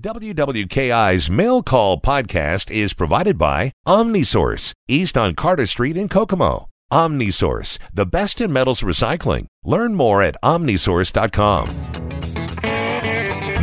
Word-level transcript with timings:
WWKI's 0.00 1.28
Mail 1.28 1.60
Call 1.60 2.00
podcast 2.00 2.70
is 2.70 2.94
provided 2.94 3.36
by 3.36 3.72
Omnisource, 3.84 4.72
east 4.86 5.18
on 5.18 5.34
Carter 5.34 5.66
Street 5.66 5.96
in 5.96 6.08
Kokomo. 6.08 6.68
Omnisource, 6.92 7.78
the 7.92 8.06
best 8.06 8.40
in 8.40 8.52
metals 8.52 8.82
recycling. 8.82 9.46
Learn 9.64 9.96
more 9.96 10.22
at 10.22 10.36
omnisource.com. 10.40 11.68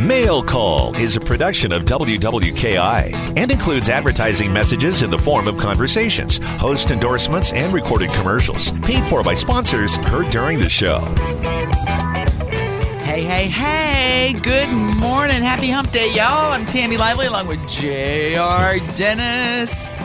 Mail 0.06 0.42
Call 0.42 0.94
is 0.96 1.16
a 1.16 1.20
production 1.20 1.72
of 1.72 1.86
WWKI 1.86 3.38
and 3.38 3.50
includes 3.50 3.88
advertising 3.88 4.52
messages 4.52 5.00
in 5.00 5.08
the 5.08 5.18
form 5.18 5.48
of 5.48 5.56
conversations, 5.56 6.36
host 6.60 6.90
endorsements, 6.90 7.54
and 7.54 7.72
recorded 7.72 8.10
commercials 8.10 8.72
paid 8.82 9.02
for 9.08 9.22
by 9.22 9.32
sponsors 9.32 9.96
heard 9.96 10.28
during 10.28 10.58
the 10.58 10.68
show. 10.68 11.00
Hey, 13.16 13.22
hey, 13.22 13.48
hey. 13.48 14.40
Good 14.42 14.68
morning. 14.68 15.42
Happy 15.42 15.70
hump 15.70 15.90
day, 15.90 16.10
y'all. 16.12 16.52
I'm 16.52 16.66
Tammy 16.66 16.98
Lively 16.98 17.24
along 17.24 17.48
with 17.48 17.66
J.R. 17.66 18.76
Dennis. 18.94 19.96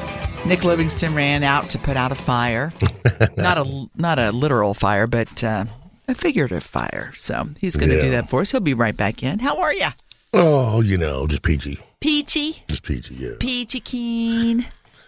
Nick 0.46 0.64
Livingston 0.64 1.14
ran 1.14 1.44
out 1.44 1.70
to 1.72 1.78
put 1.78 1.98
out 1.98 2.14
a 2.14 2.16
fire. 2.16 2.72
not 3.36 3.58
a 3.58 3.86
not 3.98 4.18
a 4.18 4.32
literal 4.32 4.74
fire, 4.74 5.08
but 5.08 5.44
uh, 5.44 5.66
a 6.08 6.16
figurative 6.16 6.64
fire. 6.64 7.12
So 7.14 7.50
he's 7.60 7.76
going 7.76 7.90
to 7.90 7.96
Yeah. 7.98 8.02
do 8.02 8.10
that 8.12 8.30
for 8.30 8.40
us. 8.40 8.52
He'll 8.52 8.62
be 8.62 8.74
right 8.74 8.96
back 8.96 9.24
in. 9.24 9.40
How 9.40 9.60
are 9.60 9.74
you? 9.74 9.88
Oh, 10.34 10.80
you 10.80 10.98
know, 10.98 11.28
just 11.28 11.44
peachy. 11.44 11.80
Peachy? 12.00 12.64
Just 12.70 12.84
peachy, 12.84 13.16
yeah. 13.16 13.32
Peachy 13.42 13.82
keen. 13.82 14.64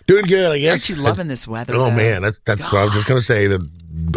Doing 0.08 0.26
good, 0.26 0.52
I 0.52 0.60
guess. 0.60 0.72
Aren't 0.72 0.90
you 0.90 0.96
loving 1.02 1.30
this 1.30 1.48
weather? 1.48 1.74
Oh, 1.76 1.86
though? 1.86 1.96
man. 1.96 2.24
That, 2.24 2.36
that's 2.44 2.62
what 2.64 2.74
I 2.76 2.84
was 2.84 2.92
just 2.96 3.08
going 3.08 3.22
to 3.22 3.26
say. 3.26 3.48
That 3.48 3.62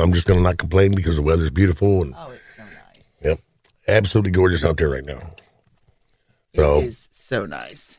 I'm 0.02 0.12
just 0.12 0.26
going 0.26 0.40
to 0.40 0.42
not 0.42 0.58
complain 0.58 0.92
because 0.92 1.14
the 1.14 1.22
weather's 1.22 1.50
beautiful. 1.50 2.02
And, 2.02 2.14
Oh, 2.18 2.32
it's 2.32 2.56
so 2.56 2.64
nice. 2.64 3.20
yep. 3.22 3.38
Absolutely 3.88 4.32
gorgeous 4.32 4.64
out 4.64 4.76
there 4.76 4.88
right 4.88 5.04
now. 5.04 5.30
So, 6.54 6.80
It 6.80 6.88
is 6.88 7.08
so 7.12 7.46
nice. 7.46 7.98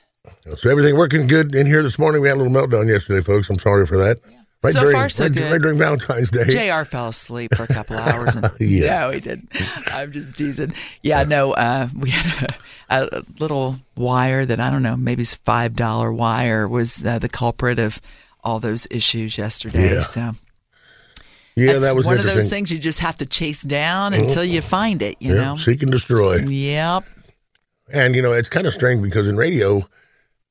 so 0.57 0.69
everything 0.69 0.97
working 0.97 1.27
good 1.27 1.53
in 1.55 1.65
here 1.67 1.83
this 1.83 1.99
morning. 1.99 2.21
We 2.21 2.27
had 2.27 2.37
a 2.37 2.41
little 2.41 2.53
meltdown 2.53 2.87
yesterday, 2.89 3.23
folks. 3.23 3.49
I'm 3.49 3.59
sorry 3.59 3.85
for 3.85 3.97
that. 3.97 4.17
Right 4.63 4.73
So 4.73 4.79
during, 4.81 4.95
far, 4.95 5.09
so 5.09 5.25
right, 5.25 5.33
good. 5.33 5.51
right 5.51 5.61
during 5.61 5.77
Valentine's 5.77 6.31
Day. 6.31 6.45
JR 6.45 6.83
fell 6.83 7.09
asleep 7.09 7.53
for 7.55 7.63
a 7.63 7.67
couple 7.67 7.95
hours. 7.97 8.35
And, 8.35 8.49
Yeah. 8.59 9.01
No, 9.01 9.11
he 9.11 9.19
did. 9.19 9.47
I'm 9.93 10.11
just 10.11 10.35
teasing. 10.37 10.73
Yeah, 11.03 11.23
no, 11.23 11.51
uh, 11.53 11.87
we 11.95 12.09
had 12.09 12.51
a, 12.89 13.19
a 13.19 13.23
little 13.39 13.77
wire 13.95 14.43
that 14.45 14.59
I 14.59 14.71
don't 14.71 14.81
know, 14.81 14.97
maybe 14.97 15.21
it's 15.21 15.37
$5 15.37 16.15
wire 16.15 16.67
was 16.67 17.05
uh, 17.05 17.19
the 17.19 17.29
culprit 17.29 17.77
of 17.77 18.01
all 18.43 18.59
those 18.59 18.87
issues 18.89 19.37
yesterday. 19.37 19.93
Yeah. 19.93 20.01
So 20.01 20.31
yeah, 21.65 21.73
that's 21.73 21.85
that 21.85 21.95
was 21.95 22.05
one 22.05 22.17
of 22.19 22.25
those 22.25 22.49
things 22.49 22.71
you 22.71 22.79
just 22.79 22.99
have 22.99 23.17
to 23.17 23.25
chase 23.25 23.61
down 23.63 24.13
until 24.13 24.43
you 24.43 24.61
find 24.61 25.01
it, 25.01 25.15
you 25.19 25.33
Yeah, 25.35 25.43
know? 25.43 25.55
Seek 25.55 25.81
and 25.81 25.91
destroy. 25.91 26.37
Yep. 26.45 27.03
And 27.91 28.15
you 28.15 28.21
know, 28.21 28.31
it's 28.33 28.49
kind 28.49 28.67
of 28.67 28.73
strange 28.73 29.01
because 29.01 29.27
in 29.27 29.37
radio, 29.37 29.87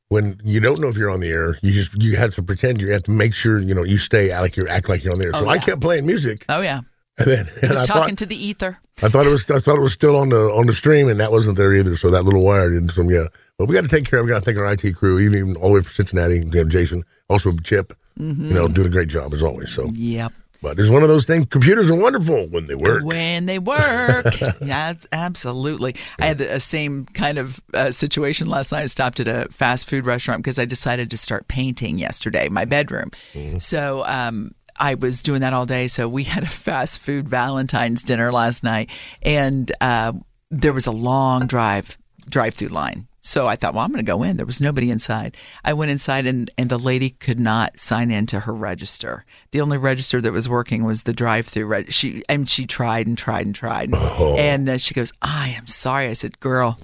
when 0.09 0.41
you 0.45 0.61
don't 0.61 0.81
know 0.81 0.89
if 0.89 0.97
you're 0.97 1.11
on 1.11 1.21
the 1.21 1.29
air, 1.31 1.59
you 1.63 1.73
just 1.73 2.01
you 2.03 2.17
have 2.17 2.35
to 2.35 2.43
pretend 2.43 2.81
you 2.81 2.91
have 2.93 3.03
to 3.05 3.11
make 3.11 3.35
sure 3.35 3.59
you 3.59 3.75
know 3.75 3.83
you 3.83 3.99
stay 3.99 4.33
out 4.33 4.43
like 4.43 4.57
you 4.57 4.67
act 4.69 4.89
like 4.89 5.05
you're 5.05 5.13
on 5.13 5.19
the 5.19 5.27
air. 5.27 5.33
so 5.33 5.45
Oh, 5.45 5.49
I 5.49 5.59
kept 5.59 5.81
playing 5.81 6.07
music, 6.07 6.45
Oh, 6.49 6.61
yeah. 6.61 6.81
and 7.19 7.27
then 7.27 7.47
and 7.49 7.71
Just 7.71 7.83
I 7.83 7.85
talking 7.85 8.15
thought 8.17 8.19
to 8.19 8.27
the 8.27 8.37
ether. 8.37 8.79
I 9.03 9.09
thought 9.09 9.27
it 9.27 9.31
was 9.31 9.51
I 9.51 9.59
thought 9.61 9.77
it 9.77 9.83
was 9.83 9.93
still 9.93 10.17
on 10.17 10.29
the 10.31 10.41
on 10.51 10.67
the 10.67 10.75
stream, 10.75 11.09
and 11.09 11.19
that 11.21 11.31
wasn't 11.33 11.57
there 11.57 11.73
either. 11.75 11.97
So 11.97 12.11
that 12.11 12.25
little 12.25 12.43
wire 12.45 12.71
didn't. 12.71 12.91
So 12.91 13.03
yeah, 13.09 13.27
but 13.59 13.67
we 13.69 13.75
got 13.75 13.85
to 13.85 13.89
take 13.89 14.05
care. 14.09 14.21
of 14.21 14.27
We 14.27 14.31
got 14.33 14.39
to 14.43 14.45
thank 14.45 14.59
our 14.59 14.71
IT 14.73 14.97
crew, 14.97 15.19
even 15.19 15.57
all 15.57 15.69
the 15.69 15.75
way 15.77 15.83
from 15.83 15.93
Cincinnati. 15.93 16.45
We 16.45 16.59
have 16.59 16.69
Jason, 16.69 17.05
also 17.29 17.53
Chip. 17.65 17.93
Mm-hmm. 18.19 18.49
You 18.49 18.55
know, 18.55 18.69
doing 18.69 18.87
a 18.87 18.91
great 18.91 19.09
job 19.09 19.35
as 19.35 19.43
always. 19.43 19.71
So, 19.71 19.91
Yep. 19.93 20.33
But 20.63 20.79
it's 20.79 20.89
one 20.89 21.03
of 21.03 21.09
those 21.09 21.27
things. 21.27 21.47
Computers 21.47 21.91
are 21.91 21.97
wonderful 21.97 22.47
when 22.49 22.67
they 22.67 22.75
work. 22.75 23.05
When 23.05 23.47
they 23.47 23.59
work. 23.59 24.27
yes, 24.61 25.07
absolutely. 25.13 25.97
I 26.21 26.27
had 26.27 26.39
the 26.39 26.55
uh, 26.55 26.59
same 26.59 27.07
kind 27.07 27.39
of 27.39 27.61
uh, 27.75 27.91
situation 27.91 28.49
last 28.49 28.73
night. 28.73 28.83
I 28.83 28.87
stopped 28.87 29.21
at 29.21 29.29
a 29.29 29.49
fast 29.51 29.89
food 29.89 30.07
restaurant 30.07 30.43
because 30.43 30.59
I 30.59 30.65
decided 30.65 31.11
to 31.11 31.17
start 31.17 31.49
painting 31.49 31.99
yesterday, 31.99 32.49
my 32.49 32.65
bedroom. 32.65 33.11
So, 33.59 34.05
um, 34.07 34.53
I 34.79 34.95
was 34.95 35.23
doing 35.23 35.41
that 35.41 35.53
all 35.53 35.67
day. 35.67 35.89
So 35.89 36.09
we 36.09 36.23
had 36.25 36.43
a 36.43 36.49
fast 36.49 37.01
food 37.01 37.29
Valentine's 37.29 38.03
dinner 38.03 38.33
last 38.33 38.63
night, 38.63 38.91
and 39.23 39.71
uh, 39.81 40.13
there 40.51 40.73
was 40.73 40.87
a 40.87 40.93
long 40.93 41.47
drive 41.47 41.97
drive 42.29 42.55
through 42.55 42.69
line. 42.69 43.07
So 43.27 43.49
I 43.49 43.57
thought, 43.57 43.75
well, 43.75 43.83
I'm 43.83 43.91
going 43.91 44.05
to 44.05 44.09
go 44.09 44.23
in. 44.23 44.37
There 44.37 44.47
was 44.47 44.61
nobody 44.61 44.89
inside. 44.89 45.37
I 45.65 45.73
went 45.73 45.91
inside, 45.91 46.27
and, 46.27 46.49
and 46.57 46.71
the 46.71 46.79
lady 46.79 47.11
could 47.11 47.41
not 47.41 47.81
sign 47.81 48.13
into 48.13 48.39
her 48.41 48.55
register. 48.55 49.25
The 49.51 49.61
only 49.61 49.79
register 49.79 50.21
that 50.21 50.31
was 50.31 50.49
working 50.49 50.85
was 50.85 51.03
the 51.03 51.13
drive 51.13 51.49
through. 51.49 51.67
Reg- 51.67 51.91
she 51.91 52.23
and 52.29 52.49
she 52.49 52.67
tried 52.67 53.09
and 53.09 53.19
tried 53.19 53.45
and 53.47 53.55
tried, 53.55 53.93
and 53.93 54.69
uh, 54.69 54.79
she 54.79 54.95
goes, 54.95 55.13
"I 55.21 55.49
am 55.59 55.67
sorry." 55.67 56.07
I 56.07 56.13
said, 56.13 56.39
"Girl, 56.39 56.79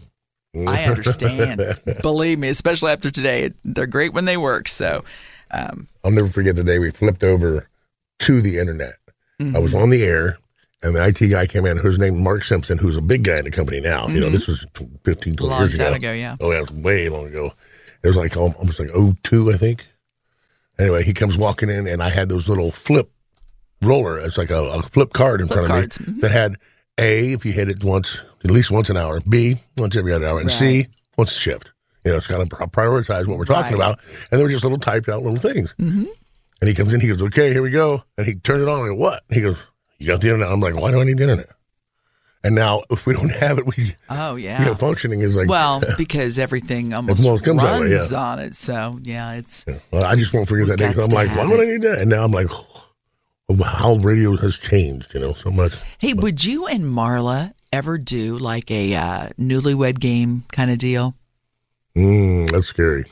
I 0.66 0.84
understand. 0.86 1.62
Believe 2.02 2.40
me, 2.40 2.48
especially 2.48 2.90
after 2.90 3.12
today, 3.12 3.52
they're 3.62 3.86
great 3.86 4.12
when 4.12 4.24
they 4.24 4.36
work." 4.36 4.66
So, 4.66 5.04
um, 5.52 5.86
I'll 6.04 6.10
never 6.10 6.26
forget 6.28 6.56
the 6.56 6.64
day 6.64 6.80
we 6.80 6.90
flipped 6.90 7.22
over 7.22 7.68
to 8.18 8.42
the 8.42 8.58
internet. 8.58 8.94
I 9.54 9.60
was 9.60 9.74
on 9.74 9.90
the 9.90 10.02
air, 10.04 10.38
and 10.82 10.94
the 10.96 11.04
IT 11.06 11.28
guy 11.30 11.46
came 11.46 11.64
in, 11.66 11.76
whose 11.76 11.98
name 11.98 12.22
Mark 12.22 12.44
Simpson, 12.44 12.78
who's 12.78 12.96
a 12.96 13.00
big 13.02 13.22
guy 13.24 13.38
in 13.38 13.44
the 13.44 13.50
company 13.50 13.80
now. 13.80 14.08
You 14.08 14.20
know, 14.20 14.28
this 14.30 14.46
was 14.46 14.66
15, 15.04 15.36
20 15.36 15.50
Long 15.50 15.60
years 15.60 15.78
time 15.78 15.86
ago. 15.88 15.94
ago, 15.96 16.12
yeah. 16.12 16.36
Oh, 16.40 16.50
yeah, 16.50 16.58
it 16.58 16.70
was 16.70 16.72
way 16.72 17.08
long 17.08 17.26
ago. 17.26 17.52
It 18.02 18.08
was 18.08 18.16
like 18.16 18.36
al- 18.36 18.54
almost 18.58 18.80
like 18.80 18.90
02, 19.22 19.52
I 19.52 19.56
think. 19.56 19.86
Anyway, 20.78 21.04
he 21.04 21.12
comes 21.12 21.36
walking 21.36 21.68
in, 21.70 21.86
and 21.86 22.02
I 22.02 22.08
had 22.10 22.28
those 22.28 22.48
little 22.48 22.72
flip 22.72 23.10
roller. 23.80 24.18
It's 24.18 24.38
like 24.38 24.50
a, 24.50 24.62
a 24.64 24.82
flip 24.82 25.12
card 25.12 25.40
in 25.40 25.46
Flip 25.46 25.58
front 25.58 25.70
cards, 25.70 25.96
of 26.00 26.08
me 26.08 26.14
mhm. 26.14 26.20
that 26.22 26.30
had 26.32 26.56
A, 26.98 27.32
if 27.32 27.44
you 27.44 27.52
hit 27.52 27.68
it 27.68 27.84
once, 27.84 28.18
at 28.44 28.50
least 28.50 28.70
once 28.70 28.90
an 28.90 28.96
hour, 28.96 29.20
B, 29.28 29.60
once 29.76 29.96
every 29.96 30.12
other 30.12 30.26
hour, 30.26 30.40
and 30.40 30.50
C, 30.50 30.86
once 31.16 31.36
a 31.36 31.38
shift. 31.40 31.72
You 32.04 32.10
know, 32.10 32.16
it's 32.16 32.26
kind 32.26 32.42
of 32.42 32.48
prioritize 32.48 33.28
what 33.28 33.38
we're 33.38 33.44
talking 33.44 33.78
Right. 33.78 33.92
about. 33.92 34.00
And 34.32 34.40
they 34.40 34.42
were 34.42 34.50
just 34.50 34.64
little 34.64 34.78
typed 34.78 35.08
out 35.08 35.22
little 35.22 35.38
things. 35.38 35.72
Mm-hmm. 35.78 36.06
And 36.60 36.68
he 36.68 36.74
comes 36.74 36.92
in, 36.94 37.00
he 37.00 37.08
goes, 37.08 37.22
okay, 37.22 37.52
here 37.52 37.62
we 37.62 37.70
go. 37.70 38.02
And 38.16 38.26
he 38.26 38.34
turns 38.34 38.62
it 38.62 38.68
on. 38.68 38.84
I 38.84 38.88
go, 38.88 38.94
what? 38.96 39.22
He 39.30 39.40
goes, 39.40 39.56
you 40.02 40.08
got 40.08 40.20
the 40.20 40.28
internet. 40.28 40.50
I'm 40.50 40.60
like, 40.60 40.74
why 40.74 40.90
do 40.90 41.00
I 41.00 41.04
need 41.04 41.18
the 41.18 41.22
internet? 41.22 41.48
And 42.44 42.56
now, 42.56 42.82
if 42.90 43.06
we 43.06 43.14
don't 43.14 43.30
have 43.30 43.58
it, 43.58 43.66
we, 43.66 43.94
oh 44.10 44.34
yeah. 44.34 44.58
you 44.58 44.66
know, 44.66 44.74
functioning 44.74 45.20
is 45.20 45.36
like, 45.36 45.48
well, 45.48 45.80
because 45.96 46.38
everything 46.38 46.92
almost 46.92 47.24
runs 47.24 47.46
way, 47.46 47.90
yeah. 47.90 48.18
on 48.18 48.40
it. 48.40 48.56
So 48.56 48.98
yeah, 49.02 49.34
it's 49.34 49.64
well, 49.92 50.04
I 50.04 50.16
just 50.16 50.34
won't 50.34 50.48
forget 50.48 50.66
that 50.68 50.78
day 50.78 50.88
I'm 50.88 51.10
like, 51.10 51.34
why 51.36 51.46
would. 51.46 51.60
I 51.60 51.64
need 51.64 51.82
that? 51.82 52.00
And 52.00 52.10
now 52.10 52.24
I'm 52.24 52.32
like, 52.32 52.48
oh, 53.48 53.62
how 53.62 53.94
radio 53.96 54.36
has 54.36 54.58
changed, 54.58 55.14
you 55.14 55.20
know, 55.20 55.34
so 55.34 55.50
much. 55.50 55.80
Hey, 55.98 56.14
would 56.14 56.44
you 56.44 56.66
and 56.66 56.82
Marla 56.82 57.52
ever 57.72 57.96
do 57.96 58.36
like 58.38 58.70
a 58.72 58.94
uh, 58.96 59.28
newlywed 59.38 60.00
game 60.00 60.44
kind 60.50 60.70
of 60.70 60.78
deal? 60.78 61.14
Mm, 61.96 62.50
that's 62.50 62.66
scary. 62.66 63.04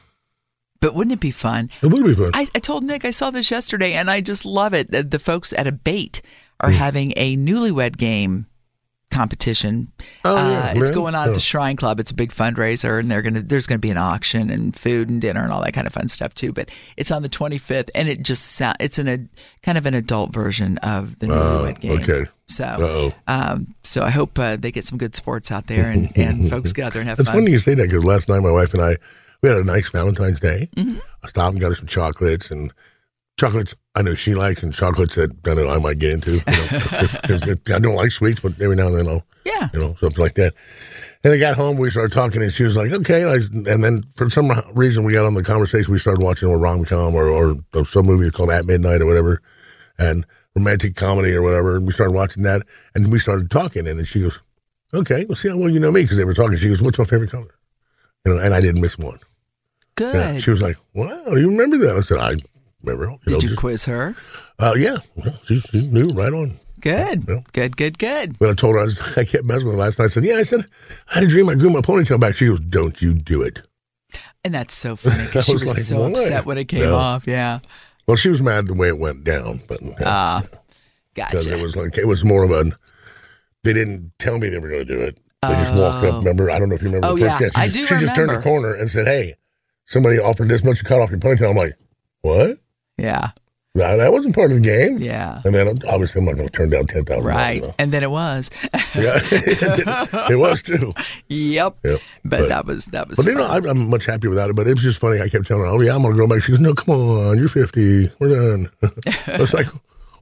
But 0.81 0.95
wouldn't 0.95 1.13
it 1.13 1.21
be 1.21 1.31
fun? 1.31 1.69
It 1.83 1.89
would 1.89 2.03
be 2.03 2.15
fun. 2.15 2.31
I, 2.33 2.49
I 2.55 2.59
told 2.59 2.83
Nick 2.85 3.05
I 3.05 3.11
saw 3.11 3.31
this 3.31 3.51
yesterday, 3.51 3.93
and 3.93 4.11
I 4.11 4.23
just 4.23 4.47
love 4.47 4.73
it. 4.73 4.91
The, 4.91 5.03
the 5.03 5.19
folks 5.19 5.53
at 5.53 5.67
a 5.67 5.73
bait 5.73 6.23
Are 6.61 6.71
having 6.71 7.13
a 7.17 7.37
newlywed 7.37 7.97
game 7.97 8.47
competition. 9.11 9.91
Oh, 10.25 10.37
yeah, 10.37 10.73
uh, 10.77 10.81
it's 10.81 10.91
going 10.91 11.15
on 11.17 11.25
at 11.25 11.31
Oh. 11.31 11.35
the 11.35 11.41
Shrine 11.41 11.75
Club. 11.77 11.99
It's 11.99 12.11
a 12.13 12.15
big 12.15 12.31
fundraiser, 12.31 13.01
and 13.01 13.11
they're 13.11 13.23
gonna 13.23 13.41
there's 13.41 13.67
gonna 13.67 13.79
be 13.81 13.91
an 13.91 13.97
auction 13.99 14.51
and 14.51 14.75
food 14.77 15.09
and 15.09 15.21
dinner 15.21 15.43
and 15.43 15.53
all 15.53 15.63
that 15.63 15.73
kind 15.73 15.87
of 15.87 15.93
fun 15.93 16.07
stuff 16.09 16.33
too. 16.35 16.53
But 16.53 16.69
it's 16.97 17.11
on 17.11 17.23
the 17.23 17.29
25th, 17.29 17.91
and 17.95 18.09
it 18.09 18.23
just 18.23 18.45
sound, 18.53 18.77
it's 18.79 18.99
in 18.99 19.09
a 19.09 19.19
kind 19.63 19.77
of 19.79 19.87
an 19.87 19.95
adult 19.95 20.33
version 20.33 20.79
of 20.79 21.19
the 21.19 21.27
newlywed 21.27 21.81
game. 21.81 21.99
Oh, 21.99 22.03
okay. 22.03 22.31
So, 22.47 23.13
um, 23.29 23.75
so 23.85 24.03
I 24.03 24.11
hope 24.11 24.37
uh, 24.39 24.57
they 24.57 24.71
get 24.73 24.85
some 24.85 24.99
good 24.99 25.15
sports 25.17 25.51
out 25.53 25.67
there, 25.67 25.89
and, 25.91 26.17
and 26.17 26.51
folks 26.51 26.73
get 26.73 26.85
out 26.85 26.93
there 26.93 27.01
and 27.01 27.09
have 27.09 27.19
It's 27.21 27.29
fun. 27.29 27.39
funny 27.41 27.53
you 27.53 27.59
say 27.59 27.75
that 27.75 27.89
because 27.89 28.05
last 28.05 28.29
night 28.29 28.41
my 28.41 28.51
wife 28.51 28.75
and 28.75 28.83
I 28.83 28.97
we 29.43 29.49
had 29.49 29.59
a 29.59 29.65
nice 29.65 29.89
Valentine's 29.91 30.39
Day. 30.41 30.69
Mm-hmm. 30.77 30.99
I 31.25 31.29
stopped 31.29 31.53
and 31.55 31.61
got 31.61 31.69
her 31.71 31.75
some 31.75 31.87
chocolates 31.87 32.51
and 32.51 32.73
chocolates 33.39 33.75
I 33.95 34.03
know 34.03 34.15
she 34.15 34.35
likes 34.35 34.63
and 34.63 34.73
chocolates 34.73 35.17
that 35.17 35.31
I 35.47 35.55
know 35.55 35.69
I 35.69 35.79
might 35.79 35.99
get 35.99 36.13
into. 36.13 36.33
You 36.33 36.39
know, 36.47 37.07
'Cause 37.25 37.43
I 37.75 37.79
don't 37.81 37.97
like 37.97 38.13
sweets, 38.13 38.41
but 38.41 38.53
every 38.61 38.77
now 38.77 38.87
and 38.87 38.97
then 38.99 39.09
I'll 39.09 39.27
Yeah. 39.45 39.69
you 39.75 39.81
know 39.81 39.97
something 39.99 40.23
like 40.23 40.35
that. 40.35 40.55
And 41.25 41.33
I 41.33 41.39
got 41.39 41.57
home, 41.57 41.77
we 41.77 41.91
started 41.91 42.13
talking, 42.13 42.41
and 42.43 42.53
she 42.53 42.63
was 42.63 42.77
like, 42.77 42.93
"Okay." 42.93 43.23
And, 43.23 43.31
I, 43.69 43.73
and 43.73 43.83
then 43.85 44.05
for 44.17 44.31
some 44.31 44.51
reason, 44.75 45.03
we 45.05 45.13
got 45.13 45.27
on 45.27 45.35
the 45.35 45.43
conversation. 45.43 45.93
We 45.93 45.99
started 45.99 46.23
watching 46.23 46.49
a 46.49 46.57
rom 46.57 46.85
com 46.85 47.15
or, 47.15 47.29
or 47.75 47.85
some 47.85 48.07
movie 48.07 48.31
called 48.31 48.51
At 48.51 48.65
Midnight 48.65 49.01
or 49.03 49.07
whatever, 49.07 49.43
and 49.99 50.25
romantic 50.55 50.95
comedy 50.95 51.35
or 51.35 51.43
whatever. 51.43 51.77
And 51.77 51.87
we 51.87 51.93
started 51.93 52.13
watching 52.13 52.43
that, 52.45 52.63
and 52.95 53.11
we 53.13 53.19
started 53.19 53.51
talking. 53.51 53.87
And 53.89 53.99
then 53.99 54.05
she 54.07 54.21
goes, 54.23 54.39
"Okay, 54.95 55.25
well, 55.29 55.37
see 55.37 55.49
how 55.49 55.57
well 55.59 55.69
you 55.69 55.81
know 55.81 55.91
me," 55.93 56.03
because 56.03 56.17
they 56.17 56.25
were 56.25 56.35
talking. 56.35 56.57
She 56.59 56.69
goes, 56.69 56.81
"What's 56.81 56.99
my 56.99 57.05
favorite 57.05 57.31
color?" 57.33 57.55
You 58.25 58.35
know, 58.35 58.41
and 58.41 58.55
I 58.55 58.61
didn't 58.61 58.81
miss 58.83 58.97
one. 58.99 59.19
Good. 59.97 60.15
Yeah. 60.15 60.39
She 60.39 60.51
was 60.51 60.63
like, 60.63 60.77
"Wow, 60.95 61.25
you 61.35 61.51
remember 61.51 61.77
that?" 61.79 61.97
I 61.97 62.01
said, 62.03 62.19
"I 62.19 62.37
remember." 62.83 63.11
You 63.13 63.19
Did 63.25 63.31
know, 63.31 63.37
you 63.37 63.49
just- 63.49 63.57
quiz 63.61 63.85
her? 63.85 64.15
Uh, 64.59 64.75
yeah, 64.77 64.99
Yeah, 65.17 65.33
she, 65.43 65.59
she 65.61 65.87
knew 65.87 66.07
right 66.09 66.33
on. 66.33 66.59
Good. 66.81 67.25
Yeah. 67.29 67.41
Good, 67.53 67.77
good, 67.77 67.99
good. 67.99 68.39
When 68.41 68.51
I 68.51 68.55
told 68.55 68.75
her 68.75 68.81
I, 68.81 68.85
was, 68.85 69.01
I 69.19 69.25
kept 69.25 69.45
messing 69.45 69.67
with 69.67 69.75
her 69.75 69.81
last 69.81 69.99
night, 69.99 70.07
I 70.07 70.09
said, 70.09 70.25
"Yeah," 70.25 70.37
I 70.37 70.43
said, 70.45 70.65
"I 71.11 71.15
had 71.15 71.25
a 71.25 71.27
dream 71.27 71.49
I 71.49 71.55
grew 71.55 71.71
my 71.71 71.81
ponytail 71.81 72.19
back." 72.21 72.35
She 72.37 72.47
goes, 72.47 72.61
"Don't 72.61 73.01
you 73.03 73.15
do 73.15 73.43
it." 73.43 73.63
And 74.45 74.55
that's 74.55 74.75
so 74.75 74.97
funny 74.97 75.25
because 75.27 75.45
she 75.47 75.53
was, 75.53 75.67
like, 75.67 75.77
so 75.77 76.01
"Why?" 76.03 76.11
upset 76.11 76.47
when 76.47 76.57
it 76.59 76.65
came 76.67 76.83
Yeah. 76.83 76.93
off. 76.93 77.27
Yeah. 77.27 77.59
Well, 78.09 78.17
she 78.17 78.29
was 78.31 78.41
mad 78.43 78.67
the 78.67 78.75
way 78.75 78.89
it 78.89 78.99
went 78.99 79.25
down, 79.25 79.61
but 79.69 79.79
Ah, 80.05 80.43
because 81.15 81.45
gotcha. 81.47 81.59
it 81.59 81.63
was 81.63 81.77
like 81.77 81.97
it 81.99 82.07
was 82.07 82.25
more 82.25 82.45
of 82.45 82.51
a. 82.51 82.73
They 83.63 83.73
didn't 83.75 84.13
tell 84.19 84.39
me 84.39 84.49
they 84.49 84.59
were 84.59 84.69
going 84.71 84.87
to 84.87 84.95
do 84.97 85.01
it. 85.03 85.19
They 85.43 85.49
just 85.55 85.75
walked 85.75 86.07
up. 86.07 86.15
Remember? 86.25 86.51
I 86.51 86.59
don't 86.59 86.71
know 86.71 86.75
if 86.77 86.83
you 86.83 86.89
remember 86.89 87.09
Oh, 87.09 87.15
the 87.17 87.29
first 87.29 87.41
yeah. 87.41 87.49
chance. 87.51 87.55
She, 87.57 87.61
I 87.61 87.65
just- 87.67 87.77
do 87.77 87.85
she 87.99 88.01
just 88.07 88.15
turned 88.15 88.31
the 88.31 88.41
corner 88.41 88.75
and 88.75 88.91
said, 88.91 89.07
"Hey, 89.07 89.35
somebody 89.85 90.19
offered 90.19 90.49
this 90.49 90.65
much 90.65 90.79
to 90.79 90.85
cut 90.85 91.01
off 91.01 91.11
your 91.11 91.19
ponytail." 91.21 91.51
I'm 91.51 91.57
like, 91.57 91.75
"What? 92.23 92.59
Yeah. 93.01 93.31
That, 93.77 93.97
that 93.99 94.11
wasn't 94.11 94.35
part 94.35 94.51
of 94.51 94.57
the 94.57 94.63
game." 94.63 94.99
Yeah. 94.99 95.41
And 95.45 95.55
then 95.55 95.69
obviously 95.89 96.19
I'm 96.21 96.25
not 96.27 96.35
going 96.35 96.49
to 96.49 96.53
turn 96.53 96.71
down 96.71 96.87
ten 96.89 97.05
thousand. 97.05 97.25
Right. 97.25 97.65
And 97.79 97.93
then 97.93 98.03
it 98.03 98.11
was. 98.11 98.51
Yeah, 98.97 99.21
it 100.29 100.39
was 100.39 100.63
too. 100.63 100.93
yep. 101.29 101.77
Yep. 101.85 102.01
But, 102.25 102.49
that 102.49 102.67
was, 102.67 102.87
that 102.87 103.09
was, 103.09 103.17
But 103.19 103.27
you 103.27 103.35
know. 103.35 103.45
I, 103.45 103.59
I'm 103.59 103.89
much 103.89 104.07
happier 104.07 104.29
without 104.31 104.51
it. 104.51 104.57
But 104.57 104.67
it 104.67 104.75
was 104.75 104.83
just 104.83 104.99
funny. 105.01 105.21
I 105.21 105.29
kept 105.29 105.47
telling 105.47 105.63
her, 105.63 105.69
"Oh 105.69 105.81
yeah, 105.81 105.95
I'm 105.95 106.03
gonna 106.03 106.17
go 106.17 106.27
back." 106.27 106.43
She 106.43 106.51
goes, 106.53 106.59
"No, 106.61 106.75
come 106.75 106.95
on, 106.97 107.39
you're 107.39 107.49
50. 107.49 108.09
We're 108.19 108.29
done." 108.35 108.71
I 109.29 109.39
was 109.39 109.55
like, 109.55 109.67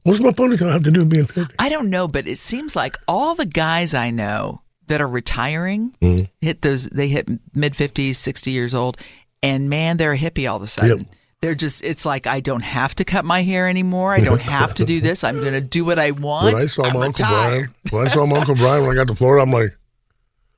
"What's 0.03 0.19
my 0.19 0.29
ponytail 0.29 0.71
have 0.71 0.83
to 0.83 0.91
do 0.91 0.99
with 0.99 1.09
being 1.09 1.25
50?" 1.25 1.55
I 1.57 1.69
don't 1.69 1.89
know, 1.89 2.07
but 2.07 2.27
it 2.27 2.37
seems 2.37 2.75
like 2.75 2.97
all 3.07 3.33
the 3.33 3.47
guys 3.47 3.95
I 3.95 4.11
know 4.11 4.61
that 4.87 5.01
are 5.01 5.07
retiring 5.07 5.95
Mm-hmm. 6.01 6.25
hit 6.39 6.61
those, 6.61 6.85
they 6.87 7.07
hit 7.07 7.27
mid 7.55 7.73
50s, 7.73 8.15
60 8.15 8.51
years 8.51 8.73
old, 8.75 8.97
and 9.41 9.69
man, 9.71 9.97
they're 9.97 10.13
a 10.13 10.17
hippie 10.17 10.47
all 10.49 10.57
of 10.57 10.61
a 10.63 10.67
sudden. 10.67 10.99
Yep. 10.99 11.07
They're 11.41 11.55
just, 11.55 11.83
it's 11.83 12.05
like, 12.05 12.27
I 12.27 12.41
don't 12.41 12.63
have 12.63 12.95
to 12.95 13.05
cut 13.05 13.23
my 13.23 13.41
hair 13.43 13.67
anymore. 13.69 14.13
I 14.13 14.19
don't 14.19 14.41
have 14.41 14.73
to 14.75 14.85
do 14.85 14.99
this. 15.07 15.23
I'm 15.23 15.39
going 15.39 15.53
to 15.53 15.61
do 15.61 15.85
what 15.85 15.97
I 15.97 16.11
want. 16.11 16.53
When 16.53 16.61
I 16.63 16.65
saw 16.65 16.83
I'm 16.83 16.93
my 16.99 17.05
Uncle 17.05 17.25
retired. 17.25 17.69
Brian, 17.85 17.91
when 17.91 18.07
I 18.07 18.09
saw 18.09 18.25
my 18.25 18.37
Uncle 18.37 18.55
Brian 18.55 18.81
when 18.85 18.91
I 18.91 18.95
got 18.95 19.07
to 19.07 19.15
Florida, 19.15 19.43
I'm 19.43 19.51
like, 19.51 19.77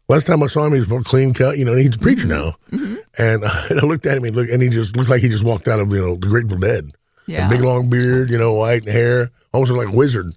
last 0.09 0.25
time 0.25 0.41
I 0.41 0.47
saw 0.47 0.65
him, 0.65 0.73
he 0.73 0.79
was 0.79 0.89
more 0.89 1.03
clean 1.03 1.33
cut. 1.35 1.57
You 1.59 1.65
know, 1.65 1.75
he's 1.75 1.95
a 1.95 1.99
preacher 1.99 2.25
Mm-hmm. 2.27 2.93
now. 2.95 2.99
And 3.17 3.45
I 3.45 3.85
looked 3.85 4.05
at 4.07 4.17
him, 4.17 4.23
and, 4.23 4.35
look, 4.35 4.49
and 4.49 4.61
he 4.61 4.69
just 4.69 4.97
looked 4.97 5.09
like 5.09 5.21
he 5.21 5.29
just 5.29 5.43
walked 5.43 5.67
out 5.67 5.79
of, 5.79 5.91
you 5.91 5.99
know, 5.99 6.15
the 6.15 6.27
Grateful 6.27 6.57
Dead. 6.57 6.91
Yeah. 7.27 7.47
Big 7.49 7.61
long 7.61 7.87
beard, 7.89 8.29
you 8.31 8.37
know, 8.39 8.55
white 8.55 8.87
hair, 8.89 9.29
almost 9.53 9.71
like 9.71 9.89
a 9.89 9.95
wizard 9.95 10.33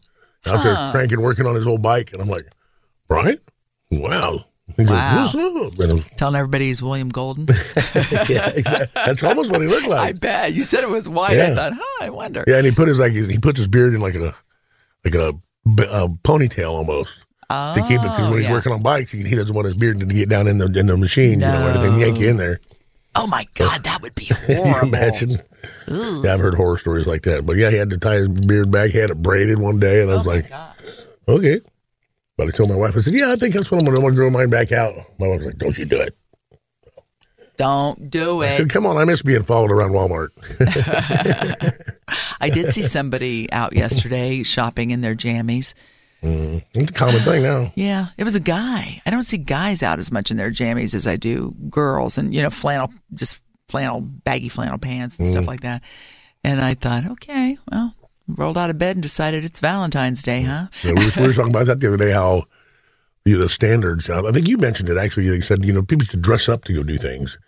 out 0.46 0.62
there 0.62 0.76
cranking, 0.92 1.22
working 1.22 1.46
on 1.46 1.54
his 1.54 1.66
old 1.66 1.80
bike. 1.80 2.12
And 2.12 2.20
I'm 2.20 2.28
like, 2.28 2.46
Brian? 3.08 3.38
Wow. 3.90 4.44
He 4.76 4.84
Wow. 4.84 5.16
goes, 5.16 5.34
What's 5.34 5.74
up? 5.74 5.78
And 5.80 5.90
I 5.90 5.94
was, 5.94 6.08
Telling 6.16 6.36
everybody 6.36 6.66
he's 6.66 6.82
William 6.82 7.08
Golden. 7.08 7.46
yeah, 8.28 8.50
exactly. 8.50 8.86
That's 8.94 9.22
almost 9.22 9.50
what 9.50 9.60
he 9.60 9.68
looked 9.68 9.86
like. 9.88 10.00
I 10.00 10.12
bet. 10.12 10.52
You 10.52 10.64
said 10.64 10.82
it 10.82 10.90
was 10.90 11.08
white. 11.08 11.38
I 11.38 11.54
thought, 11.54 11.72
huh, 11.74 12.04
I 12.04 12.10
wonder. 12.10 12.44
Yeah, 12.46 12.56
and 12.56 12.66
he 12.66 12.72
put 12.72 12.88
his 12.88 12.98
like 12.98 13.12
he 13.12 13.38
puts 13.38 13.58
his 13.58 13.68
beard 13.68 13.94
in 13.94 14.00
like 14.00 14.14
a 14.14 14.34
like 15.04 15.14
a, 15.14 15.28
a 15.30 16.08
ponytail 16.24 16.70
almost 16.70 17.24
to 17.50 17.84
keep 17.86 18.00
it 18.00 18.02
because 18.02 18.28
when 18.28 18.34
oh, 18.34 18.36
he's 18.36 18.46
yeah. 18.46 18.52
working 18.52 18.72
on 18.72 18.82
bikes, 18.82 19.12
he, 19.12 19.22
he 19.22 19.34
doesn't 19.36 19.54
want 19.54 19.66
his 19.66 19.76
beard 19.76 20.00
to 20.00 20.06
get 20.06 20.28
down 20.28 20.48
in 20.48 20.58
the 20.58 20.66
in 20.78 20.86
the 20.86 20.96
machine, 20.96 21.32
you 21.34 21.46
know, 21.46 21.66
or 21.66 21.70
anything 21.70 22.00
yank 22.00 22.18
you 22.18 22.28
in 22.28 22.36
there. 22.36 22.58
Oh 23.14 23.26
my 23.28 23.46
God, 23.54 23.84
that 23.84 24.02
would 24.02 24.14
be 24.14 24.24
horrible. 24.46 24.88
imagine? 24.88 25.30
Yeah, 25.86 26.34
I've 26.34 26.40
heard 26.40 26.54
horror 26.54 26.78
stories 26.78 27.06
like 27.06 27.22
that. 27.22 27.46
But 27.46 27.56
yeah, 27.56 27.70
he 27.70 27.76
had 27.76 27.90
to 27.90 27.98
tie 27.98 28.16
his 28.16 28.28
beard 28.28 28.70
back. 28.70 28.90
He 28.90 28.98
had 28.98 29.10
it 29.10 29.22
braided 29.22 29.58
one 29.58 29.78
day, 29.78 30.02
and 30.02 30.10
I 30.10 30.14
oh, 30.14 30.18
was 30.18 30.26
like, 30.26 30.52
okay. 31.28 31.60
But 32.36 32.48
I 32.48 32.50
told 32.50 32.70
my 32.70 32.76
wife, 32.76 32.96
I 32.96 33.00
said, 33.00 33.14
yeah, 33.14 33.30
I 33.30 33.36
think 33.36 33.54
that's 33.54 33.70
what 33.70 33.78
I'm 33.78 33.84
going 33.84 33.94
to 33.94 34.00
do. 34.00 34.06
I'm 34.06 34.14
going 34.14 34.14
to 34.14 34.16
grow 34.16 34.30
mine 34.30 34.50
back 34.50 34.72
out. 34.72 34.94
My 35.18 35.28
wife 35.28 35.38
was 35.38 35.46
like, 35.46 35.58
don't 35.58 35.78
you 35.78 35.84
do 35.84 36.00
it. 36.00 36.16
Don't 37.56 38.10
do 38.10 38.42
it. 38.42 38.48
I 38.48 38.56
said, 38.56 38.70
come 38.70 38.84
on, 38.86 38.96
I 38.96 39.04
miss 39.04 39.22
being 39.22 39.44
followed 39.44 39.70
around 39.70 39.90
Walmart. 39.90 40.30
I 42.40 42.50
did 42.50 42.74
see 42.74 42.82
somebody 42.82 43.50
out 43.52 43.76
yesterday 43.76 44.42
shopping 44.42 44.90
in 44.90 45.00
their 45.00 45.14
jammies. 45.14 45.74
Mm-hmm. 46.24 46.80
It's 46.80 46.90
a 46.90 46.94
common 46.94 47.20
thing 47.20 47.42
now. 47.42 47.72
Yeah, 47.76 48.06
it 48.18 48.24
was 48.24 48.34
a 48.34 48.40
guy. 48.40 49.00
I 49.06 49.10
don't 49.10 49.22
see 49.22 49.36
guys 49.36 49.82
out 49.82 49.98
as 49.98 50.10
much 50.10 50.30
in 50.30 50.36
their 50.36 50.50
jammies 50.50 50.94
as 50.94 51.06
I 51.06 51.16
do 51.16 51.54
girls, 51.68 52.18
and 52.18 52.34
you 52.34 52.42
know, 52.42 52.50
flannel, 52.50 52.92
just 53.12 53.44
flannel, 53.68 54.00
baggy 54.00 54.48
flannel 54.48 54.78
pants 54.78 55.18
and 55.18 55.28
stuff 55.28 55.42
mm-hmm. 55.42 55.48
like 55.48 55.60
that. 55.60 55.82
And 56.42 56.60
I 56.60 56.74
thought, 56.74 57.06
okay, 57.06 57.58
well, 57.70 57.94
rolled 58.28 58.58
out 58.58 58.70
of 58.70 58.78
bed 58.78 58.96
and 58.96 59.02
decided 59.02 59.44
it's 59.44 59.60
Valentine's 59.60 60.22
Day, 60.22 60.42
huh? 60.42 60.66
Yeah, 60.82 60.92
we, 60.96 61.04
were, 61.06 61.12
we 61.16 61.26
were 61.28 61.32
talking 61.32 61.50
about 61.50 61.66
that 61.66 61.80
the 61.80 61.88
other 61.88 61.96
day. 61.96 62.12
How 62.12 62.44
you 63.24 63.36
know, 63.36 63.42
the 63.44 63.48
standards. 63.48 64.08
I 64.10 64.32
think 64.32 64.48
you 64.48 64.58
mentioned 64.58 64.88
it 64.88 64.98
actually. 64.98 65.26
You 65.26 65.40
said 65.40 65.64
you 65.64 65.72
know 65.72 65.82
people 65.82 66.06
should 66.06 66.22
dress 66.22 66.48
up 66.48 66.64
to 66.64 66.72
go 66.74 66.82
do 66.82 66.98
things, 66.98 67.38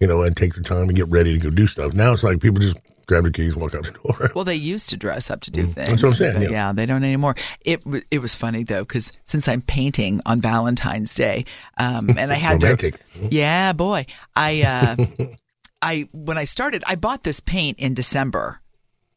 you 0.00 0.06
know, 0.06 0.22
and 0.22 0.36
take 0.36 0.54
the 0.54 0.62
time 0.62 0.88
to 0.88 0.94
get 0.94 1.08
ready 1.08 1.32
to 1.32 1.38
go 1.38 1.50
do 1.50 1.66
stuff. 1.66 1.94
Now 1.94 2.12
it's 2.12 2.22
like 2.22 2.40
people 2.40 2.60
just 2.60 2.78
grab 3.06 3.22
their 3.22 3.32
keys, 3.32 3.52
and 3.52 3.62
walk 3.62 3.74
out 3.74 3.84
the 3.84 3.92
door. 3.92 4.30
Well, 4.34 4.44
they 4.44 4.54
used 4.54 4.90
to 4.90 4.96
dress 4.96 5.30
up 5.30 5.40
to 5.42 5.50
do 5.50 5.62
things. 5.66 5.88
Mm, 5.88 5.90
That's 5.90 6.02
what 6.02 6.08
I'm 6.10 6.16
saying, 6.16 6.42
yeah. 6.42 6.50
yeah, 6.50 6.72
they 6.72 6.86
don't 6.86 7.04
anymore. 7.04 7.34
It 7.64 7.82
it 8.10 8.18
was 8.18 8.34
funny 8.34 8.64
though 8.64 8.82
because 8.82 9.12
since 9.24 9.48
I'm 9.48 9.62
painting 9.62 10.20
on 10.26 10.40
Valentine's 10.40 11.14
Day, 11.14 11.44
um, 11.78 12.10
and 12.18 12.32
I 12.32 12.34
had 12.36 12.62
Romantic. 12.62 12.96
to, 13.14 13.28
yeah, 13.30 13.72
boy, 13.72 14.06
I 14.34 14.62
uh, 14.62 15.26
I 15.82 16.08
when 16.12 16.38
I 16.38 16.44
started, 16.44 16.82
I 16.88 16.96
bought 16.96 17.22
this 17.22 17.40
paint 17.40 17.78
in 17.78 17.94
December. 17.94 18.60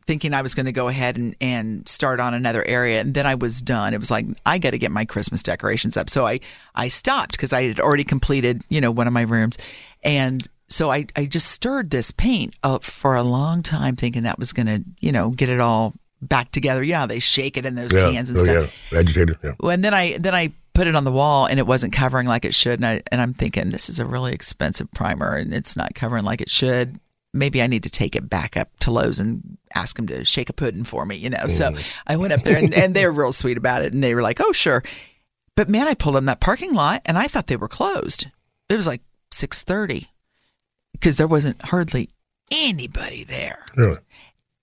Thinking 0.10 0.34
I 0.34 0.42
was 0.42 0.56
going 0.56 0.66
to 0.66 0.72
go 0.72 0.88
ahead 0.88 1.18
and, 1.18 1.36
and 1.40 1.88
start 1.88 2.20
on 2.20 2.34
another 2.34 2.66
area, 2.66 3.00
and 3.00 3.14
then 3.14 3.28
I 3.28 3.36
was 3.36 3.62
done. 3.62 3.94
It 3.94 4.00
was 4.00 4.10
like 4.10 4.26
I 4.44 4.58
got 4.58 4.72
to 4.72 4.80
get 4.80 4.90
my 4.90 5.06
Christmas 5.06 5.44
decorations 5.44 5.98
up, 5.98 6.10
so 6.10 6.26
I 6.26 6.40
I 6.74 6.88
stopped 6.88 7.34
because 7.34 7.54
I 7.54 7.68
had 7.68 7.80
already 7.80 8.04
completed 8.04 8.64
you 8.70 8.82
know 8.82 8.90
one 8.90 9.06
of 9.06 9.14
my 9.14 9.22
rooms, 9.22 9.60
and 10.04 10.48
so 10.68 10.92
I, 10.92 11.06
I 11.16 11.26
just 11.28 11.52
stirred 11.52 11.92
this 11.92 12.10
paint 12.10 12.56
up 12.64 12.84
for 12.84 13.16
a 13.16 13.22
long 13.22 13.62
time 13.62 13.96
thinking 13.96 14.24
that 14.24 14.40
was 14.40 14.52
going 14.52 14.66
to, 14.66 14.84
you 15.00 15.12
know, 15.12 15.30
get 15.30 15.50
it 15.50 15.60
all 15.60 15.94
back 16.22 16.52
together. 16.52 16.84
Yeah, 16.84 17.06
they 17.06 17.20
shake 17.20 17.56
it 17.56 17.66
in 17.66 17.76
those 17.76 17.96
yeah, 17.96 18.12
cans 18.12 18.30
and 18.30 18.40
oh, 18.40 18.44
stuff. 18.44 18.92
yeah, 18.92 19.00
agitator. 19.00 19.36
Yeah. 19.44 19.54
Well, 19.60 19.72
and 19.72 19.84
then 19.84 19.94
I 19.94 20.18
then 20.18 20.34
I 20.34 20.54
put 20.74 20.88
it 20.88 20.96
on 20.96 21.04
the 21.04 21.12
wall 21.12 21.46
and 21.46 21.60
it 21.60 21.68
wasn't 21.68 21.94
covering 21.94 22.28
like 22.28 22.46
it 22.46 22.54
should. 22.54 22.80
And 22.80 22.86
I 22.86 23.02
and 23.12 23.22
I'm 23.22 23.34
thinking 23.34 23.70
this 23.70 23.90
is 23.90 24.00
a 24.00 24.06
really 24.06 24.34
expensive 24.34 24.92
primer 24.92 25.36
and 25.36 25.54
it's 25.54 25.76
not 25.76 25.94
covering 25.94 26.24
like 26.24 26.42
it 26.42 26.50
should. 26.50 27.00
Maybe 27.34 27.62
I 27.62 27.68
need 27.68 27.84
to 27.84 27.90
take 27.90 28.16
it 28.16 28.30
back 28.30 28.58
up 28.58 28.70
to 28.80 28.92
Lowe's 28.92 29.20
and 29.20 29.58
ask 29.76 29.96
them 29.96 30.08
to 30.08 30.26
shake 30.26 30.50
a 30.50 30.54
pudding 30.54 30.84
for 30.84 31.06
me, 31.06 31.16
you 31.16 31.30
know. 31.30 31.48
So 31.48 31.72
mm. 31.72 32.00
I 32.08 32.18
went 32.18 32.34
up 32.34 32.42
there 32.42 32.58
and, 32.58 32.74
and 32.74 32.96
they're 32.96 33.12
real 33.12 33.32
sweet 33.32 33.58
about 33.58 33.84
it 33.84 33.94
and 33.94 34.04
they 34.04 34.16
were 34.16 34.24
like, 34.24 34.40
Oh, 34.42 34.52
sure. 34.52 34.84
But 35.56 35.70
man, 35.70 35.88
I 35.88 35.94
pulled 35.94 36.16
in 36.16 36.26
that 36.26 36.40
parking 36.40 36.74
lot 36.74 37.02
and 37.06 37.18
I 37.18 37.28
thought 37.28 37.48
they 37.48 37.58
were 37.58 37.68
closed. 37.68 38.28
It 38.70 38.76
was 38.76 38.88
like 38.88 39.02
six 39.32 39.64
thirty 39.64 40.08
because 40.94 41.18
there 41.18 41.28
wasn't 41.28 41.62
hardly 41.62 42.10
anybody 42.52 43.24
there. 43.24 43.66
Really? 43.76 43.98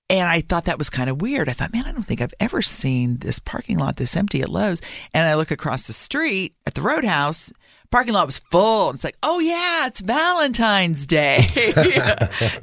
And 0.08 0.28
I 0.28 0.40
thought 0.40 0.66
that 0.66 0.78
was 0.78 0.88
kind 0.88 1.10
of 1.10 1.20
weird. 1.20 1.48
I 1.48 1.52
thought, 1.52 1.72
man, 1.72 1.84
I 1.84 1.92
don't 1.92 2.04
think 2.04 2.20
I've 2.20 2.34
ever 2.38 2.62
seen 2.62 3.16
this 3.18 3.40
parking 3.40 3.76
lot 3.78 3.96
this 3.96 4.16
empty 4.16 4.40
at 4.40 4.48
Lowe's. 4.48 4.80
And 5.12 5.26
I 5.28 5.34
look 5.34 5.50
across 5.50 5.88
the 5.88 5.92
street 5.92 6.54
at 6.66 6.74
the 6.74 6.82
Roadhouse. 6.82 7.52
Parking 7.90 8.14
lot 8.14 8.26
was 8.26 8.38
full. 8.38 8.90
It's 8.90 9.02
like, 9.04 9.16
oh 9.22 9.38
yeah, 9.40 9.86
it's 9.86 10.00
Valentine's 10.00 11.06
Day. 11.06 11.46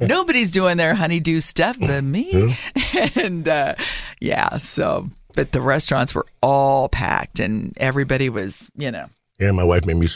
Nobody's 0.00 0.50
doing 0.50 0.76
their 0.76 0.94
honeydew 0.94 1.40
stuff 1.40 1.76
but 1.78 2.02
me. 2.02 2.54
And 3.16 3.46
uh, 3.48 3.74
yeah, 4.20 4.56
so 4.58 5.08
but 5.34 5.52
the 5.52 5.60
restaurants 5.60 6.14
were 6.14 6.26
all 6.42 6.88
packed 6.88 7.40
and 7.40 7.72
everybody 7.78 8.28
was, 8.28 8.70
you 8.76 8.90
know, 8.90 9.06
Yeah, 9.38 9.50
my 9.52 9.64
wife 9.64 9.84
made 9.84 9.96
me 9.96 10.08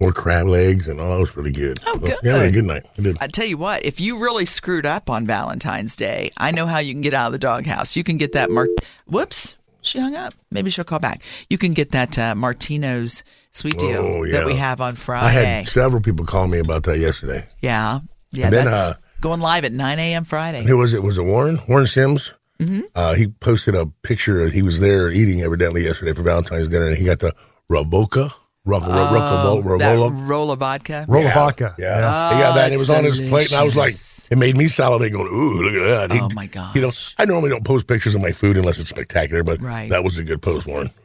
more 0.00 0.12
crab 0.12 0.46
legs, 0.46 0.86
and 0.88 1.00
all 1.00 1.14
that 1.14 1.20
was 1.20 1.36
really 1.36 1.50
good. 1.52 1.80
Oh, 1.86 1.98
So, 2.00 2.16
Yeah, 2.22 2.36
I 2.36 2.38
had 2.38 2.46
a 2.46 2.50
good. 2.50 2.54
good 2.54 2.64
night. 2.66 2.86
I 2.98 3.02
did. 3.02 3.16
I 3.20 3.26
tell 3.26 3.46
you 3.46 3.58
what, 3.58 3.84
if 3.84 4.00
you 4.00 4.18
really 4.22 4.44
screwed 4.44 4.86
up 4.86 5.10
on 5.10 5.26
Valentine's 5.26 5.96
Day, 5.96 6.30
I 6.38 6.50
know 6.52 6.66
how 6.66 6.78
you 6.78 6.92
can 6.92 7.00
get 7.00 7.14
out 7.14 7.26
of 7.26 7.32
the 7.32 7.38
doghouse. 7.38 7.96
You 7.96 8.04
can 8.04 8.16
get 8.16 8.32
that 8.32 8.48
Mar. 8.50 8.68
Whoops, 9.06 9.56
she 9.80 9.98
hung 9.98 10.14
up. 10.14 10.34
Maybe 10.52 10.70
she'll 10.70 10.84
call 10.84 11.00
back. 11.00 11.22
You 11.50 11.58
can 11.58 11.72
get 11.72 11.90
that 11.90 12.16
uh, 12.18 12.34
Martino's 12.36 13.24
sweet 13.50 13.78
deal 13.78 14.00
Oh, 14.02 14.26
that 14.28 14.46
we 14.46 14.54
have 14.54 14.80
on 14.80 14.94
Friday. 14.94 15.26
I 15.26 15.30
had 15.30 15.68
several 15.68 16.00
people 16.00 16.24
call 16.26 16.46
me 16.46 16.58
about 16.60 16.84
that 16.84 16.98
yesterday. 16.98 17.46
yeah, 17.60 18.00
yeah. 18.30 18.44
And 18.46 18.52
then, 18.54 18.64
that's 18.66 18.90
uh, 18.90 18.94
going 19.20 19.40
live 19.40 19.64
at 19.64 19.72
9 19.72 19.98
a.m. 19.98 20.22
Friday. 20.24 20.62
Who 20.62 20.76
was 20.78 20.94
it? 20.94 21.02
Was 21.02 21.18
it 21.18 21.22
Warren? 21.24 21.58
Warren 21.68 21.86
Sims? 21.88 22.34
Mm-hmm. 22.60 22.82
Uh, 22.94 23.14
he 23.14 23.28
posted 23.28 23.74
a 23.74 23.86
picture. 24.02 24.48
He 24.48 24.62
was 24.62 24.78
there 24.80 25.10
eating 25.10 25.42
evidently 25.42 25.84
yesterday 25.84 26.12
for 26.12 26.22
Valentine's 26.22 26.68
dinner, 26.68 26.86
and 26.88 26.96
he 26.96 27.04
got 27.04 27.18
the 27.20 27.34
Ravoca. 27.70 28.32
Rock, 28.68 28.82
Oh, 28.84 29.62
rock, 29.62 29.78
that 29.80 29.94
roll 29.94 30.10
roll 30.10 30.50
of 30.50 30.58
vodka. 30.58 31.06
Roll 31.08 31.26
of 31.26 31.32
vodka. 31.32 31.74
Yeah, 31.78 32.00
he 32.00 32.04
ah, 32.04 32.38
got 32.38 32.54
that. 32.54 32.70
It 32.70 32.74
it's 32.74 32.82
was 32.82 32.90
on 32.92 33.02
his 33.02 33.18
plate, 33.18 33.50
and 33.50 33.58
I 33.60 33.64
was 33.64 33.74
like, 33.74 33.94
it 34.30 34.36
made 34.36 34.58
me 34.58 34.68
salivate, 34.68 35.10
going, 35.10 35.26
"Ooh, 35.26 35.62
look 35.62 35.72
at 35.72 35.86
that!" 35.86 36.10
Oh 36.10 36.14
he- 36.14 36.20
Oh, 36.20 36.28
my 36.34 36.44
God. 36.44 36.76
You 36.76 36.82
know. 36.82 36.90
I 37.16 37.24
normally 37.24 37.48
don't 37.48 37.64
post 37.64 37.86
pictures 37.86 38.14
of 38.14 38.20
my 38.20 38.30
food 38.32 38.58
unless 38.58 38.78
it's 38.78 38.90
spectacular, 38.90 39.42
but 39.42 39.62
Right. 39.62 39.88
that 39.88 40.04
was 40.04 40.18
a 40.18 40.22
good 40.22 40.42
post, 40.42 40.66
Warren. 40.66 40.90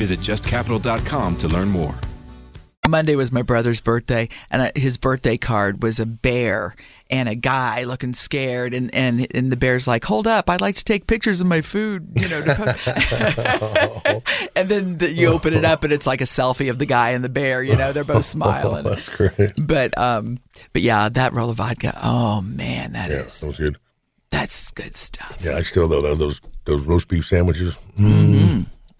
Visit 0.00 0.20
justcapital.com 0.20 1.36
to 1.36 1.48
learn 1.48 1.68
more. 1.68 1.94
Monday 2.88 3.14
was 3.16 3.30
my 3.30 3.42
brother's 3.42 3.82
birthday, 3.82 4.30
and 4.50 4.62
uh, 4.62 4.70
his 4.74 4.96
birthday 4.96 5.36
card 5.36 5.82
was 5.82 6.00
a 6.00 6.06
bear 6.06 6.74
and 7.10 7.28
a 7.28 7.34
guy 7.34 7.84
looking 7.84 8.14
scared, 8.14 8.72
and 8.72 8.92
and 8.94 9.26
and 9.36 9.52
the 9.52 9.56
bear's 9.58 9.86
like, 9.86 10.02
"Hold 10.06 10.26
up, 10.26 10.48
I'd 10.48 10.62
like 10.62 10.76
to 10.76 10.84
take 10.84 11.06
pictures 11.06 11.42
of 11.42 11.46
my 11.48 11.60
food," 11.60 12.08
you 12.16 12.28
know. 12.30 12.40
To 12.40 14.22
and 14.56 14.68
then 14.70 14.96
the, 14.96 15.12
you 15.12 15.28
open 15.28 15.52
it 15.52 15.66
up, 15.66 15.84
and 15.84 15.92
it's 15.92 16.06
like 16.06 16.22
a 16.22 16.24
selfie 16.24 16.70
of 16.70 16.78
the 16.78 16.86
guy 16.86 17.10
and 17.10 17.22
the 17.22 17.28
bear. 17.28 17.62
You 17.62 17.76
know, 17.76 17.92
they're 17.92 18.02
both 18.02 18.24
smiling. 18.36 18.84
That's 18.84 19.08
great. 19.14 19.52
But 19.60 19.96
um, 19.98 20.38
but 20.72 20.80
yeah, 20.80 21.10
that 21.10 21.34
roll 21.34 21.50
of 21.50 21.58
vodka. 21.58 21.96
Oh 22.02 22.40
man, 22.40 22.92
that 22.92 23.10
Yeah, 23.10 23.16
is 23.18 23.38
that 23.42 23.46
was 23.48 23.58
good. 23.58 23.76
that's 24.30 24.70
good 24.70 24.96
stuff. 24.96 25.36
Yeah, 25.44 25.56
I 25.56 25.62
still 25.62 25.86
though 25.86 26.14
those 26.14 26.40
those 26.64 26.86
roast 26.86 27.08
beef 27.08 27.26
sandwiches. 27.26 27.78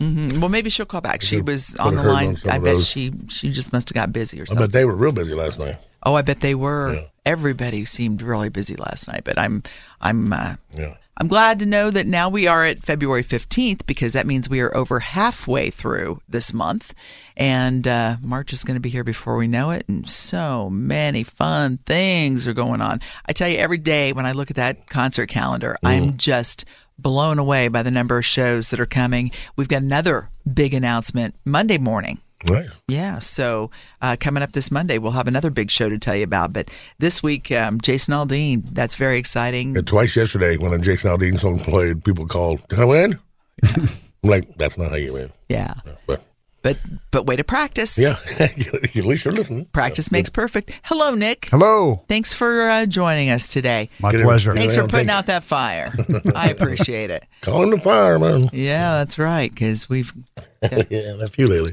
Well, 0.00 0.48
maybe 0.48 0.70
she'll 0.70 0.86
call 0.86 1.02
back. 1.02 1.20
She 1.22 1.40
was 1.42 1.76
on 1.76 1.94
the 1.94 2.02
line. 2.02 2.36
on 2.44 2.50
I 2.50 2.58
bet 2.58 2.80
she 2.80 3.12
she 3.28 3.52
just 3.52 3.72
must 3.72 3.88
have 3.90 3.94
got 3.94 4.12
busy 4.12 4.38
or 4.40 4.42
I 4.42 4.44
something. 4.46 4.66
bet 4.66 4.72
they 4.72 4.84
were 4.86 4.94
real 4.96 5.12
busy 5.12 5.34
last 5.34 5.58
night. 5.58 5.76
Oh, 6.02 6.14
I 6.14 6.22
bet 6.22 6.40
they 6.40 6.54
were. 6.54 6.94
Yeah. 6.94 7.02
Everybody 7.26 7.84
seemed 7.84 8.22
really 8.22 8.48
busy 8.48 8.76
last 8.76 9.08
night, 9.08 9.22
but 9.24 9.38
I'm 9.38 9.62
I'm 10.00 10.32
uh, 10.32 10.54
Yeah. 10.74 10.94
I'm 11.18 11.28
glad 11.28 11.58
to 11.58 11.66
know 11.66 11.90
that 11.90 12.06
now 12.06 12.30
we 12.30 12.46
are 12.46 12.64
at 12.64 12.82
February 12.82 13.22
15th 13.22 13.84
because 13.84 14.14
that 14.14 14.26
means 14.26 14.48
we 14.48 14.60
are 14.62 14.74
over 14.74 15.00
halfway 15.00 15.68
through 15.68 16.22
this 16.26 16.54
month, 16.54 16.94
and 17.36 17.86
uh, 17.86 18.16
March 18.22 18.54
is 18.54 18.64
going 18.64 18.76
to 18.76 18.80
be 18.80 18.88
here 18.88 19.04
before 19.04 19.36
we 19.36 19.46
know 19.46 19.70
it, 19.70 19.84
and 19.86 20.08
so 20.08 20.70
many 20.70 21.22
fun 21.22 21.76
things 21.84 22.48
are 22.48 22.54
going 22.54 22.80
on. 22.80 23.00
I 23.26 23.32
tell 23.32 23.50
you, 23.50 23.58
every 23.58 23.76
day 23.76 24.14
when 24.14 24.24
I 24.24 24.32
look 24.32 24.48
at 24.50 24.56
that 24.56 24.88
concert 24.88 25.26
calendar, 25.28 25.76
I'm 25.84 26.16
just 26.16 26.64
blown 27.02 27.38
away 27.38 27.68
by 27.68 27.82
the 27.82 27.90
number 27.90 28.18
of 28.18 28.24
shows 28.24 28.70
that 28.70 28.80
are 28.80 28.86
coming. 28.86 29.30
We've 29.56 29.68
got 29.68 29.82
another 29.82 30.30
big 30.52 30.74
announcement 30.74 31.34
Monday 31.44 31.78
morning. 31.78 32.20
Right. 32.48 32.68
Yeah, 32.88 33.18
so 33.18 33.70
uh, 34.00 34.16
coming 34.18 34.42
up 34.42 34.52
this 34.52 34.70
Monday, 34.70 34.96
we'll 34.96 35.12
have 35.12 35.28
another 35.28 35.50
big 35.50 35.70
show 35.70 35.90
to 35.90 35.98
tell 35.98 36.16
you 36.16 36.24
about. 36.24 36.52
But 36.52 36.70
this 36.98 37.22
week, 37.22 37.52
um, 37.52 37.80
Jason 37.80 38.14
Aldean, 38.14 38.62
that's 38.72 38.94
very 38.94 39.18
exciting. 39.18 39.76
And 39.76 39.86
twice 39.86 40.16
yesterday 40.16 40.56
when 40.56 40.72
a 40.72 40.78
Jason 40.78 41.10
Aldean 41.10 41.38
song 41.38 41.58
played, 41.58 42.02
people 42.02 42.26
called, 42.26 42.66
"Did 42.68 42.80
I 42.80 42.84
win?" 42.86 43.18
I'm 43.62 43.88
like, 44.22 44.54
"That's 44.56 44.78
not 44.78 44.90
how 44.90 44.96
you 44.96 45.12
win." 45.12 45.30
Yeah, 45.50 45.74
But 46.06 46.22
but 46.62 46.78
but 47.10 47.26
way 47.26 47.36
to 47.36 47.44
practice. 47.44 47.98
yeah, 47.98 48.18
at 48.38 48.94
least 48.94 49.24
you're 49.24 49.32
listening. 49.34 49.64
Practice 49.66 50.12
makes 50.12 50.28
perfect. 50.30 50.78
Hello, 50.84 51.14
Nick. 51.14 51.46
Hello. 51.50 52.04
Thanks 52.08 52.34
for 52.34 52.68
uh, 52.68 52.86
joining 52.86 53.30
us 53.30 53.48
today. 53.48 53.88
My 54.00 54.10
Get 54.12 54.20
it- 54.20 54.24
pleasure. 54.24 54.52
Thanks 54.54 54.74
for 54.76 54.86
putting 54.86 55.10
out 55.10 55.26
that 55.26 55.42
fire. 55.44 55.92
I 56.34 56.50
appreciate 56.50 57.10
it. 57.10 57.24
Calling 57.40 57.70
the 57.70 57.80
fireman. 57.80 58.50
Yeah, 58.52 58.98
that's 58.98 59.18
right. 59.18 59.50
Because 59.50 59.88
we've 59.88 60.12
yeah, 60.62 61.20
a 61.20 61.28
few 61.28 61.48
lately. 61.48 61.72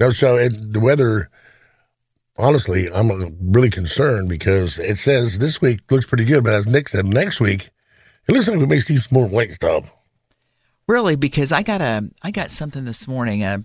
No, 0.00 0.10
so 0.10 0.36
it, 0.36 0.72
the 0.72 0.80
weather. 0.80 1.30
Honestly, 2.38 2.90
I'm 2.92 3.08
really 3.40 3.70
concerned 3.70 4.28
because 4.28 4.78
it 4.78 4.98
says 4.98 5.38
this 5.38 5.62
week 5.62 5.80
looks 5.90 6.04
pretty 6.04 6.26
good, 6.26 6.44
but 6.44 6.52
as 6.52 6.66
Nick 6.66 6.90
said, 6.90 7.06
next 7.06 7.40
week 7.40 7.70
it 8.28 8.32
looks 8.32 8.46
like 8.46 8.58
we 8.58 8.66
may 8.66 8.80
see 8.80 8.98
some 8.98 9.08
more 9.18 9.26
white 9.26 9.52
stuff. 9.54 9.90
Really 10.88 11.16
because 11.16 11.52
I 11.52 11.62
got 11.62 11.80
a 11.80 12.08
I 12.22 12.30
got 12.30 12.50
something 12.50 12.84
this 12.84 13.08
morning 13.08 13.42
a 13.42 13.62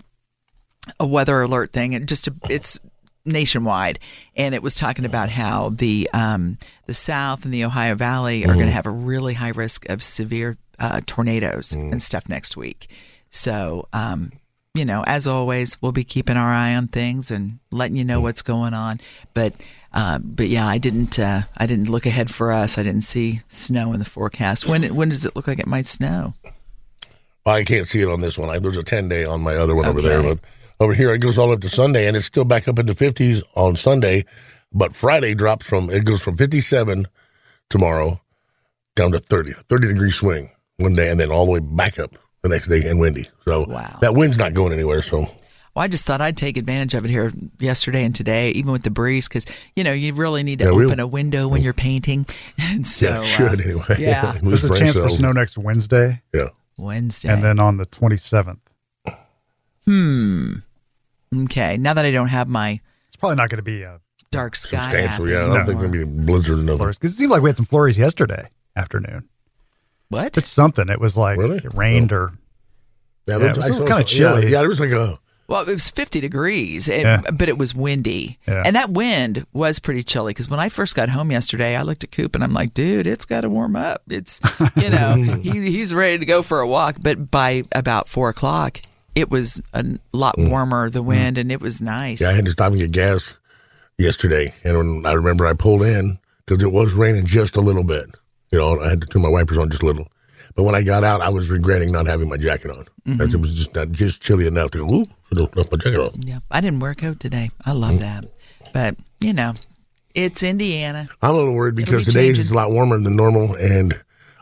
a 1.00 1.06
weather 1.06 1.42
alert 1.42 1.74
thing 1.74 1.94
and 1.94 2.08
just 2.08 2.28
a, 2.28 2.34
it's 2.50 2.80
nationwide 3.24 4.00
and 4.36 4.56
it 4.56 4.64
was 4.64 4.74
talking 4.74 5.06
about 5.06 5.30
how 5.30 5.70
the 5.70 6.10
um 6.14 6.58
the 6.88 6.94
South 6.94 7.46
and 7.46 7.54
the 7.54 7.64
Ohio 7.64 7.96
Valley 7.96 8.44
are 8.44 8.54
going 8.54 8.66
to 8.66 8.72
have 8.72 8.88
a 8.88 8.92
really 8.92 9.36
high 9.36 9.52
risk 9.56 9.88
of 9.90 10.02
severe 10.02 10.58
uh, 10.80 11.02
tornadoes 11.06 11.74
and 11.74 12.02
stuff 12.02 12.28
next 12.28 12.58
week. 12.58 12.90
So 13.30 13.88
um 13.94 14.32
you 14.74 14.86
know, 14.86 15.04
as 15.06 15.28
always, 15.28 15.82
we'll 15.82 15.92
be 15.92 16.06
keeping 16.06 16.38
our 16.38 16.50
eye 16.50 16.76
on 16.76 16.88
things 16.88 17.30
and 17.30 17.60
letting 17.72 17.98
you 17.98 18.06
know 18.06 18.22
what's 18.22 18.42
going 18.42 18.74
on. 18.74 19.02
But, 19.34 19.54
uh, 19.92 20.20
but 20.20 20.48
yeah, 20.48 20.66
I 20.66 20.78
didn't. 20.78 21.20
Uh, 21.20 21.42
I 21.58 21.66
didn't 21.66 21.90
look 21.90 22.06
ahead 22.06 22.32
for 22.32 22.54
us. 22.54 22.78
I 22.78 22.84
didn't 22.84 23.02
see 23.02 23.42
snow 23.50 23.92
in 23.92 24.00
the 24.00 24.06
forecast. 24.06 24.68
When 24.68 24.96
when 24.96 25.10
does 25.10 25.26
it 25.26 25.36
look 25.36 25.48
like 25.48 25.60
it 25.60 25.68
might 25.68 25.88
snow? 25.88 26.36
I 27.46 27.64
can't 27.64 27.88
see 27.88 28.02
it 28.02 28.10
on 28.10 28.20
this 28.20 28.38
one. 28.38 28.50
I, 28.50 28.60
there's 28.60 28.78
a 28.78 28.84
10 28.84 29.10
day 29.10 29.24
on 29.26 29.42
my 29.42 29.56
other 29.56 29.76
one 29.76 29.86
over 29.86 30.02
there, 30.02 30.22
but 30.22 30.40
over 30.80 30.94
here 30.94 31.14
it 31.14 31.20
goes 31.20 31.38
all 31.38 31.52
up 31.52 31.62
to 31.62 31.70
Sunday, 31.70 32.08
and 32.08 32.16
it's 32.18 32.26
still 32.26 32.46
back 32.46 32.68
up 32.68 32.78
in 32.80 32.86
the 32.86 32.94
50s 32.94 33.42
on 33.56 33.76
Sunday. 33.76 34.26
But 34.74 34.96
Friday 34.96 35.34
drops 35.34 35.66
from 35.66 35.90
it 35.90 36.06
goes 36.06 36.22
from 36.22 36.38
57 36.38 37.06
tomorrow 37.70 38.22
down 38.96 39.12
to 39.12 39.20
30, 39.20 39.54
30 39.70 39.88
degree 39.88 40.12
swing 40.12 40.50
one 40.78 40.94
day, 40.96 41.10
and 41.10 41.20
then 41.20 41.32
all 41.32 41.46
the 41.46 41.52
way 41.52 41.60
back 41.60 42.00
up 42.00 42.18
the 42.42 42.50
next 42.50 42.68
day 42.68 42.88
and 42.90 43.00
windy. 43.00 43.28
So 43.46 43.66
Wow. 43.68 43.98
that 44.02 44.14
wind's 44.16 44.38
not 44.38 44.54
going 44.54 44.74
anywhere. 44.74 45.02
So 45.02 45.20
Well, 45.76 45.84
I 45.86 45.88
just 45.88 46.06
thought 46.08 46.22
I'd 46.22 46.38
take 46.38 46.58
advantage 46.58 46.94
of 46.96 47.06
it 47.06 47.12
here 47.12 47.32
yesterday 47.60 48.04
and 48.04 48.14
today, 48.16 48.50
even 48.52 48.72
with 48.72 48.84
the 48.84 48.92
breeze, 48.92 49.28
because 49.28 49.46
you 49.76 49.84
know 49.84 49.94
you 49.94 50.14
really 50.14 50.44
need 50.44 50.60
to 50.60 50.66
Yeah, 50.66 50.72
we- 50.72 50.86
open 50.86 51.00
a 51.00 51.08
window 51.08 51.48
when 51.48 51.62
you're 51.62 51.74
painting. 51.74 52.26
And 52.60 52.86
so, 52.88 53.08
yeah, 53.10 53.22
it 53.22 53.26
should 53.26 53.60
uh, 53.60 53.64
anyway. 53.64 53.96
yeah. 54.00 54.38
There's 54.44 54.64
a 54.64 54.68
Brain 54.70 54.82
chance 54.82 54.96
for 54.98 55.10
snow 55.10 55.32
next 55.34 55.58
Wednesday, 55.58 56.22
Yeah. 56.34 56.48
Wednesday. 56.82 57.30
and 57.30 57.44
then 57.44 57.60
on 57.60 57.78
the 57.78 57.86
27th. 57.86 58.58
Hmm. 59.86 60.54
okay, 61.44 61.78
now 61.78 61.94
that 61.94 62.06
I 62.06 62.12
don't 62.12 62.28
have 62.28 62.48
my 62.48 62.80
It's 63.08 63.16
probably 63.16 63.36
not 63.38 63.50
going 63.50 63.58
to 63.58 63.64
be 63.64 63.82
a 63.84 64.00
dark 64.32 64.56
sky 64.56 64.82
Substantial, 64.82 65.30
yeah. 65.30 65.38
I 65.38 65.40
don't 65.48 65.50
No. 65.60 65.66
think 65.66 65.78
there'll 65.80 65.92
be 65.92 66.02
a 66.04 66.06
blizzard 66.06 66.60
or 66.60 66.62
nothing. 66.62 66.78
flurries. 66.78 66.98
'Cause 66.98 67.12
it 67.12 67.16
seemed 67.16 67.32
like 67.32 67.42
we 67.42 67.50
had 67.50 67.58
some 67.58 67.66
flurries 67.66 67.98
yesterday 67.98 68.48
afternoon. 68.76 69.28
what? 70.10 70.38
It's 70.38 70.50
something. 70.50 70.90
It 70.90 71.00
was 71.00 71.16
like 71.18 71.38
Really? 71.38 71.58
it 71.58 71.74
rained 71.74 72.12
or 72.12 72.34
Yeah, 73.28 73.38
Yeah, 73.38 73.52
it 73.52 73.56
was 73.58 73.66
I 73.66 73.70
saw 73.70 73.86
kinda 73.88 74.04
chilly. 74.04 74.44
Yeah, 74.44 74.50
yeah, 74.60 74.64
it 74.64 74.68
was 74.68 74.80
like 74.80 74.92
a 74.92 75.18
Well, 75.52 75.68
it 75.68 75.74
was 75.74 75.90
50 75.90 76.20
degrees, 76.22 76.88
it- 76.88 77.02
Yeah. 77.02 77.22
but 77.34 77.50
it 77.50 77.58
was 77.58 77.76
windy. 77.76 78.40
Yeah. 78.48 78.64
And 78.66 78.76
that 78.76 78.90
wind 78.90 79.46
was 79.54 79.80
pretty 79.80 80.02
chilly 80.04 80.32
because 80.32 80.50
when 80.50 80.60
I 80.60 80.70
first 80.70 80.96
got 80.96 81.10
home 81.10 81.30
yesterday, 81.32 81.76
I 81.76 81.82
looked 81.84 82.04
at 82.04 82.12
Coop 82.12 82.34
and 82.36 82.44
I'm 82.44 82.54
like, 82.54 82.74
dude, 82.74 83.06
it's 83.06 83.26
got 83.26 83.42
to 83.42 83.50
warm 83.50 83.76
up. 83.76 84.02
It's, 84.10 84.40
you 84.78 84.90
know, 84.90 85.14
he, 85.44 85.52
he's 85.72 85.94
ready 85.94 86.18
to 86.20 86.26
go 86.26 86.42
for 86.42 86.60
a 86.62 86.68
walk. 86.68 86.96
But 87.02 87.30
by 87.30 87.64
about 87.74 88.08
four 88.08 88.30
o'clock, 88.30 88.80
it 89.14 89.30
was 89.30 89.62
a 89.74 89.86
lot 90.14 90.38
warmer, 90.38 90.90
the 90.90 91.04
wind, 91.04 91.38
and 91.38 91.52
it 91.52 91.60
was 91.60 91.82
nice. 91.82 92.20
Mm. 92.20 92.22
Yeah, 92.26 92.30
I 92.30 92.34
had 92.34 92.46
to 92.46 92.52
stop 92.52 92.72
and 92.72 92.80
get 92.80 92.92
gas 92.92 93.34
yesterday, 93.98 94.54
and 94.64 94.78
when 94.78 95.06
I 95.06 95.12
remember 95.14 95.46
I 95.46 95.54
pulled 95.54 95.84
in 95.84 96.18
because 96.46 96.64
it 96.64 96.72
was 96.72 96.94
raining 96.94 97.26
just 97.26 97.56
a 97.56 97.62
little 97.62 97.84
bit. 97.84 98.06
You 98.52 98.60
know, 98.60 98.80
I 98.82 98.90
had 98.90 99.02
to 99.02 99.08
turn 99.08 99.22
my 99.22 99.30
wipers 99.30 99.58
on 99.58 99.70
just 99.70 99.84
a 99.84 99.86
little. 99.86 100.08
But 100.56 100.64
when 100.64 100.76
I 100.76 100.82
got 100.84 101.04
out, 101.04 101.22
I 101.22 101.30
was 101.30 101.50
regretting 101.50 101.92
not 101.92 102.06
having 102.08 102.28
my 102.30 102.38
jacket 102.38 102.72
on. 102.72 102.86
That 103.18 103.34
It 103.34 103.38
was 103.38 103.54
just 103.56 103.74
not 103.76 103.92
just 103.92 104.22
chilly 104.22 104.48
enough 104.48 104.72
to 104.72 104.86
go. 104.86 104.94
Ooh, 104.96 105.06
I 105.32 105.36
don't 105.36 105.54
have 105.58 105.72
my 105.72 105.78
jacket 105.78 106.00
on. 106.00 106.10
Yeah, 106.22 106.40
I 106.50 106.62
didn't 106.62 106.80
wear 106.80 106.92
a 106.92 106.96
coat 106.96 107.20
today. 107.20 107.52
I 107.66 107.72
love 107.72 107.94
Mm. 107.94 108.00
that. 108.02 108.26
But, 108.74 108.96
you 109.20 109.34
know, 109.34 109.54
it's 110.14 110.44
Indiana. 110.44 111.08
I'm 111.22 111.32
a 111.32 111.38
little 111.38 111.54
worried 111.54 111.76
because 111.76 112.06
be 112.06 112.12
today's 112.12 112.40
is 112.40 112.52
a 112.52 112.54
lot 112.56 112.72
warmer 112.72 112.98
than 113.00 113.16
normal, 113.16 113.56
and 113.56 114.00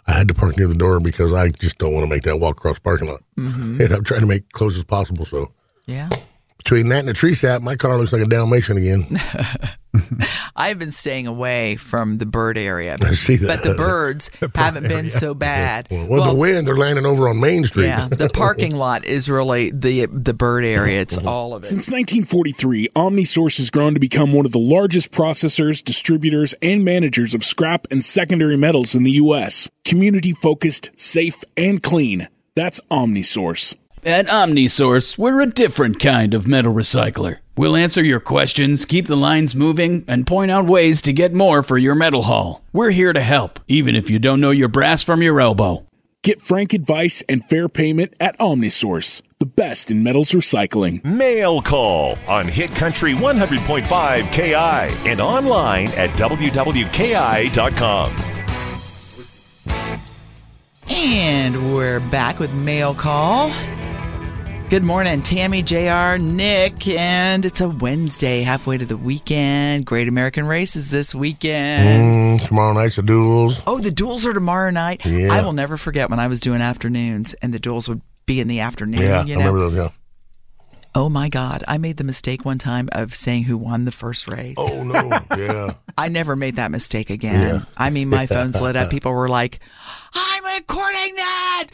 I 0.07 0.13
had 0.13 0.27
to 0.29 0.33
park 0.33 0.57
near 0.57 0.67
the 0.67 0.73
door 0.75 0.99
because 0.99 1.31
I 1.33 1.49
just 1.49 1.77
don't 1.77 1.93
want 1.93 2.03
to 2.05 2.09
make 2.09 2.23
that 2.23 2.37
walk 2.39 2.57
across 2.57 2.79
parking 2.79 3.07
lot. 3.07 3.21
Mm-hmm. 3.37 3.81
And 3.81 3.93
I'm 3.93 4.03
trying 4.03 4.21
to 4.21 4.27
make 4.27 4.41
it 4.43 4.51
close 4.53 4.75
as 4.77 4.83
possible. 4.83 5.25
So, 5.25 5.51
Yeah. 5.85 6.09
Between 6.59 6.89
that 6.89 6.99
and 6.99 7.09
a 7.09 7.13
tree 7.13 7.33
sap, 7.33 7.61
my 7.63 7.75
car 7.75 7.97
looks 7.97 8.13
like 8.13 8.21
a 8.21 8.25
Dalmatian 8.25 8.77
again. 8.77 9.07
I've 10.55 10.77
been 10.77 10.91
staying 10.91 11.25
away 11.25 11.75
from 11.77 12.19
the 12.19 12.25
bird 12.27 12.57
area. 12.59 12.95
I 13.01 13.13
see 13.13 13.37
that. 13.37 13.47
But 13.47 13.63
the 13.63 13.73
birds 13.75 14.29
haven't 14.55 14.87
been 14.87 15.09
so 15.09 15.33
bad. 15.33 15.87
Well, 15.89 16.27
the 16.31 16.35
wind, 16.37 16.67
they're 16.67 16.77
landing 16.77 17.05
over 17.07 17.27
on 17.27 17.39
Main 17.39 17.63
Street. 17.65 17.85
yeah, 17.87 18.07
the 18.07 18.29
parking 18.33 18.75
lot 18.75 19.03
is 19.05 19.29
really 19.29 19.71
the 19.71 20.05
the 20.07 20.33
bird 20.33 20.63
area. 20.63 21.01
It's 21.01 21.17
Mm-hmm. 21.17 21.27
all 21.27 21.55
of 21.55 21.63
it. 21.63 21.65
Since 21.65 21.89
1943, 21.89 22.89
OmniSource 22.95 23.57
has 23.57 23.69
grown 23.71 23.95
to 23.95 23.99
become 23.99 24.31
one 24.31 24.45
of 24.45 24.51
the 24.51 24.59
largest 24.59 25.11
processors, 25.11 25.83
distributors, 25.83 26.53
and 26.61 26.85
managers 26.85 27.33
of 27.33 27.43
scrap 27.43 27.87
and 27.89 28.05
secondary 28.05 28.57
metals 28.57 28.93
in 28.93 29.03
the 29.03 29.11
U.S. 29.11 29.69
Community 29.85 30.33
focused, 30.33 30.91
safe, 30.99 31.43
and 31.57 31.81
clean. 31.81 32.27
That's 32.55 32.79
OmniSource. 32.91 33.75
At 34.05 34.27
OmniSource, 34.27 35.17
we're 35.17 35.41
a 35.41 35.45
different 35.45 35.99
kind 35.99 36.33
of 36.33 36.47
metal 36.47 36.73
recycler. 36.73 37.39
We'll 37.57 37.75
answer 37.75 38.01
your 38.01 38.21
questions, 38.21 38.85
keep 38.85 39.07
the 39.07 39.17
lines 39.17 39.53
moving, 39.53 40.05
and 40.07 40.25
point 40.25 40.51
out 40.51 40.67
ways 40.67 41.01
to 41.01 41.11
get 41.11 41.33
more 41.33 41.63
for 41.63 41.77
your 41.77 41.95
metal 41.95 42.21
haul. 42.21 42.63
We're 42.71 42.91
here 42.91 43.11
to 43.11 43.19
help, 43.19 43.59
even 43.67 43.97
if 43.97 44.09
you 44.09 44.17
don't 44.17 44.39
know 44.39 44.51
your 44.51 44.69
brass 44.69 45.03
from 45.03 45.21
your 45.21 45.41
elbow. 45.41 45.85
Get 46.23 46.39
frank 46.39 46.73
advice 46.73 47.23
and 47.27 47.43
fair 47.43 47.67
payment 47.67 48.13
at 48.21 48.39
OmniSource, 48.39 49.21
the 49.39 49.45
best 49.45 49.91
in 49.91 50.01
metals 50.01 50.31
recycling. 50.31 51.03
Mail 51.03 51.61
Call 51.61 52.17
on 52.25 52.47
Hit 52.47 52.73
Country 52.75 53.13
100.5 53.13 54.31
KI 54.31 55.09
and 55.09 55.19
online 55.19 55.87
at 55.89 56.09
WWKI.com. 56.11 58.15
And 60.89 61.75
we're 61.75 61.99
back 61.99 62.39
with 62.39 62.53
mail 62.53 62.93
call. 62.93 63.51
Good 64.69 64.83
morning, 64.83 65.23
Tammy, 65.23 65.63
JR, 65.63 66.21
Nick, 66.21 66.87
and 66.87 67.43
it's 67.43 67.59
a 67.59 67.67
Wednesday, 67.67 68.41
halfway 68.41 68.77
to 68.77 68.85
the 68.85 68.97
weekend. 68.97 69.87
Great 69.87 70.07
American 70.07 70.45
Races 70.45 70.91
this 70.91 71.15
weekend. 71.15 72.39
Mm, 72.39 72.47
tomorrow 72.47 72.73
night's 72.73 72.97
the 72.97 73.01
duels. 73.01 73.63
Oh, 73.65 73.79
the 73.79 73.89
duels 73.89 74.27
are 74.27 74.33
tomorrow 74.33 74.69
night. 74.69 75.03
Yeah. 75.07 75.29
I 75.33 75.41
will 75.41 75.53
never 75.53 75.75
forget 75.75 76.11
when 76.11 76.19
I 76.19 76.27
was 76.27 76.39
doing 76.39 76.61
afternoons 76.61 77.33
and 77.41 77.51
the 77.51 77.57
duels 77.57 77.89
would 77.89 78.01
be 78.27 78.39
in 78.41 78.47
the 78.47 78.59
afternoon. 78.59 79.01
Yeah, 79.01 79.23
you 79.23 79.33
I 79.33 79.37
remember 79.37 79.59
those. 79.59 79.73
Yeah. 79.73 79.87
Oh 80.93 81.09
my 81.09 81.29
God. 81.29 81.63
I 81.67 81.79
made 81.79 81.97
the 81.97 82.03
mistake 82.03 82.45
one 82.45 82.59
time 82.59 82.89
of 82.91 83.15
saying 83.15 83.45
who 83.45 83.57
won 83.57 83.85
the 83.85 83.91
first 83.91 84.27
race. 84.27 84.53
Oh 84.55 84.83
no. 84.83 85.19
Yeah. 85.35 85.73
I 85.97 86.09
never 86.09 86.35
made 86.35 86.57
that 86.57 86.69
mistake 86.69 87.09
again. 87.09 87.55
Yeah. 87.55 87.61
I 87.75 87.89
mean, 87.89 88.07
my 88.09 88.27
phone's 88.27 88.61
lit 88.61 88.75
up. 88.75 88.89
People 88.91 89.13
were 89.13 89.29
like, 89.29 89.59
I'm 90.13 90.43
recording 90.59 91.15
that. 91.15 91.67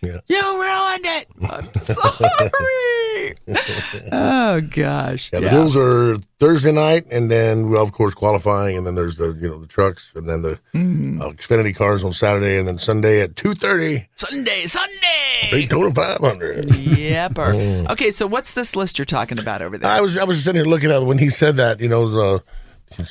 Yeah. 0.00 0.20
You 0.28 0.36
ruined 0.36 1.04
it. 1.04 1.26
I'm 1.50 1.74
sorry. 1.74 3.34
oh, 4.12 4.60
gosh. 4.60 5.30
Yeah, 5.32 5.40
the 5.40 5.50
duels 5.50 5.76
are 5.76 6.16
Thursday 6.38 6.70
night, 6.72 7.04
and 7.10 7.30
then 7.30 7.68
well, 7.70 7.82
of 7.82 7.92
course, 7.92 8.14
qualifying, 8.14 8.76
and 8.76 8.86
then 8.86 8.94
there's 8.94 9.16
the 9.16 9.32
you 9.40 9.48
know 9.48 9.58
the 9.58 9.66
trucks, 9.66 10.12
and 10.14 10.28
then 10.28 10.42
the 10.42 10.52
uh, 10.52 11.32
Xfinity 11.32 11.74
cars 11.74 12.04
on 12.04 12.12
Saturday, 12.12 12.58
and 12.58 12.68
then 12.68 12.78
Sunday 12.78 13.20
at 13.22 13.34
two 13.36 13.54
thirty, 13.54 14.08
Sunday, 14.14 14.50
Sunday. 14.66 15.48
Daytona 15.50 15.92
five 15.92 16.20
hundred. 16.20 16.74
Yep. 16.76 17.38
or- 17.38 17.54
Okay, 17.90 18.10
so 18.10 18.26
what's 18.26 18.52
this 18.52 18.76
list 18.76 18.98
you're 18.98 19.04
talking 19.04 19.40
about 19.40 19.62
over 19.62 19.78
there? 19.78 19.90
I 19.90 20.00
was 20.00 20.16
I 20.16 20.24
was 20.24 20.42
sitting 20.44 20.60
here 20.60 20.68
looking 20.68 20.90
at 20.90 21.02
it 21.02 21.06
when 21.06 21.18
he 21.18 21.30
said 21.30 21.56
that 21.56 21.80
you 21.80 21.88
know 21.88 22.08
the 22.08 22.42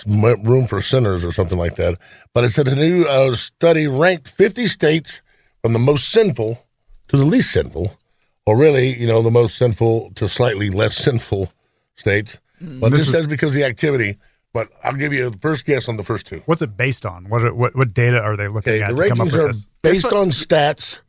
room 0.07 0.67
for 0.67 0.81
sinners 0.81 1.23
or 1.25 1.31
something 1.31 1.57
like 1.57 1.75
that, 1.75 1.97
but 2.33 2.43
it 2.43 2.51
said 2.51 2.67
a 2.67 2.75
new 2.75 3.03
uh, 3.05 3.35
study 3.35 3.87
ranked 3.87 4.29
fifty 4.29 4.67
states 4.67 5.21
from 5.61 5.73
the 5.73 5.79
most 5.79 6.09
sinful 6.11 6.63
to 7.09 7.17
the 7.17 7.25
least 7.25 7.51
sinful, 7.51 7.97
or 8.45 8.57
really 8.57 8.95
you 8.97 9.07
know 9.07 9.21
the 9.21 9.31
most 9.31 9.57
sinful 9.57 10.11
to 10.15 10.27
slightly 10.29 10.69
less 10.69 10.95
sinful 11.03 11.51
states. 11.95 12.37
But 12.59 12.89
this, 12.91 13.11
says 13.11 13.27
because 13.27 13.49
of 13.49 13.55
the 13.55 13.65
activity. 13.65 14.17
But 14.53 14.69
I'll 14.83 14.93
give 14.93 15.13
you 15.13 15.29
the 15.29 15.37
first 15.37 15.65
guess 15.65 15.87
on 15.87 15.97
the 15.97 16.03
first 16.03 16.25
two. 16.25 16.41
What's 16.47 16.61
it 16.63 16.75
based 16.75 17.05
on? 17.05 17.29
What 17.29 17.55
what 17.55 17.75
what 17.75 17.93
data 17.93 18.19
are 18.21 18.35
they 18.35 18.47
looking 18.47 18.73
Okay, 18.73 18.81
at 18.81 18.95
the 18.95 19.03
to 19.03 19.09
come 19.09 19.21
up 19.21 19.27
rankings 19.27 19.31
with 19.33 19.41
are 19.41 19.47
this? 19.47 19.67
based 19.83 20.03
what- 20.05 20.13
on 20.13 20.29
stats 20.31 20.99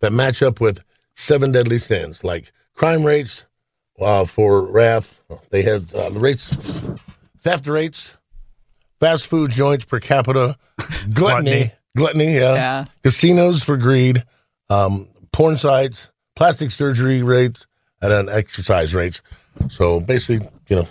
that 0.00 0.12
match 0.12 0.42
up 0.42 0.60
with 0.60 0.80
seven 1.14 1.50
deadly 1.50 1.78
sins, 1.78 2.22
like 2.22 2.52
crime 2.74 3.02
rates 3.04 3.44
uh, 4.00 4.24
for 4.26 4.62
wrath. 4.70 5.20
They 5.50 5.62
had 5.62 5.92
uh, 5.94 6.10
the 6.10 6.20
rates, 6.20 6.48
theft 7.40 7.66
rates, 7.66 8.14
fast 9.00 9.26
food 9.26 9.50
joints 9.50 9.84
per 9.86 9.98
capita, 9.98 10.56
gluttony, 11.12 11.72
gluttony, 11.96 12.34
yeah, 12.36 12.54
Yeah. 12.54 12.84
casinos 13.02 13.62
for 13.64 13.76
greed, 13.76 14.24
um, 14.70 15.08
porn 15.34 15.58
sites, 15.58 16.08
plastic 16.36 16.70
surgery 16.70 17.22
rates, 17.22 17.66
and 18.00 18.10
then 18.10 18.28
exercise 18.28 18.94
rates. 18.94 19.20
So 19.68 20.00
basically, 20.00 20.48
you 20.68 20.76
know, 20.76 20.88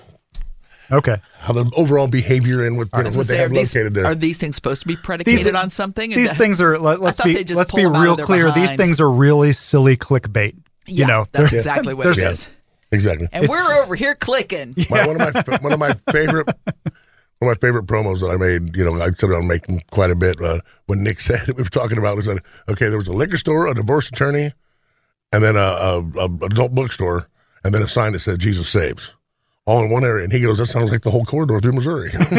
Okay. 0.91 1.15
how 1.39 1.53
the 1.53 1.69
overall 1.75 2.07
behavior 2.07 2.65
and 2.67 2.77
what, 2.77 2.89
you 2.93 2.99
know, 2.99 3.03
what 3.05 3.13
gonna 3.15 3.23
they 3.23 3.37
have 3.37 3.51
are 3.51 3.53
these, 3.53 3.73
located 3.73 3.93
there. 3.93 4.05
are 4.05 4.15
these 4.15 4.37
things 4.37 4.55
supposed 4.55 4.81
to 4.81 4.87
be 4.87 4.95
predicated 4.97 5.45
These- 5.47 5.55
on 5.55 5.69
something? 5.69 6.11
And 6.13 6.21
These 6.21 6.29
that- 6.31 6.37
things 6.37 6.61
are 6.61 6.77
let, 6.77 6.99
I 6.99 7.01
let's 7.01 7.17
thought 7.17 7.25
be 7.25 7.33
they 7.33 7.43
just 7.43 7.57
let's 7.57 7.73
be 7.73 7.83
them 7.83 7.93
out 7.93 7.97
of 7.99 8.03
real 8.03 8.15
their 8.17 8.25
clear. 8.25 8.51
These 8.51 8.73
things 8.75 8.99
are 8.99 9.09
really 9.09 9.53
silly 9.53 9.95
clickbait. 9.97 10.55
Yeah, 10.87 11.05
you 11.05 11.07
know, 11.07 11.25
that's 11.31 11.53
exactly 11.53 11.93
what 11.93 12.07
it 12.07 12.09
is. 12.11 12.17
there's- 12.17 12.39
is. 12.39 12.49
exactly. 12.91 13.27
And 13.31 13.47
we're 13.47 13.81
over 13.81 13.95
here 13.95 14.13
clicking. 14.15 14.75
My, 14.89 15.07
one 15.07 15.19
of 15.21 15.33
my 15.33 15.57
one 15.61 15.71
of 15.71 15.79
my 15.79 15.93
favorite 16.11 16.49
one 17.43 17.51
of 17.51 17.61
my 17.61 17.67
favorite 17.67 17.85
promos 17.85 18.19
that 18.21 18.29
I 18.29 18.37
made. 18.37 18.75
You 18.75 18.85
know, 18.85 19.01
I 19.01 19.11
said 19.11 19.29
I'm 19.31 19.47
making 19.47 19.83
quite 19.91 20.09
a 20.09 20.15
bit. 20.15 20.41
Uh, 20.41 20.59
when 20.87 21.03
Nick 21.03 21.19
said 21.21 21.47
we 21.47 21.53
were 21.63 21.69
talking 21.69 21.97
about, 21.97 22.15
we 22.17 22.23
said, 22.23 22.39
okay, 22.69 22.89
there 22.89 22.97
was 22.97 23.07
a 23.07 23.13
liquor 23.13 23.37
store, 23.37 23.67
a 23.67 23.73
divorce 23.73 24.09
attorney, 24.09 24.53
and 25.31 25.43
then 25.43 25.55
a, 25.55 25.59
a, 25.59 25.99
a 26.17 26.25
adult 26.45 26.73
bookstore, 26.73 27.27
and 27.63 27.73
then 27.73 27.81
a 27.81 27.87
sign 27.87 28.13
that 28.13 28.19
said 28.19 28.39
Jesus 28.39 28.67
saves, 28.69 29.13
all 29.65 29.83
in 29.83 29.89
one 29.89 30.03
area. 30.03 30.23
And 30.23 30.33
he 30.33 30.41
goes, 30.41 30.57
that 30.57 30.65
sounds 30.67 30.91
like 30.91 31.01
the 31.01 31.11
whole 31.11 31.25
corridor 31.25 31.59
through 31.59 31.73
Missouri. 31.73 32.11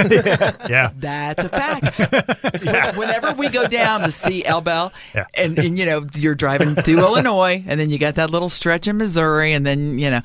Yeah. 0.69 0.91
That's 0.97 1.45
a 1.45 1.49
fact. 1.49 2.97
Whenever 2.97 3.33
we 3.35 3.49
go 3.49 3.67
down 3.67 4.01
to 4.01 4.11
see 4.11 4.45
El 4.45 4.61
Bell, 4.61 4.93
Yeah. 5.15 5.25
and, 5.39 5.59
and 5.59 5.79
you 5.79 5.85
know 5.87 6.05
you're 6.15 6.35
driving 6.35 6.75
through 6.75 6.99
Illinois, 6.99 7.63
and 7.67 7.79
then 7.79 7.91
you 7.91 7.99
got 7.99 8.15
that 8.17 8.31
little 8.31 8.49
stretch 8.49 8.89
in 8.89 8.97
Missouri, 8.97 9.53
and 9.53 9.67
then 9.67 9.99
you 9.99 10.11
know 10.11 10.21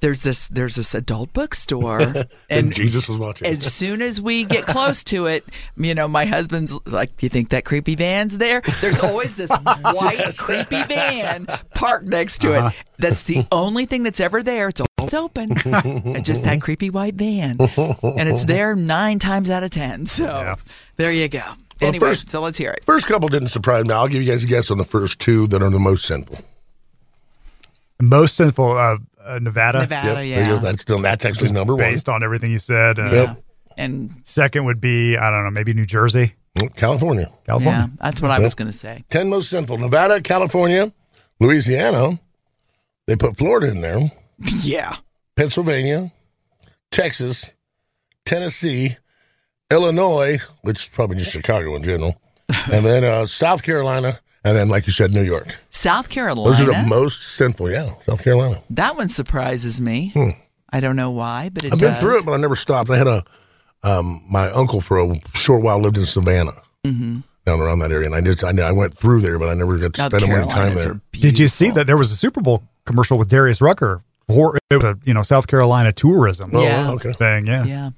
there's 0.00 0.22
this 0.22 0.48
there's 0.48 0.74
this 0.76 0.94
adult 0.94 1.32
bookstore, 1.32 2.00
and 2.00 2.26
and 2.48 2.72
Jesus 2.74 3.08
was 3.08 3.18
watching. 3.18 3.46
as 3.46 3.72
soon 3.72 4.00
as 4.02 4.20
we 4.20 4.44
get 4.44 4.64
close 4.66 5.04
to 5.04 5.26
it, 5.26 5.44
you 5.76 5.94
know, 5.94 6.08
my 6.08 6.24
husband's 6.24 6.74
like, 6.86 7.16
"Do 7.18 7.26
you 7.26 7.30
think 7.30 7.50
that 7.50 7.64
creepy 7.64 7.94
van's 7.94 8.38
there?" 8.38 8.62
There's 8.80 9.00
always 9.00 9.36
this 9.36 9.50
white 9.82 10.34
creepy 10.38 10.82
van 10.84 11.46
parked 11.74 12.06
next 12.06 12.38
to 12.40 12.54
Uh-huh. 12.54 12.68
it. 12.68 12.74
That's 12.98 13.22
the 13.24 13.46
only 13.52 13.86
thing 13.86 14.02
that's 14.02 14.20
ever 14.20 14.42
there. 14.42 14.68
It's 14.68 14.80
always 14.98 15.14
open, 15.14 15.52
and 15.64 16.24
just 16.24 16.44
that 16.44 16.60
creepy 16.60 16.90
white 16.90 17.14
van, 17.14 17.56
and 17.60 18.28
it's 18.28 18.46
there 18.46 18.74
nine 18.74 19.18
times 19.18 19.50
out 19.50 19.62
of 19.62 19.70
ten. 19.70 20.06
So 20.06 20.24
Yeah. 20.24 20.54
there 20.96 21.12
you 21.12 21.28
go. 21.28 21.38
Well, 21.80 21.88
anyway, 21.88 22.08
first- 22.08 22.30
so 22.30 22.40
let's 22.42 22.58
hear 22.58 22.72
it. 22.72 22.84
First 22.84 23.06
couple 23.06 23.28
didn't 23.28 23.48
surprise 23.48 23.84
me. 23.86 23.94
I'll 23.94 24.08
give 24.08 24.22
you 24.22 24.30
guys 24.30 24.44
a 24.44 24.46
guess 24.46 24.70
on 24.70 24.76
the 24.78 24.84
first 24.84 25.18
two 25.18 25.46
that 25.46 25.62
are 25.62 25.70
the 25.70 25.78
most 25.78 26.04
sinful. 26.04 26.38
Most 28.02 28.34
sinful 28.36 28.76
uh, 28.78 28.96
uh, 29.24 29.38
Nevada. 29.40 29.80
Nevada, 29.80 30.24
Yep, 30.24 30.46
yeah. 30.46 30.56
That's 30.58 30.82
still 30.82 30.98
that's 31.00 31.24
actually 31.24 31.52
number 31.52 31.74
one. 31.74 31.80
Based 31.80 32.08
on 32.08 32.22
everything 32.22 32.50
you 32.52 32.58
said. 32.58 32.98
Uh, 32.98 33.10
Yep. 33.12 33.42
and 33.76 34.10
Second 34.24 34.64
would 34.66 34.80
be 34.80 35.16
I 35.16 35.30
don't 35.30 35.44
know 35.44 35.50
maybe 35.50 35.72
New 35.72 35.86
Jersey, 35.86 36.34
California. 36.76 37.26
yeah, 37.30 37.36
California. 37.46 37.90
that's 38.00 38.20
what 38.22 38.30
I 38.30 38.38
was 38.38 38.54
going 38.54 38.70
to 38.70 38.76
say. 38.76 39.04
10 39.10 39.28
most 39.30 39.48
simple 39.50 39.78
Nevada, 39.78 40.20
California, 40.20 40.92
Louisiana. 41.38 42.18
They 43.06 43.16
put 43.16 43.36
Florida 43.36 43.68
in 43.70 43.80
there. 43.80 43.98
Yeah, 44.62 44.96
Pennsylvania, 45.36 46.12
Texas, 46.90 47.50
Tennessee, 48.24 48.96
Illinois, 49.70 50.38
which 50.62 50.82
is 50.84 50.88
probably 50.88 51.16
just 51.16 51.30
Chicago 51.32 51.74
in 51.76 51.82
general, 51.82 52.20
and 52.72 52.84
then 52.84 53.04
uh, 53.04 53.26
South 53.26 53.62
Carolina, 53.62 54.18
and 54.44 54.56
then, 54.56 54.68
like 54.68 54.86
you 54.86 54.92
said, 54.92 55.10
New 55.12 55.22
York. 55.22 55.54
South 55.70 56.08
Carolina. 56.08 56.48
Those 56.56 56.60
are 56.60 56.66
the 56.82 56.88
most 56.88 57.22
sinful. 57.22 57.70
Yeah, 57.70 57.90
South 58.06 58.22
Carolina. 58.24 58.62
that 58.70 58.96
one 58.96 59.08
surprises 59.08 59.80
me. 59.80 60.12
I 60.72 60.80
don't 60.80 60.96
know 60.96 61.10
why, 61.10 61.50
but 61.52 61.64
it 61.64 61.68
Hmm. 61.68 61.74
I've 61.74 61.80
been 61.80 61.94
through 61.96 62.18
it, 62.18 62.24
but 62.26 62.32
I 62.32 62.36
never 62.36 62.56
stopped. 62.56 62.90
I 62.90 62.96
had 62.96 63.06
a 63.08 63.24
um, 63.82 64.22
my 64.30 64.50
uncle 64.50 64.80
for 64.80 64.98
a 65.00 65.14
short 65.34 65.62
while 65.62 65.78
lived 65.80 65.96
in 65.98 66.04
Savannah, 66.06 66.52
Mm-hmm. 66.86 67.20
down 67.46 67.60
around 67.60 67.78
that 67.80 67.90
area, 67.92 68.06
and 68.06 68.14
I 68.14 68.20
just 68.20 68.44
I, 68.44 68.50
I 68.62 68.72
went 68.72 68.96
through 68.96 69.20
there, 69.20 69.38
but 69.38 69.48
I 69.48 69.54
never 69.54 69.76
got 69.78 69.94
to 69.94 70.00
South 70.00 70.14
spend 70.14 70.32
any 70.32 70.48
time 70.48 70.74
there. 70.76 71.00
Did 71.12 71.38
you 71.38 71.48
see 71.48 71.70
that 71.72 71.86
there 71.86 71.96
was 71.96 72.10
a 72.12 72.16
Super 72.16 72.40
Bowl 72.40 72.62
commercial 72.86 73.18
with 73.18 73.28
Darius 73.28 73.60
Rucker? 73.60 74.02
For, 74.28 74.56
it 74.70 74.74
was 74.76 74.84
a 74.84 74.98
you 75.04 75.12
know 75.12 75.22
South 75.22 75.46
Carolina 75.48 75.92
tourism 75.92 76.50
Oh, 76.54 76.62
Yeah. 76.62 76.96
thing. 77.14 77.46
Yeah. 77.46 77.64
Yeah. 77.64 77.90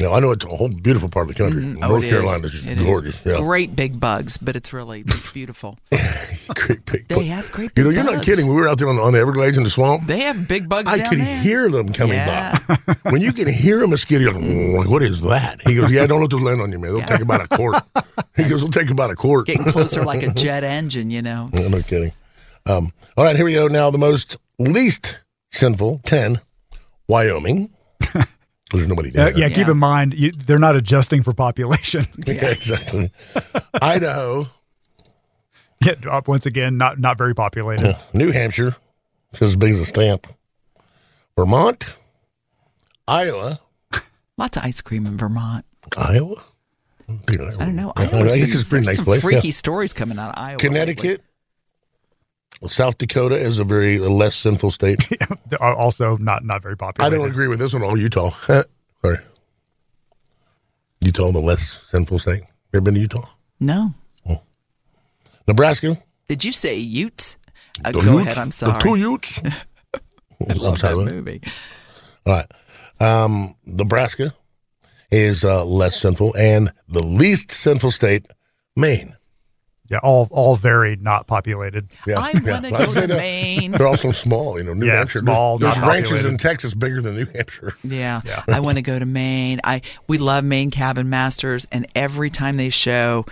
Yeah, 0.00 0.10
I 0.10 0.20
know 0.20 0.30
it's 0.30 0.44
a 0.44 0.48
whole 0.48 0.68
beautiful 0.68 1.08
part 1.08 1.28
of 1.28 1.34
the 1.36 1.42
country. 1.42 1.64
Oh, 1.82 1.88
North 1.88 2.04
is. 2.04 2.10
Carolina 2.10 2.46
is 2.46 2.64
is. 2.66 2.82
gorgeous. 2.82 3.26
Yeah. 3.26 3.38
Great 3.38 3.74
big 3.74 3.98
bugs, 3.98 4.38
but 4.38 4.54
it's 4.54 4.72
really 4.72 5.00
it's 5.00 5.32
beautiful. 5.32 5.76
great 6.54 6.84
big. 6.86 7.08
They 7.08 7.24
have 7.24 7.50
great 7.50 7.72
you 7.76 7.82
know, 7.82 7.90
you're 7.90 8.04
not 8.04 8.22
kidding. 8.22 8.46
We 8.46 8.54
were 8.54 8.68
out 8.68 8.78
there 8.78 8.88
on, 8.88 8.96
on 9.00 9.12
the 9.12 9.18
Everglades 9.18 9.56
in 9.56 9.64
the 9.64 9.70
swamp. 9.70 10.06
They 10.06 10.20
have 10.20 10.46
big 10.46 10.68
bugs 10.68 10.88
I 10.88 11.08
could 11.08 11.18
there. 11.18 11.40
hear 11.40 11.68
them 11.68 11.92
coming 11.92 12.14
Yeah. 12.14 12.58
by. 12.68 12.76
when 13.10 13.22
you 13.22 13.32
can 13.32 13.52
hear 13.52 13.82
a 13.82 13.88
mosquito, 13.88 14.22
you're 14.22 14.32
like, 14.34 14.42
"Mm, 14.44 14.88
what 14.88 15.02
is 15.02 15.20
that? 15.22 15.62
He 15.66 15.74
goes, 15.74 15.90
yeah, 15.90 16.06
don't 16.06 16.20
let 16.20 16.30
them 16.30 16.44
land 16.44 16.60
on 16.60 16.70
you, 16.70 16.78
man. 16.78 16.92
They'll 16.94 17.02
take 17.02 17.20
about 17.20 17.40
a 17.42 17.48
quart. 17.48 17.82
He 18.36 18.44
goes, 18.48 18.60
they'll 18.62 18.70
take 18.70 18.90
about 18.90 19.10
a 19.10 19.16
quart. 19.16 19.46
Getting 19.46 19.64
closer 19.64 20.04
like 20.04 20.22
a 20.22 20.32
jet 20.32 20.62
engine, 20.62 21.10
you 21.10 21.22
know. 21.22 21.50
I'm 21.52 21.72
not 21.72 21.88
kidding. 21.88 22.12
Um, 22.66 22.92
all 23.16 23.24
right, 23.24 23.34
here 23.34 23.44
we 23.44 23.54
go. 23.54 23.66
Now, 23.66 23.90
the 23.90 23.98
most 23.98 24.36
least 24.60 25.18
sinful 25.50 26.02
10 26.04 26.40
Wyoming. 27.08 27.70
There's 28.72 28.86
nobody 28.88 29.10
Uh, 29.10 29.12
there. 29.24 29.38
yeah, 29.38 29.48
keep 29.48 29.68
in 29.68 29.78
mind 29.78 30.14
you, 30.14 30.30
they're 30.32 30.58
not 30.58 30.76
adjusting 30.76 31.22
for 31.22 31.32
population. 31.32 32.06
Yeah, 32.26 32.46
exactly. 32.50 33.10
Idaho, 33.80 34.48
Yeah, 35.84 36.20
once 36.26 36.44
again, 36.46 36.76
not 36.76 36.98
not 36.98 37.16
very 37.18 37.34
populated. 37.34 37.96
New 38.12 38.30
Hampshire, 38.32 38.76
it's 39.32 39.40
as 39.42 39.56
big 39.56 39.72
as 39.72 39.80
a 39.80 39.86
stamp. 39.86 40.26
Vermont, 41.36 41.84
Iowa, 43.06 43.60
Lots 44.36 44.56
of 44.56 44.64
ice 44.64 44.80
cream 44.80 45.06
in 45.06 45.16
Vermont. 45.16 45.64
Iowa. 45.96 46.42
I 47.08 47.14
don't 47.34 47.74
know. 47.76 47.92
I, 47.96 48.04
Iowa's 48.06 48.36
guess 48.36 48.54
it's 48.54 48.62
a 48.62 48.66
pretty 48.66 48.84
there's 48.84 48.86
nice 48.86 48.96
some 48.96 49.04
place. 49.06 49.22
freaky 49.22 49.48
yeah. 49.48 49.52
stories 49.52 49.94
coming 49.94 50.18
out 50.18 50.36
of 50.36 50.42
Iowa. 50.42 50.58
Connecticut, 50.58 51.22
South 52.66 52.98
Dakota 52.98 53.36
is 53.36 53.58
a 53.58 53.64
very 53.64 53.98
less 53.98 54.36
sinful 54.36 54.70
state. 54.70 55.08
Also 55.60 56.14
not 56.16 56.44
not 56.44 56.62
very 56.62 56.76
popular. 56.76 57.06
I 57.06 57.10
don't 57.10 57.28
agree 57.28 57.48
with 57.48 57.58
this 57.58 57.72
one. 57.72 57.82
Oh, 57.82 57.94
Utah. 57.94 58.30
Sorry. 59.02 59.16
Utah, 61.00 61.32
the 61.32 61.40
less 61.40 61.80
sinful 61.90 62.18
state. 62.18 62.40
You 62.40 62.76
ever 62.78 62.82
been 62.82 62.94
to 62.94 63.00
Utah? 63.00 63.28
No. 63.60 63.94
Nebraska. 65.48 65.96
Did 66.28 66.44
you 66.44 66.52
say 66.52 66.76
Utes? 66.76 67.38
Uh, 67.84 67.90
go 67.92 68.00
Utes, 68.02 68.26
ahead. 68.26 68.38
I'm 68.38 68.50
sorry. 68.50 68.72
The 68.74 68.80
sorry. 68.80 69.00
two 69.00 69.10
Utes. 69.10 69.40
I 70.48 70.52
love 70.52 70.80
that 70.82 70.96
movie. 70.96 71.40
All 72.26 72.34
right. 72.34 72.52
Um, 73.00 73.54
Nebraska 73.64 74.34
is 75.10 75.42
uh, 75.44 75.64
less 75.64 75.98
sinful, 75.98 76.36
and 76.36 76.70
the 76.88 77.02
least 77.02 77.50
sinful 77.50 77.90
state, 77.90 78.26
Maine. 78.76 79.16
Yeah, 79.90 79.98
all 80.02 80.28
all 80.30 80.56
very 80.56 80.96
not 80.96 81.26
populated. 81.26 81.88
Yeah, 82.06 82.16
I 82.18 82.32
wanna 82.44 82.68
I'd 82.68 82.70
go 82.94 83.06
to 83.06 83.08
Maine. 83.16 83.72
They're 83.72 83.86
also 83.86 84.12
small, 84.12 84.58
you 84.58 84.64
know. 84.64 84.74
New 84.74 84.86
Yeah, 84.86 84.96
Hampshire, 84.98 85.20
small, 85.20 85.56
There's, 85.58 85.74
there's 85.74 85.86
ranches 85.86 86.10
populated. 86.10 86.28
in 86.28 86.36
Texas 86.38 86.74
bigger 86.74 87.00
than 87.00 87.16
New 87.16 87.26
Hampshire. 87.26 87.74
Yeah, 87.82 88.20
I 88.48 88.60
want 88.60 88.76
to 88.76 88.82
go 88.82 88.98
to 88.98 89.06
Maine. 89.06 89.60
I 89.64 89.80
we 90.06 90.18
love 90.18 90.44
Maine 90.44 90.70
Cabin 90.70 91.08
Masters, 91.08 91.66
and 91.72 91.86
every 91.94 92.28
time 92.28 92.58
they 92.58 92.68
show, 92.68 93.24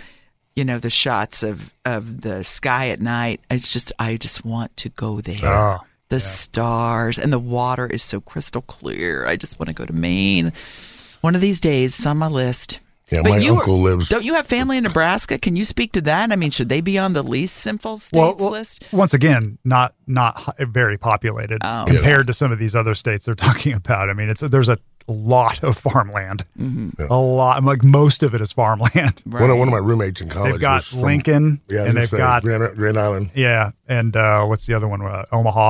you 0.55 0.65
know, 0.65 0.79
the 0.79 0.89
shots 0.89 1.43
of 1.43 1.73
of 1.85 2.21
the 2.21 2.43
sky 2.43 2.89
at 2.89 2.99
night, 3.01 3.39
it's 3.51 3.71
just 3.71 3.91
I 3.99 4.15
just 4.17 4.43
want 4.43 4.75
to 4.77 4.89
go 4.89 5.21
there. 5.21 5.37
Oh, 5.43 5.77
the 6.09 6.19
stars 6.19 7.19
and 7.19 7.31
the 7.31 7.37
water 7.39 7.85
is 7.85 8.01
so 8.01 8.19
crystal 8.19 8.61
clear. 8.63 9.27
I 9.27 9.35
just 9.35 9.59
want 9.59 9.67
to 9.67 9.73
go 9.75 9.85
to 9.85 9.93
Maine. 9.93 10.53
One 11.21 11.35
of 11.35 11.41
these 11.41 11.59
days, 11.59 11.97
it's 11.99 12.07
on 12.07 12.17
my 12.17 12.27
list. 12.27 12.79
Yeah, 13.09 13.21
But 13.23 13.29
my 13.29 13.37
you 13.37 13.55
uncle 13.55 13.79
lives. 13.81 14.09
Don't 14.09 14.25
you 14.25 14.33
have 14.33 14.45
family 14.47 14.77
in 14.77 14.83
Nebraska? 14.83 15.37
Can 15.37 15.55
you 15.55 15.63
speak 15.63 15.93
to 15.93 16.01
that? 16.01 16.31
I 16.31 16.35
mean, 16.35 16.51
should 16.51 16.67
they 16.69 16.81
be 16.81 16.97
on 16.97 17.13
the 17.13 17.23
least 17.23 17.55
sinful 17.55 17.99
states 17.99 18.17
well, 18.17 18.35
well, 18.37 18.51
list? 18.51 18.83
once 18.91 19.13
again, 19.13 19.57
not 19.63 19.93
not 20.07 20.55
very 20.59 20.97
populated 20.97 21.59
Oh, 21.63 21.85
compared 21.87 22.27
to 22.27 22.33
some 22.33 22.51
of 22.51 22.59
these 22.59 22.75
other 22.75 22.95
states 22.95 23.25
they're 23.25 23.35
talking 23.49 23.73
about. 23.73 24.09
I 24.09 24.13
mean, 24.13 24.29
it's 24.29 24.41
there's 24.41 24.67
a 24.69 24.77
lot 25.07 25.63
of 25.63 25.77
farmland, 25.77 26.43
a 26.99 27.17
lot. 27.17 27.63
Like 27.63 27.81
most 27.81 28.23
of 28.23 28.33
it 28.35 28.41
is 28.41 28.51
farmland. 28.51 29.21
One, 29.25 29.49
of, 29.51 29.57
one 29.57 29.69
of 29.69 29.71
my 29.71 29.77
roommates 29.77 30.19
in 30.19 30.27
college. 30.27 30.51
They've 30.53 30.59
got 30.61 30.75
was 30.79 30.87
from- 30.89 31.01
Lincoln, 31.03 31.61
yeah, 31.69 31.77
and 31.83 31.87
gonna 31.87 31.99
they've 32.01 32.09
say, 32.09 32.17
got 32.17 32.43
Grand, 32.43 32.75
Grand 32.75 32.97
Island. 32.97 33.31
yeah, 33.33 33.71
and 33.87 34.13
uh, 34.17 34.43
what's 34.45 34.65
the 34.65 34.73
other 34.73 34.87
one? 34.89 35.01
Uh, 35.01 35.23
Omaha. 35.31 35.69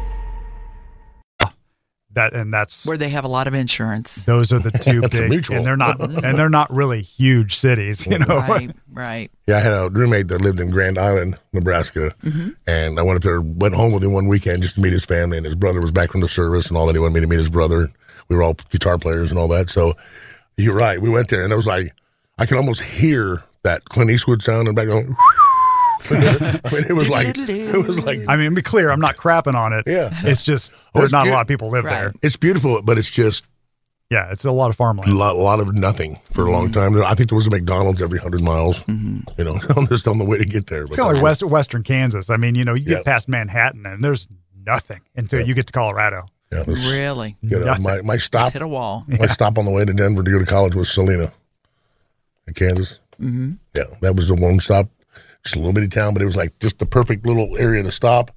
That 2.13 2.33
and 2.33 2.51
that's 2.53 2.85
Where 2.85 2.97
they 2.97 3.07
have 3.09 3.23
a 3.23 3.29
lot 3.29 3.47
of 3.47 3.53
insurance. 3.53 4.25
those 4.25 4.51
are 4.51 4.59
the 4.59 4.71
two 4.83 5.01
big, 5.01 5.29
mutual. 5.29 5.57
and 5.57 5.65
they're 5.65 5.77
not 5.77 5.99
and 6.23 6.37
they're 6.37 6.49
not 6.49 6.69
really 6.75 7.01
huge 7.01 7.55
cities. 7.55 8.05
You 8.05 8.19
know, 8.19 8.25
Right, 8.37 8.71
right. 8.91 9.31
Yeah, 9.47 9.57
I 9.57 9.59
had 9.59 9.73
a 9.73 9.89
roommate 9.89 10.27
that 10.27 10.41
lived 10.41 10.59
in 10.59 10.69
Grand 10.71 10.97
Island, 10.97 11.37
Nebraska, 11.53 12.13
Mm-hmm. 12.23 12.49
and 12.67 12.99
I 12.99 13.01
went 13.03 13.17
up 13.17 13.23
there, 13.23 13.39
went 13.41 13.75
home 13.75 13.93
with 13.93 14.03
him 14.03 14.11
one 14.13 14.27
weekend 14.27 14.61
just 14.63 14.75
to 14.75 14.81
meet 14.81 14.91
his 14.93 15.05
family, 15.05 15.37
and 15.37 15.45
his 15.45 15.55
brother 15.55 15.79
was 15.79 15.91
back 15.91 16.11
from 16.11 16.21
the 16.21 16.27
service 16.27 16.67
and 16.67 16.77
all 16.77 16.85
that. 16.87 16.93
He 16.95 16.99
wanted 16.99 17.13
me 17.13 17.21
to 17.21 17.27
meet 17.27 17.39
his 17.39 17.49
brother. 17.49 17.87
We 18.27 18.35
were 18.35 18.43
all 18.43 18.55
guitar 18.69 18.97
players 18.97 19.29
and 19.31 19.39
all 19.39 19.47
that. 19.49 19.69
So 19.69 19.95
you're 20.57 20.75
right. 20.75 21.01
We 21.01 21.09
went 21.09 21.29
there, 21.29 21.43
and 21.43 21.51
it 21.53 21.55
was 21.55 21.67
like 21.67 21.93
I 22.37 22.45
could 22.45 22.57
almost 22.57 22.81
hear 22.81 23.43
that 23.63 23.85
Clint 23.85 24.09
Eastwood 24.11 24.41
sound 24.43 24.67
in 24.67 24.73
the 24.75 24.81
background. 24.81 25.15
I 26.11 26.73
mean, 26.73 26.85
it 26.89 26.93
was 26.93 27.09
like 27.09 27.27
it 27.37 27.87
was 27.87 28.03
like 28.03 28.21
I 28.27 28.35
mean, 28.37 28.53
be 28.53 28.61
clear, 28.61 28.89
I'm 28.91 28.99
not 29.01 29.15
crapping 29.17 29.55
on 29.55 29.73
it. 29.73 29.83
Yeah. 29.87 30.09
it's 30.23 30.41
just 30.41 30.71
Oh, 30.73 30.77
there's 30.95 31.05
it's 31.05 31.11
not 31.13 31.27
a 31.27 31.31
lot 31.31 31.41
of 31.41 31.47
people 31.47 31.69
live 31.69 31.85
Right. 31.85 31.93
there. 31.99 32.13
it's 32.21 32.37
beautiful, 32.37 32.81
but 32.81 32.97
it's 32.97 33.09
just 33.09 33.45
Yeah, 34.09 34.31
it's 34.31 34.43
a 34.45 34.51
lot 34.51 34.67
of 34.67 34.71
a 34.71 34.77
farmland. 34.77 35.15
lot, 35.17 35.35
a 35.35 35.39
lot 35.39 35.59
of 35.59 35.73
nothing 35.73 36.19
for 36.31 36.45
a 36.45 36.51
long 36.51 36.69
Mm-hmm. 36.69 36.95
time. 36.95 37.03
I 37.03 37.13
think 37.15 37.29
there 37.29 37.35
was 37.35 37.47
a 37.47 37.51
McDonald's 37.51 38.01
every 38.01 38.19
hundred 38.19 38.41
miles. 38.43 38.83
You 38.87 39.23
know, 39.43 39.59
on 39.77 39.87
just 39.87 40.07
on 40.07 40.17
the 40.17 40.25
way 40.25 40.37
to 40.37 40.45
get 40.45 40.67
there. 40.67 40.83
It's 40.83 40.95
kind 40.95 41.09
of 41.09 41.15
like 41.15 41.23
West, 41.23 41.43
Western 41.43 41.83
Kansas. 41.83 42.29
I 42.29 42.37
mean, 42.37 42.55
you 42.55 42.65
know, 42.65 42.73
you 42.73 42.85
get 42.85 42.97
Yeah. 42.99 43.03
past 43.03 43.27
Manhattan 43.29 43.85
and 43.85 44.03
there's 44.03 44.27
nothing 44.65 45.01
until 45.15 45.45
you 45.45 45.53
get 45.53 45.67
to 45.67 45.73
Colorado. 45.73 46.25
Yeah, 46.51 46.63
there's- 46.63 46.91
Really. 46.91 47.37
you 47.41 47.57
know, 47.59 47.65
Nothing. 47.65 47.83
my 47.83 48.01
my 48.01 48.15
Just 48.15 48.25
stop 48.27 48.51
hit 48.51 48.61
a 48.61 48.67
wall. 48.67 49.05
My 49.07 49.27
stop 49.27 49.57
on 49.57 49.63
the 49.65 49.71
way 49.71 49.85
to 49.85 49.93
Denver 49.93 50.21
to 50.23 50.29
go 50.31 50.39
to 50.39 50.45
college 50.45 50.75
was 50.75 50.89
Salina, 50.89 51.31
in 52.47 52.53
Kansas. 52.53 52.99
Mm-hmm. 53.21 53.51
Yeah, 53.77 53.83
that 54.01 54.15
was 54.15 54.27
the 54.27 54.35
one 54.35 54.59
stop. 54.59 54.89
Just 55.43 55.55
a 55.55 55.59
little 55.59 55.73
bitty 55.73 55.87
town, 55.87 56.13
but 56.13 56.21
it 56.21 56.25
was 56.25 56.35
like 56.35 56.57
just 56.59 56.79
the 56.79 56.85
perfect 56.85 57.25
little 57.25 57.57
area 57.57 57.81
to 57.83 57.91
stop. 57.91 58.31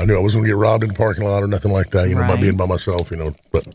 I 0.00 0.04
knew 0.04 0.14
I 0.16 0.20
wasn't 0.20 0.40
going 0.42 0.50
to 0.50 0.56
get 0.56 0.60
robbed 0.60 0.82
in 0.82 0.90
the 0.90 0.94
parking 0.94 1.24
lot 1.24 1.42
or 1.42 1.46
nothing 1.48 1.72
like 1.72 1.90
that, 1.90 2.08
you 2.08 2.14
know, 2.14 2.26
by 2.28 2.36
being 2.36 2.56
by 2.56 2.66
myself, 2.66 3.10
you 3.10 3.16
know. 3.16 3.34
But 3.50 3.66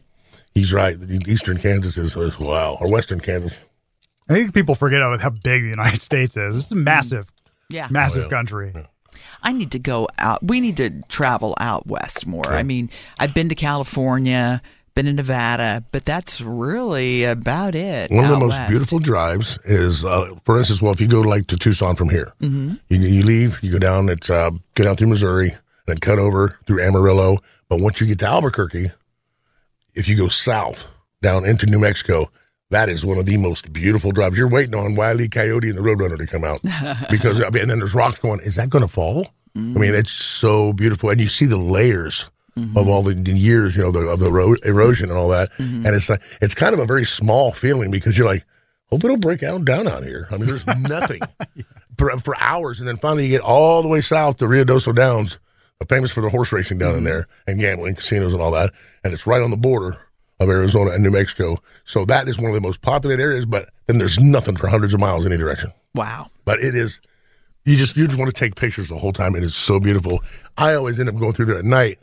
he's 0.54 0.72
right. 0.72 0.96
Eastern 1.28 1.58
Kansas 1.58 1.98
is, 1.98 2.16
is 2.16 2.40
wow, 2.40 2.78
or 2.80 2.92
Western 2.92 3.20
Kansas. 3.20 3.60
I 4.30 4.36
think 4.36 4.54
people 4.54 4.76
forget 4.76 5.02
how, 5.02 5.18
how 5.18 5.32
big 5.32 5.64
the 5.64 5.70
United 5.70 6.02
States 6.02 6.38
is. 6.38 6.56
It's 6.56 6.72
a 6.72 6.76
mm. 6.76 6.84
massive, 6.84 7.32
Yeah. 7.70 7.88
massive 7.90 8.24
Oh, 8.24 8.26
yeah. 8.26 8.30
country. 8.30 8.74
I 9.44 9.52
need 9.52 9.72
to 9.72 9.80
go 9.80 10.08
out. 10.20 10.44
We 10.44 10.62
need 10.62 10.78
to 10.78 11.02
travel 11.10 11.56
out 11.60 11.88
west 11.88 12.28
more. 12.28 12.48
I 12.48 12.62
mean, 12.64 12.90
I've 13.20 13.34
been 13.34 13.50
to 13.50 13.56
California, 13.56 14.62
been 14.94 15.08
in 15.08 15.16
Nevada, 15.16 15.84
but 15.92 16.04
that's 16.06 16.42
really 16.42 17.24
about 17.24 17.76
it. 17.76 18.12
One 18.12 18.26
of 18.26 18.32
the 18.32 18.38
most 18.40 18.52
west. 18.58 18.70
beautiful 18.70 19.00
drives 19.00 19.58
is, 19.64 20.04
uh, 20.04 20.36
for 20.46 20.58
instance, 20.60 20.82
well, 20.82 20.92
if 20.92 21.00
you 21.00 21.08
go 21.08 21.22
like 21.22 21.48
to 21.48 21.58
Tucson 21.58 21.96
from 21.96 22.10
here, 22.10 22.34
Mm-hmm. 22.42 22.74
you, 22.90 23.00
you 23.00 23.24
leave, 23.24 23.60
you 23.64 23.72
go 23.72 23.80
down, 23.80 24.10
it's 24.10 24.30
uh, 24.30 24.52
go 24.76 24.84
down 24.84 24.96
through 24.96 25.08
Missouri, 25.08 25.50
and 25.52 25.60
then 25.88 25.98
cut 25.98 26.20
over 26.20 26.58
through 26.66 26.82
Amarillo. 26.82 27.38
But 27.70 27.80
once 27.80 28.02
you 28.02 28.08
get 28.08 28.20
to 28.20 28.28
Albuquerque, 28.28 28.92
if 29.94 30.08
you 30.08 30.18
go 30.18 30.28
south 30.28 30.88
down 31.22 31.46
into 31.46 31.66
New 31.66 31.80
Mexico, 31.80 32.30
that 32.70 32.90
is 32.90 33.06
one 33.06 33.18
of 33.18 33.26
the 33.26 33.38
most 33.38 33.72
beautiful 33.74 34.12
drives. 34.12 34.38
You're 34.38 34.48
waiting 34.50 34.76
on 34.76 34.96
Wiley 34.96 35.28
Coyote 35.30 35.70
and 35.70 35.78
the 35.78 35.82
Roadrunner 35.82 36.18
to 36.18 36.26
come 36.28 36.44
out 36.44 36.62
because 37.10 37.42
I 37.42 37.50
mean, 37.50 37.64
and 37.64 37.72
then 37.72 37.80
there's 37.80 37.94
rocks 37.94 38.20
going. 38.20 38.40
Is 38.42 38.56
that 38.56 38.70
going 38.70 38.84
to 38.84 38.88
fall? 38.88 39.28
I 39.56 39.60
mean, 39.60 39.94
it's 39.94 40.14
so 40.14 40.72
beautiful, 40.72 41.10
and 41.10 41.20
you 41.20 41.28
see 41.28 41.46
the 41.46 41.58
layers 41.58 42.28
Mm-hmm. 42.58 42.78
of 42.78 42.90
all 42.90 43.02
the, 43.02 43.14
years, 43.32 43.78
you 43.78 43.82
know, 43.82 43.92
the, 43.92 44.02
of 44.02 44.20
the 44.20 44.28
ero- 44.28 44.58
erosion 44.66 45.10
and 45.10 45.18
all 45.18 45.30
that. 45.30 45.54
Mm-hmm. 45.54 45.86
And 45.86 45.96
it's 45.96 46.10
like 46.10 46.22
it's 46.42 46.54
kind 46.54 46.74
of 46.74 46.80
a 46.80 46.86
very 46.86 47.06
small 47.06 47.54
feeling 47.54 47.92
because 47.92 48.18
you're 48.18 48.28
like, 48.28 48.44
hope 48.90 49.06
it'll 49.06 49.16
break 49.16 49.42
out 49.42 49.64
down 49.64 49.88
out 49.88 50.04
here. 50.04 50.28
I 50.30 50.38
mean, 50.38 50.48
there's 50.48 50.68
nothing 50.82 51.22
for, 51.98 52.12
for 52.20 52.36
hours, 52.42 52.80
and 52.80 52.88
then 52.90 52.98
finally 52.98 53.24
you 53.24 53.30
get 53.30 53.42
all 53.42 53.82
the 53.82 53.88
way 53.88 54.02
south 54.02 54.38
to 54.38 54.46
Ruidoso 54.46 54.94
Downs, 54.94 55.40
famous 55.88 56.12
for 56.12 56.20
the 56.20 56.30
horse 56.30 56.52
racing 56.52 56.78
down 56.78 56.92
in 56.92 56.96
mm-hmm. 56.98 57.06
there 57.06 57.28
and 57.48 57.58
gambling 57.58 57.96
casinos 57.96 58.34
and 58.34 58.42
all 58.42 58.52
that, 58.52 58.72
and 59.04 59.14
it's 59.14 59.26
right 59.26 59.42
on 59.42 59.50
the 59.50 59.58
border 59.58 59.98
of 60.42 60.50
Arizona 60.50 60.92
and 60.92 61.04
New 61.04 61.12
Mexico. 61.12 61.58
So 61.84 62.04
that 62.06 62.28
is 62.28 62.38
one 62.38 62.48
of 62.48 62.56
the 62.56 62.62
most 62.62 62.82
populated 62.82 63.22
areas. 63.22 63.46
But 63.46 63.70
then 63.86 64.00
there's 64.00 64.20
nothing 64.20 64.56
for 64.56 64.68
hundreds 64.68 64.94
of 64.94 65.00
miles 65.00 65.26
in 65.26 65.32
any 65.32 65.40
direction. 65.40 65.72
Wow. 65.94 66.32
But 66.46 66.60
it 66.60 66.76
is. 66.76 67.00
You 67.64 67.78
just 67.78 67.96
you 67.96 68.08
just 68.08 68.18
want 68.18 68.34
to 68.34 68.38
take 68.38 68.56
pictures 68.56 68.90
the 68.90 68.98
whole 68.98 69.14
time. 69.14 69.36
It 69.36 69.44
is 69.44 69.56
so 69.56 69.80
beautiful. 69.80 70.24
I 70.58 70.74
always 70.74 71.00
end 71.00 71.10
up 71.10 71.16
going 71.16 71.34
through 71.34 71.46
there 71.46 71.60
at 71.60 71.66
night, 71.66 72.00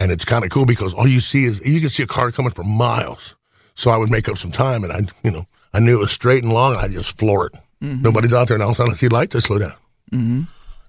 and 0.00 0.10
it's 0.10 0.24
kind 0.24 0.42
of 0.44 0.50
cool 0.50 0.66
because 0.66 0.92
all 0.94 1.06
you 1.06 1.20
see 1.20 1.44
is 1.44 1.60
you 1.64 1.78
can 1.80 1.90
see 1.90 2.02
a 2.02 2.06
car 2.06 2.32
coming 2.32 2.50
for 2.50 2.64
miles. 2.64 3.36
So 3.76 3.90
I 3.90 3.96
would 3.96 4.10
make 4.10 4.28
up 4.28 4.36
some 4.38 4.50
time, 4.50 4.82
and 4.82 4.92
I, 4.92 5.02
you 5.22 5.30
know, 5.30 5.44
I 5.72 5.78
knew 5.78 5.94
it 5.96 6.00
was 6.00 6.10
straight 6.12 6.42
and 6.42 6.52
long. 6.52 6.72
And 6.74 6.80
I 6.82 6.88
just 6.88 7.16
floor 7.16 7.46
it. 7.46 7.54
Mhm. 7.82 8.02
Nobody's 8.02 8.32
out 8.34 8.48
there, 8.48 8.56
and 8.56 8.62
all 8.62 8.70
of 8.70 8.76
a 8.76 8.78
sudden 8.78 8.92
I 8.92 8.96
see 8.96 9.08
lights. 9.08 9.36
I 9.36 9.38
slow 9.38 9.58
down. 9.58 9.74
Mm-hmm. 10.12 10.42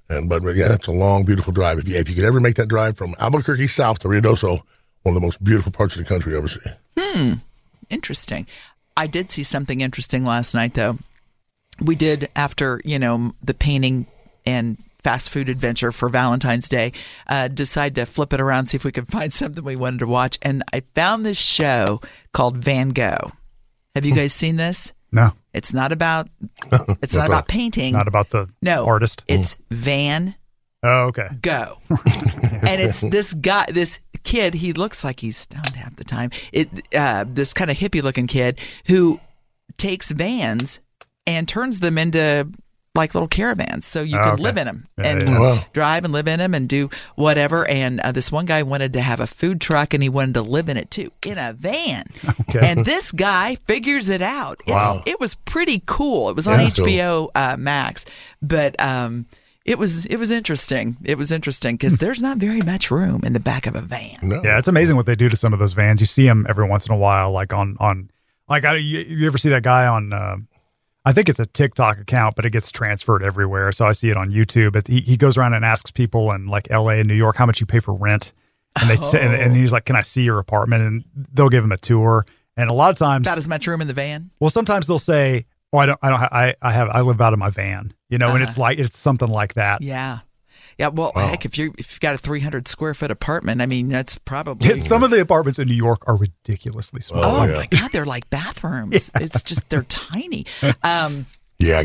And 0.10 0.28
but 0.30 0.42
yeah, 0.56 0.74
it's 0.74 0.88
a 0.88 0.92
long, 0.92 1.24
beautiful 1.24 1.54
drive. 1.54 1.78
If 1.80 1.88
you 1.88 1.96
if 1.96 2.10
you 2.10 2.16
could 2.16 2.26
ever 2.26 2.40
make 2.40 2.56
that 2.56 2.68
drive 2.68 2.98
from 2.98 3.14
Albuquerque 3.20 3.68
south 3.68 4.00
to 4.00 4.10
Rio 4.10 4.22
Ruidoso, 4.22 4.62
one 5.04 5.16
of 5.16 5.22
the 5.22 5.26
most 5.26 5.44
beautiful 5.44 5.72
parts 5.72 5.96
of 5.96 6.04
the 6.04 6.10
country 6.10 6.32
you 6.34 6.38
ever 6.38 6.48
see. 6.48 6.60
Hmm. 6.98 7.34
Interesting. 7.90 8.48
I 8.98 9.08
did 9.08 9.32
see 9.32 9.44
something 9.44 9.82
interesting 9.82 10.26
last 10.26 10.54
night, 10.54 10.74
though. 10.74 10.98
We 11.80 11.96
did 11.96 12.30
after 12.36 12.82
you 12.84 13.00
know 13.00 13.34
the 13.42 13.54
painting 13.54 14.08
and 14.46 14.78
fast 15.04 15.30
food 15.30 15.50
adventure 15.50 15.92
for 15.92 16.10
Valentine's 16.10 16.70
Day. 16.70 16.92
Uh, 17.28 17.48
decide 17.48 17.96
to 17.96 18.06
flip 18.06 18.34
it 18.34 18.42
around, 18.42 18.68
see 18.68 18.78
if 18.78 18.84
we 18.84 18.92
could 18.92 19.08
find 19.10 19.32
something 19.34 19.64
we 19.64 19.76
wanted 19.76 20.00
to 20.00 20.08
watch, 20.08 20.38
and 20.42 20.64
I 20.74 20.84
found 20.96 21.26
this 21.26 21.40
show 21.40 22.02
called 22.34 22.58
Van 22.58 22.90
Gogh. 22.90 23.32
Have 23.96 24.06
you 24.06 24.16
guys 24.16 24.34
seen 24.34 24.56
this? 24.56 24.94
No. 25.12 25.34
It's 25.54 25.74
not 25.74 25.92
about. 25.92 26.30
It's 27.04 27.16
not 27.16 27.28
about 27.28 27.48
painting. 27.48 27.94
Not 27.94 28.08
about 28.08 28.30
the 28.30 28.48
no 28.62 28.86
artist. 28.86 29.26
It's 29.28 29.58
Van 29.70 30.36
Oh, 30.84 31.08
okay. 31.08 31.28
go. 31.42 31.78
and 31.90 32.82
it's 32.82 33.02
this 33.02 33.34
guy, 33.34 33.66
this 33.70 34.00
kid. 34.24 34.56
He 34.56 34.74
looks 34.74 35.04
like 35.04 35.20
he's 35.20 35.38
stoned 35.38 35.76
half 35.76 35.96
the 35.96 36.04
time. 36.04 36.32
It 36.52 36.70
uh, 36.98 37.26
this 37.28 37.54
kind 37.54 37.70
of 37.70 37.78
hippie 37.78 38.02
looking 38.02 38.28
kid 38.28 38.60
who 38.88 39.20
takes 39.78 40.12
vans 40.12 40.80
and 41.28 41.48
turns 41.48 41.82
them 41.82 41.98
into 41.98 42.50
like 42.94 43.16
little 43.16 43.28
caravans, 43.28 43.86
so 43.86 44.02
you 44.02 44.18
Oh, 44.18 44.24
can 44.24 44.34
okay. 44.34 44.44
live 44.44 44.58
in 44.58 44.66
them 44.66 44.88
Yeah, 44.98 45.08
and 45.08 45.28
yeah. 45.30 45.40
Wow. 45.40 45.60
drive 45.72 46.04
and 46.04 46.12
live 46.14 46.28
in 46.28 46.40
them 46.40 46.54
and 46.54 46.68
do 46.68 46.90
whatever. 47.16 47.66
And 47.68 48.02
uh, 48.02 48.12
this 48.12 48.32
one 48.34 48.46
guy 48.46 48.64
wanted 48.64 48.92
to 48.94 49.02
have 49.02 49.22
a 49.22 49.28
food 49.28 49.62
truck 49.62 49.94
and 49.94 50.04
he 50.04 50.10
wanted 50.10 50.34
to 50.34 50.42
live 50.42 50.68
in 50.68 50.76
it 50.76 50.92
too, 50.92 51.12
in 51.26 51.38
a 51.38 51.54
van. 51.54 52.04
And 52.62 52.84
this 52.84 53.14
guy 53.14 53.56
figures 53.66 54.10
it 54.10 54.22
out. 54.22 54.60
It's, 54.68 54.72
Wow. 54.72 55.02
It 55.06 55.20
was 55.22 55.36
pretty 55.36 55.82
cool. 55.86 56.30
It 56.30 56.36
was 56.36 56.48
on 56.48 56.60
Yeah, 56.60 56.70
cool. 56.72 56.86
HBO 56.86 57.30
uh, 57.34 57.56
Max, 57.58 58.06
but 58.42 58.76
um, 58.82 59.26
it 59.64 59.78
was 59.78 60.06
it 60.08 60.18
was 60.18 60.32
interesting. 60.32 60.98
It 61.06 61.18
was 61.18 61.32
interesting 61.32 61.76
because 61.76 61.98
there's 62.00 62.22
not 62.22 62.38
very 62.40 62.62
much 62.62 62.92
room 62.92 63.22
in 63.24 63.32
the 63.32 63.40
back 63.40 63.68
of 63.68 63.76
a 63.76 63.82
van. 63.82 64.18
Yeah, 64.44 64.58
it's 64.60 64.68
amazing 64.68 64.98
what 64.98 65.06
they 65.06 65.16
do 65.16 65.30
to 65.30 65.36
some 65.38 65.54
of 65.54 65.60
those 65.60 65.72
vans. 65.74 66.02
You 66.02 66.08
see 66.08 66.26
them 66.26 66.46
every 66.50 66.68
once 66.68 66.86
in 66.88 66.92
a 66.94 66.98
while, 66.98 67.32
like 67.32 67.54
on 67.54 67.78
on 67.80 68.10
like 68.50 68.66
I, 68.66 68.76
you, 68.76 69.00
you 69.00 69.28
ever 69.28 69.38
see 69.38 69.50
that 69.50 69.64
guy 69.64 69.88
on? 69.88 70.12
Uh, 70.12 70.38
I 71.06 71.14
think 71.14 71.30
it's 71.30 71.40
a 71.40 71.46
TikTok 71.48 71.98
account, 72.00 72.36
but 72.36 72.46
it 72.46 72.52
gets 72.52 72.72
transferred 72.72 73.24
everywhere. 73.24 73.72
So 73.72 73.86
I 73.86 73.92
see 73.94 74.10
it 74.10 74.18
on 74.18 74.32
YouTube. 74.32 74.74
But 74.74 74.88
he, 74.88 75.02
he 75.02 75.18
goes 75.18 75.36
around 75.38 75.54
and 75.56 75.66
asks 75.66 75.90
people 75.92 76.32
in 76.32 76.46
like 76.48 76.70
L.A. 76.70 77.00
and 77.00 77.08
New 77.08 77.16
York 77.16 77.36
how 77.38 77.46
much 77.46 77.60
you 77.60 77.66
pay 77.66 77.80
for 77.80 77.94
rent, 77.94 78.34
and 78.80 78.90
they 78.90 78.96
say, 78.98 79.20
and, 79.22 79.34
and 79.34 79.56
he's 79.56 79.74
like, 79.74 79.86
"Can 79.86 79.96
I 79.96 80.02
see 80.02 80.24
your 80.24 80.38
apartment?" 80.40 80.84
And 80.84 81.04
they'll 81.34 81.50
give 81.50 81.64
him 81.64 81.72
a 81.72 81.78
tour. 81.78 82.26
And 82.58 82.70
a 82.70 82.74
lot 82.74 82.92
of 82.92 82.98
times, 82.98 83.26
About 83.26 83.38
as 83.40 83.48
much 83.48 83.66
room 83.66 83.82
in 83.82 83.88
the 83.88 83.94
van. 83.94 84.30
well, 84.40 84.50
sometimes 84.52 84.86
they'll 84.86 85.00
say, 85.00 85.46
"Oh, 85.74 85.80
I 85.80 85.86
don't, 85.88 86.00
I 86.04 86.10
don't, 86.10 86.20
ha- 86.20 86.30
I, 86.32 86.56
I 86.62 86.72
have, 86.74 86.90
I 86.90 87.02
live 87.02 87.20
out 87.22 87.34
of 87.34 87.40
my 87.40 87.50
van," 87.50 87.94
you 88.10 88.18
know, 88.18 88.34
and 88.36 88.44
it's 88.44 88.54
Uh-huh. 88.54 88.62
like 88.62 88.78
it's 88.80 88.98
something 89.00 89.30
like 89.30 89.56
that. 89.56 89.82
Yeah. 89.82 90.20
Yeah, 90.82 90.88
well, 90.88 91.12
heck, 91.16 91.46
if 91.46 91.60
you 91.60 91.76
if 91.78 91.92
you've 91.94 92.00
got 92.00 92.16
a 92.16 92.18
300 92.18 92.68
square 92.68 92.96
foot 92.96 93.12
apartment, 93.12 93.62
I 93.62 93.68
mean, 93.68 93.88
that's 93.88 94.18
probably 94.18 94.68
Yeah, 94.68 94.74
some 94.76 95.04
of 95.04 95.12
the 95.12 95.22
apartments 95.22 95.60
in 95.60 95.68
New 95.68 95.76
York 95.76 96.00
are 96.08 96.18
ridiculously 96.18 97.02
small. 97.02 97.24
Oh, 97.24 97.40
I'm 97.42 97.52
my 97.52 97.68
god, 97.68 97.92
they're 97.92 98.04
like 98.06 98.30
bathrooms. 98.32 99.12
It's 99.22 99.44
just 99.44 99.70
they're 99.70 99.84
tiny. 99.84 100.46
Um, 100.82 101.28
Yeah, 101.60 101.84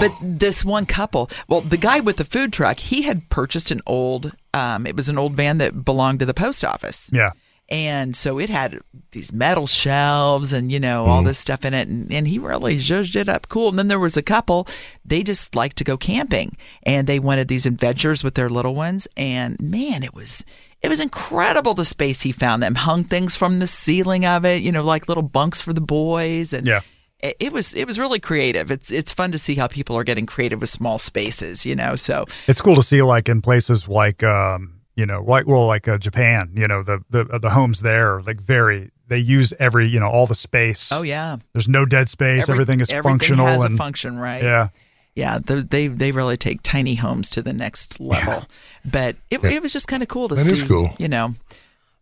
but 0.00 0.12
this 0.20 0.64
one 0.64 0.86
couple, 0.86 1.30
well, 1.48 1.60
the 1.60 1.76
guy 1.76 2.00
with 2.00 2.16
the 2.16 2.24
food 2.24 2.52
truck, 2.52 2.80
he 2.80 3.02
had 3.02 3.28
purchased 3.30 3.70
an 3.70 3.80
old. 3.86 4.32
Um, 4.52 4.88
it 4.88 4.96
was 4.96 5.08
an 5.08 5.18
old 5.18 5.34
van 5.34 5.58
that 5.58 5.84
belonged 5.84 6.18
to 6.18 6.26
the 6.26 6.34
post 6.34 6.64
office. 6.64 7.10
Yeah. 7.12 7.30
And 7.72 8.14
so 8.14 8.38
it 8.38 8.50
had 8.50 8.78
these 9.12 9.32
metal 9.32 9.66
shelves 9.66 10.52
and, 10.52 10.70
you 10.70 10.78
know, 10.78 11.06
all 11.06 11.22
this 11.22 11.38
stuff 11.38 11.64
in 11.64 11.72
it. 11.72 11.88
And, 11.88 12.12
and 12.12 12.28
he 12.28 12.38
really 12.38 12.76
zhuzhed 12.76 13.16
it 13.16 13.30
up 13.30 13.48
cool. 13.48 13.70
And 13.70 13.78
then 13.78 13.88
there 13.88 13.98
was 13.98 14.16
a 14.18 14.22
couple, 14.22 14.68
they 15.06 15.22
just 15.22 15.54
liked 15.56 15.78
to 15.78 15.84
go 15.84 15.96
camping 15.96 16.56
and 16.82 17.06
they 17.06 17.18
wanted 17.18 17.48
these 17.48 17.64
adventures 17.64 18.22
with 18.22 18.34
their 18.34 18.50
little 18.50 18.74
ones. 18.74 19.08
And 19.16 19.58
man, 19.58 20.02
it 20.02 20.14
was. 20.14 20.44
It 20.82 20.88
was 20.88 21.00
incredible 21.00 21.74
the 21.74 21.84
space 21.84 22.22
he 22.22 22.32
found 22.32 22.60
them. 22.62 22.74
Hung 22.74 23.04
things 23.04 23.36
from 23.36 23.60
the 23.60 23.68
ceiling 23.68 24.26
of 24.26 24.44
it, 24.44 24.62
you 24.62 24.72
know, 24.72 24.82
like 24.84 25.06
little 25.08 25.22
bunks 25.22 25.62
for 25.62 25.72
the 25.72 25.80
boys, 25.80 26.52
and 26.52 26.66
Yeah. 26.66 26.80
it, 27.20 27.36
it 27.38 27.52
was 27.52 27.72
it 27.74 27.86
was 27.86 28.00
really 28.00 28.18
creative. 28.18 28.68
It's 28.72 28.90
it's 28.90 29.12
fun 29.12 29.30
to 29.30 29.38
see 29.38 29.54
how 29.54 29.68
people 29.68 29.96
are 29.96 30.02
getting 30.02 30.26
creative 30.26 30.60
with 30.60 30.70
small 30.70 30.98
spaces, 30.98 31.64
you 31.64 31.76
know. 31.76 31.94
So 31.94 32.26
it's 32.48 32.60
cool 32.60 32.74
to 32.74 32.82
see 32.82 33.00
like 33.00 33.28
in 33.28 33.40
places 33.40 33.86
like 33.86 34.24
um 34.24 34.80
you 34.96 35.06
know 35.06 35.22
like 35.26 35.46
well 35.46 35.66
like 35.66 35.88
uh, 35.88 35.98
Japan 35.98 36.50
you 36.54 36.66
know 36.68 36.82
the 36.82 37.02
the 37.10 37.24
the 37.38 37.50
homes 37.50 37.80
there 37.82 38.20
like 38.22 38.40
very 38.40 38.90
they 39.08 39.18
use 39.18 39.52
every 39.58 39.86
you 39.86 40.00
know 40.00 40.08
all 40.08 40.26
the 40.26 40.34
space 40.34 40.90
Oh, 40.92 41.02
yeah. 41.02 41.36
there's 41.52 41.68
no 41.68 41.84
dead 41.84 42.08
space 42.08 42.42
Every- 42.44 42.54
everything 42.54 42.80
is 42.80 42.90
everything 42.90 43.18
functional 43.18 43.46
has 43.46 43.62
a 43.62 43.66
and 43.66 43.76
function, 43.78 44.18
right? 44.18 44.42
yeah 44.42 44.68
yeah, 45.14 45.38
th- 45.46 45.64
they 45.66 45.88
they 45.88 46.10
really 46.10 46.38
take 46.38 46.62
tiny 46.62 46.94
homes 46.94 47.28
to 47.30 47.42
the 47.42 47.52
next 47.52 48.00
level. 48.00 48.44
But 48.82 49.16
it, 49.30 49.44
it 49.44 49.60
was 49.62 49.70
just 49.70 49.86
kind 49.86 50.02
of 50.02 50.08
cool 50.08 50.26
to 50.28 50.34
That 50.36 50.40
see. 50.40 50.54
is 50.54 50.62
cool. 50.62 50.88
You 50.98 51.08
know, 51.08 51.34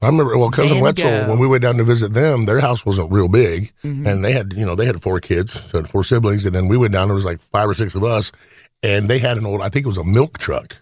I 0.01 0.07
remember, 0.07 0.39
well, 0.39 0.49
cousin 0.51 0.75
Van 0.77 0.83
Wetzel, 0.85 1.11
Gogh. 1.11 1.29
when 1.29 1.41
we 1.41 1.49
went 1.49 1.63
down 1.63 1.77
to 1.79 1.83
visit 1.83 2.13
them, 2.15 2.45
their 2.47 2.61
house 2.61 2.87
wasn't 2.87 3.11
real 3.11 3.27
big, 3.27 3.73
Mhm. 3.85 4.07
and 4.07 4.25
they 4.25 4.31
had, 4.31 4.53
you 4.53 4.65
know, 4.65 4.77
they 4.77 4.87
had 4.87 5.03
four 5.03 5.19
kids, 5.19 5.61
so 5.61 5.83
four 5.83 6.05
siblings, 6.05 6.47
and 6.47 6.55
then 6.55 6.69
we 6.69 6.77
went 6.77 6.93
down. 6.93 7.09
There 7.09 7.17
was 7.17 7.25
like 7.25 7.41
five 7.51 7.69
or 7.69 7.75
six 7.75 7.97
of 7.97 8.05
us, 8.05 8.31
and 8.85 9.09
they 9.09 9.19
had 9.19 9.39
an 9.39 9.45
old, 9.45 9.61
I 9.61 9.71
think 9.71 9.87
it 9.87 9.89
was 9.89 9.99
a 9.99 10.05
milk 10.05 10.39
truck 10.39 10.77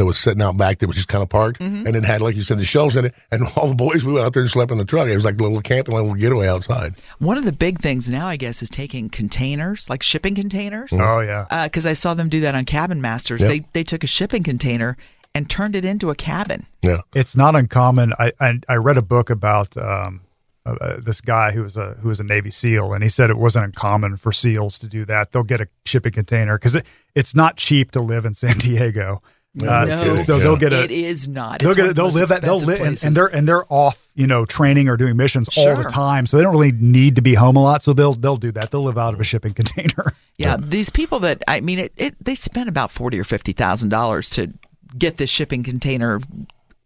that 0.00 0.06
was 0.06 0.18
sitting 0.18 0.42
out 0.42 0.56
back 0.56 0.78
that 0.78 0.86
was 0.86 0.96
just 0.96 1.08
kind 1.08 1.22
of 1.22 1.28
parked, 1.28 1.60
Mm-hmm. 1.60 1.86
and 1.86 1.94
it 1.94 2.04
had, 2.04 2.22
like 2.22 2.34
you 2.34 2.40
said, 2.42 2.56
the 2.58 2.64
shelves 2.64 2.96
in 2.96 3.04
it, 3.04 3.14
and 3.30 3.42
all 3.56 3.68
the 3.68 3.74
boys 3.74 4.02
we 4.02 4.14
went 4.14 4.24
out 4.24 4.32
there 4.32 4.40
and 4.42 4.50
slept 4.50 4.72
in 4.72 4.78
the 4.78 4.84
truck. 4.86 5.06
It 5.08 5.14
was 5.14 5.24
like 5.24 5.38
a 5.38 5.42
little 5.42 5.60
camping, 5.60 5.92
like 5.94 6.00
a 6.00 6.04
little 6.04 6.18
getaway 6.18 6.48
outside. 6.48 6.94
one 7.18 7.36
of 7.36 7.44
the 7.44 7.52
big 7.52 7.78
things 7.78 8.08
now, 8.08 8.26
I 8.26 8.36
guess, 8.36 8.62
is 8.62 8.70
taking 8.70 9.10
containers, 9.10 9.88
like 9.90 10.02
shipping 10.02 10.34
containers. 10.34 10.90
oh 10.94 11.20
yeah 11.20 11.46
Because 11.64 11.84
I 11.86 11.92
saw 11.92 12.14
them 12.14 12.28
do 12.30 12.40
that 12.40 12.54
on 12.54 12.64
Cabin 12.64 13.00
Masters. 13.00 13.40
Yep. 13.42 13.50
They 13.50 13.64
they 13.74 13.82
took 13.84 14.02
a 14.02 14.06
shipping 14.08 14.42
container 14.42 14.96
and 15.34 15.48
turned 15.48 15.76
it 15.76 15.84
into 15.84 16.10
a 16.10 16.14
cabin. 16.14 16.66
Yeah, 16.82 17.02
it's 17.14 17.36
not 17.36 17.54
uncommon 17.54 18.14
I 18.18 18.32
I, 18.40 18.58
I 18.68 18.74
read 18.76 18.96
a 18.96 19.02
book 19.02 19.30
about 19.30 19.76
um 19.76 20.22
uh, 20.66 20.74
uh, 20.80 21.00
this 21.00 21.22
guy 21.22 21.52
who 21.52 21.62
was 21.62 21.76
a 21.78 21.94
who 22.02 22.08
was 22.08 22.20
a 22.20 22.24
Navy 22.24 22.50
SEAL, 22.50 22.92
and 22.92 23.02
he 23.02 23.08
said 23.08 23.30
it 23.30 23.38
wasn't 23.38 23.64
uncommon 23.64 24.16
for 24.18 24.30
SEALs 24.30 24.76
to 24.80 24.86
do 24.88 25.06
that. 25.06 25.32
They'll 25.32 25.42
get 25.42 25.60
a 25.62 25.68
shipping 25.86 26.12
container 26.12 26.58
because 26.58 26.74
it, 26.74 26.84
it's 27.14 27.34
not 27.34 27.56
cheap 27.56 27.92
to 27.92 28.00
live 28.02 28.26
in 28.26 28.34
San 28.34 28.58
Diego. 28.58 29.22
Uh, 29.58 29.84
No, 29.84 29.86
so, 29.86 30.16
so 30.16 30.38
they'll 30.38 30.56
get 30.56 30.72
a 30.72 30.84
it 30.84 30.90
is 30.92 31.26
not. 31.26 31.58
they'll 31.58 31.70
It's 31.70 31.76
get 31.76 31.82
one 31.82 31.90
it, 31.90 31.94
they'll 31.96 32.10
live 32.10 32.30
at 32.30 32.40
they'll 32.42 32.60
live 32.60 32.80
and, 32.82 33.02
and 33.02 33.16
they're 33.16 33.26
and 33.26 33.48
they're 33.48 33.64
off 33.68 34.08
you 34.14 34.28
know 34.28 34.44
training 34.44 34.88
or 34.88 34.96
doing 34.96 35.16
missions 35.16 35.48
all 35.58 35.74
the 35.74 35.90
time 35.90 36.26
so 36.26 36.36
they 36.36 36.42
don't 36.44 36.52
really 36.52 36.70
need 36.72 37.16
to 37.16 37.22
be 37.22 37.34
home 37.34 37.56
a 37.56 37.62
lot 37.62 37.82
so 37.82 37.92
they'll 37.92 38.14
they'll 38.14 38.36
do 38.36 38.52
that 38.52 38.70
they'll 38.70 38.82
live 38.84 38.96
out 38.98 39.12
of 39.12 39.18
a 39.20 39.24
shipping 39.24 39.52
container 39.60 40.12
Yeah, 40.38 40.56
these 40.56 40.88
people 40.90 41.18
that 41.20 41.42
I 41.48 41.60
mean, 41.60 41.80
it, 41.80 41.92
it 41.96 42.14
they 42.24 42.36
spent 42.36 42.68
about 42.68 42.92
forty 42.92 43.18
or 43.18 43.24
fifty 43.24 43.50
thousand 43.52 43.88
dollars 43.88 44.30
to 44.30 44.52
get 44.96 45.16
this 45.16 45.30
shipping 45.30 45.62
container. 45.64 46.20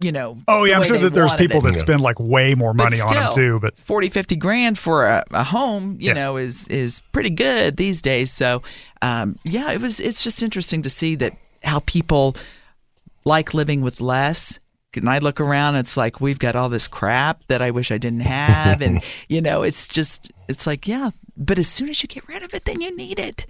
You 0.00 0.12
know. 0.12 0.38
oh 0.48 0.64
yeah 0.64 0.76
i'm 0.78 0.84
sure 0.84 0.98
that 0.98 1.14
there's 1.14 1.32
people 1.34 1.64
it. 1.64 1.72
that 1.72 1.78
spend 1.78 2.00
like 2.00 2.18
way 2.18 2.54
more 2.54 2.74
money 2.74 3.00
on 3.00 3.14
them 3.14 3.32
too 3.32 3.58
but 3.60 3.78
40 3.78 4.08
50 4.10 4.36
grand 4.36 4.76
for 4.78 5.06
a, 5.06 5.24
a 5.32 5.44
home 5.44 5.96
you 6.00 6.08
Yeah. 6.08 6.12
know 6.14 6.36
is 6.36 6.66
is 6.68 7.00
pretty 7.12 7.30
good 7.30 7.76
these 7.78 8.02
days 8.02 8.30
so 8.32 8.60
um, 9.00 9.38
yeah 9.44 9.72
it 9.72 9.80
was 9.80 10.00
it's 10.00 10.22
just 10.22 10.42
interesting 10.42 10.82
to 10.82 10.90
see 10.90 11.14
that 11.14 11.34
how 11.64 11.80
people 11.80 12.36
like 13.24 13.54
living 13.54 13.80
with 13.80 14.00
less 14.00 14.60
and 14.96 15.08
I 15.10 15.18
look 15.18 15.40
around, 15.40 15.74
it's 15.74 15.96
like 15.96 16.20
we've 16.20 16.38
got 16.38 16.54
all 16.54 16.68
this 16.68 16.86
crap 16.86 17.42
that 17.48 17.60
I 17.60 17.72
wish 17.72 17.90
I 17.90 17.98
didn't 17.98 18.20
have, 18.20 18.80
and 18.80 19.02
you 19.28 19.40
know, 19.40 19.62
it's 19.64 19.88
just, 19.88 20.30
it's 20.48 20.68
like, 20.68 20.86
yeah. 20.86 21.10
But 21.36 21.58
as 21.58 21.66
soon 21.66 21.88
as 21.88 22.00
you 22.00 22.08
get 22.08 22.28
rid 22.28 22.44
of 22.44 22.54
it, 22.54 22.64
then 22.64 22.80
you 22.80 22.96
need 22.96 23.18
it. 23.18 23.44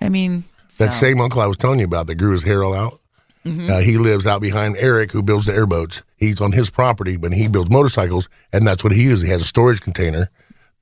I 0.00 0.08
mean, 0.08 0.44
That 0.78 0.94
so- 0.94 1.00
same 1.00 1.20
uncle 1.20 1.42
I 1.42 1.46
was 1.48 1.58
telling 1.58 1.80
you 1.80 1.84
about 1.84 2.06
that 2.06 2.14
grew 2.14 2.32
his 2.32 2.44
hair 2.44 2.64
all 2.64 2.72
out. 2.72 2.98
Mhm. 3.44 3.68
Uh, 3.68 3.78
he 3.80 3.98
lives 3.98 4.26
out 4.26 4.40
behind 4.40 4.76
Eric, 4.78 5.12
who 5.12 5.22
builds 5.22 5.44
the 5.44 5.52
airboats. 5.52 6.00
He's 6.16 6.40
on 6.40 6.52
his 6.52 6.70
property, 6.70 7.18
but 7.18 7.32
he 7.34 7.46
builds 7.46 7.68
motorcycles, 7.70 8.30
and 8.50 8.66
that's 8.66 8.82
what 8.82 8.94
he 8.94 9.02
uses. 9.02 9.24
He 9.24 9.30
has 9.30 9.42
a 9.42 9.46
storage 9.46 9.82
container 9.82 10.30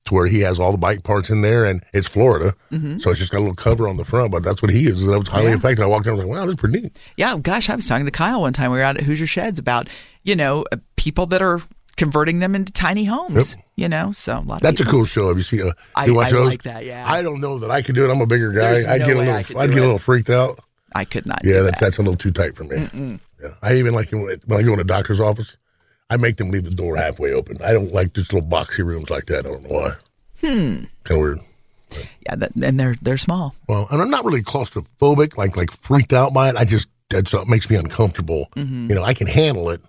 to 0.06 0.14
where 0.14 0.26
he 0.26 0.40
has 0.40 0.58
all 0.58 0.70
the 0.72 0.78
bike 0.78 1.02
parts 1.02 1.30
in 1.30 1.40
there, 1.40 1.64
and 1.64 1.82
it's 1.94 2.06
Florida, 2.08 2.54
Mhm. 2.72 3.00
so 3.00 3.10
it's 3.10 3.18
just 3.18 3.30
got 3.32 3.38
a 3.38 3.40
little 3.40 3.54
cover 3.54 3.88
on 3.88 3.96
the 3.96 4.04
front. 4.04 4.30
But 4.32 4.42
that's 4.42 4.60
what 4.60 4.70
he 4.70 4.80
uses. 4.80 5.06
That 5.06 5.18
was 5.18 5.28
highly 5.28 5.48
Yeah. 5.48 5.54
effective. 5.56 5.82
I 5.84 5.86
walked 5.86 6.06
in, 6.06 6.10
I 6.10 6.14
was 6.16 6.24
like, 6.24 6.34
"Wow, 6.36 6.44
that's 6.46 6.56
pretty 6.60 6.80
neat." 6.82 6.98
Yeah, 7.16 7.36
gosh, 7.42 7.70
I 7.70 7.74
was 7.74 7.86
talking 7.86 8.04
to 8.04 8.10
Kyle 8.10 8.40
one 8.42 8.52
time. 8.52 8.70
We 8.70 8.78
were 8.78 8.84
out 8.84 8.96
at 8.98 9.04
Hoosier 9.04 9.26
Sheds 9.26 9.58
about 9.58 9.88
you 10.22 10.36
know 10.36 10.64
uh, 10.72 10.76
people 10.96 11.26
that 11.26 11.40
are 11.42 11.60
converting 11.96 12.40
them 12.40 12.54
into 12.54 12.72
tiny 12.72 13.04
homes. 13.04 13.56
You 13.76 13.88
know, 13.88 14.12
so 14.12 14.38
a 14.38 14.40
lot 14.40 14.56
of 14.56 14.60
That's 14.62 14.80
a 14.80 14.84
cool 14.84 15.04
show. 15.04 15.28
Have 15.28 15.36
you 15.36 15.42
seen? 15.42 15.62
Uh, 15.62 15.72
I- 15.96 16.06
you 16.06 16.14
watch 16.14 16.28
I 16.28 16.30
those? 16.32 16.48
like 16.48 16.62
that, 16.64 16.84
yeah. 16.84 17.04
I 17.06 17.22
don't 17.22 17.40
know 17.40 17.58
that 17.60 17.70
I 17.70 17.82
could 17.82 17.94
do 17.94 18.04
it. 18.04 18.10
I'm 18.10 18.20
a 18.20 18.26
bigger 18.26 18.50
guy. 18.50 18.72
There's 18.72 18.86
I'd 18.86 19.00
no 19.00 19.06
get 19.06 19.16
a 19.16 19.18
little. 19.20 19.34
I 19.34 19.38
I'd 19.38 19.70
get 19.70 19.78
a 19.78 19.80
little 19.82 19.98
freaked 19.98 20.30
out. 20.30 20.60
I 20.94 21.04
could 21.04 21.26
not. 21.26 21.40
Yeah, 21.44 21.54
do 21.54 21.62
that's 21.64 21.80
that. 21.80 21.86
that's 21.86 21.98
a 21.98 22.02
little 22.02 22.16
too 22.16 22.30
tight 22.30 22.54
for 22.56 22.64
me. 22.64 22.76
Mm-mm. 22.76 23.20
Yeah, 23.42 23.48
I 23.62 23.74
even 23.74 23.94
like 23.94 24.10
when 24.12 24.38
when 24.46 24.60
I 24.60 24.62
go 24.62 24.72
in 24.74 24.80
a 24.80 24.84
doctor's 24.84 25.18
office, 25.18 25.56
I 26.10 26.16
make 26.16 26.36
them 26.36 26.50
leave 26.50 26.64
the 26.64 26.70
door 26.70 26.96
halfway 26.96 27.32
open. 27.32 27.58
I 27.62 27.72
don't 27.72 27.92
like 27.92 28.12
just 28.12 28.32
little 28.32 28.48
boxy 28.48 28.84
rooms 28.84 29.10
like 29.10 29.26
that. 29.26 29.46
I 29.46 29.50
don't 29.50 29.62
know 29.64 29.70
why. 29.70 29.90
Hmm. 30.40 30.84
Kind 31.04 31.18
of 31.18 31.18
weird. 31.18 31.38
Yeah, 32.26 32.36
that, 32.36 32.54
and 32.62 32.78
they're 32.78 32.94
they're 33.02 33.16
small. 33.16 33.54
Well, 33.68 33.86
and 33.90 34.02
I'm 34.02 34.10
not 34.10 34.24
really 34.24 34.42
claustrophobic, 34.42 35.36
like 35.36 35.56
like 35.56 35.70
freaked 35.70 36.12
out 36.12 36.34
by 36.34 36.48
it. 36.50 36.56
I 36.56 36.64
just 36.64 36.88
that's 37.10 37.32
what 37.32 37.48
makes 37.48 37.70
me 37.70 37.76
uncomfortable. 37.76 38.48
Mhm. 38.56 38.88
You 38.88 38.94
know, 38.96 39.02
I 39.04 39.14
can 39.14 39.26
handle 39.28 39.70
it, 39.70 39.80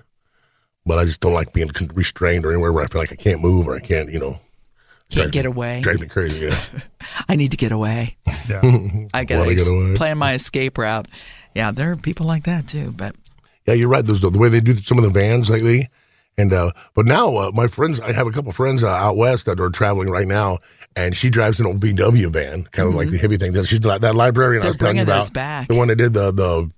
but 0.86 0.98
I 1.00 1.06
just 1.06 1.20
don't 1.20 1.34
like 1.34 1.52
being 1.54 1.70
con- 1.70 1.90
restrained 1.96 2.46
or 2.46 2.52
anywhere 2.52 2.72
where 2.72 2.84
I 2.84 2.88
feel 2.88 3.02
like 3.02 3.12
I 3.12 3.16
can't 3.16 3.42
move 3.42 3.68
or 3.68 3.76
I 3.76 3.80
can't. 3.80 4.12
You 4.12 4.20
know, 4.20 4.40
Can't 5.10 5.32
get 5.32 5.46
away. 5.46 5.82
Drive 5.82 6.00
me 6.00 6.08
crazy. 6.08 6.46
Yeah. 6.46 6.60
I 7.30 7.36
need 7.36 7.52
to 7.52 7.58
get 7.58 7.72
away. 7.72 8.18
Yeah. 8.48 8.62
I 9.14 9.24
got 9.24 9.40
Wanna 9.40 9.50
to 9.50 9.56
get 9.56 9.68
away. 9.68 9.96
plan 9.96 10.18
my 10.18 10.34
escape 10.36 10.78
route. 10.78 11.08
Yeah, 11.56 11.72
there 11.72 11.92
are 11.92 11.96
people 11.96 12.26
like 12.28 12.44
that 12.44 12.68
too. 12.68 12.92
But 12.96 13.16
Yeah, 13.66 13.74
you're 13.74 13.90
right. 13.90 14.06
Those 14.06 14.22
the 14.22 14.30
way 14.30 14.50
they 14.50 14.60
do 14.62 14.76
some 14.76 14.98
of 15.00 15.04
the 15.04 15.10
vans 15.10 15.50
lately, 15.50 15.90
and 16.38 16.52
uh, 16.54 16.72
but 16.94 17.06
now 17.06 17.36
uh, 17.38 17.52
my 17.54 17.68
friends, 17.68 18.00
I 18.00 18.12
have 18.12 18.28
a 18.28 18.32
couple 18.32 18.52
friends 18.52 18.84
uh, 18.84 18.90
out 18.90 19.16
west 19.18 19.46
that 19.46 19.60
are 19.60 19.70
traveling 19.70 20.10
right 20.10 20.28
now, 20.28 20.60
and 20.96 21.16
she 21.16 21.30
drives 21.30 21.60
an 21.60 21.66
old 21.66 21.80
VW 21.80 22.32
van, 22.32 22.64
kind 22.66 22.90
of 22.90 22.96
like 22.96 23.10
the 23.10 23.18
heavy 23.18 23.38
thing. 23.38 23.54
That 23.54 23.66
she's 23.66 23.80
that, 23.82 24.02
that 24.02 24.16
librarian 24.16 24.62
I 24.64 24.66
Mm-hmm. 24.66 24.66
They're 24.66 24.72
was 24.72 24.78
telling 24.78 24.98
you 24.98 25.04
about, 25.04 25.34
back. 25.34 25.68
the 25.68 25.76
one 25.76 25.88
that 25.88 25.96
did 25.96 26.14
the 26.14 26.32
the 26.32 26.72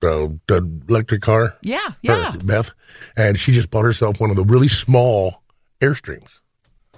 the, 0.00 0.38
the 0.48 0.80
electric 0.88 1.20
car, 1.20 1.56
yeah, 1.62 1.78
her, 1.78 1.94
yeah. 2.02 2.32
Beth, 2.42 2.70
and 3.16 3.38
she 3.38 3.52
just 3.52 3.70
bought 3.70 3.84
herself 3.84 4.18
one 4.20 4.30
of 4.30 4.36
the 4.36 4.44
really 4.44 4.68
small 4.68 5.42
Airstreams, 5.82 6.40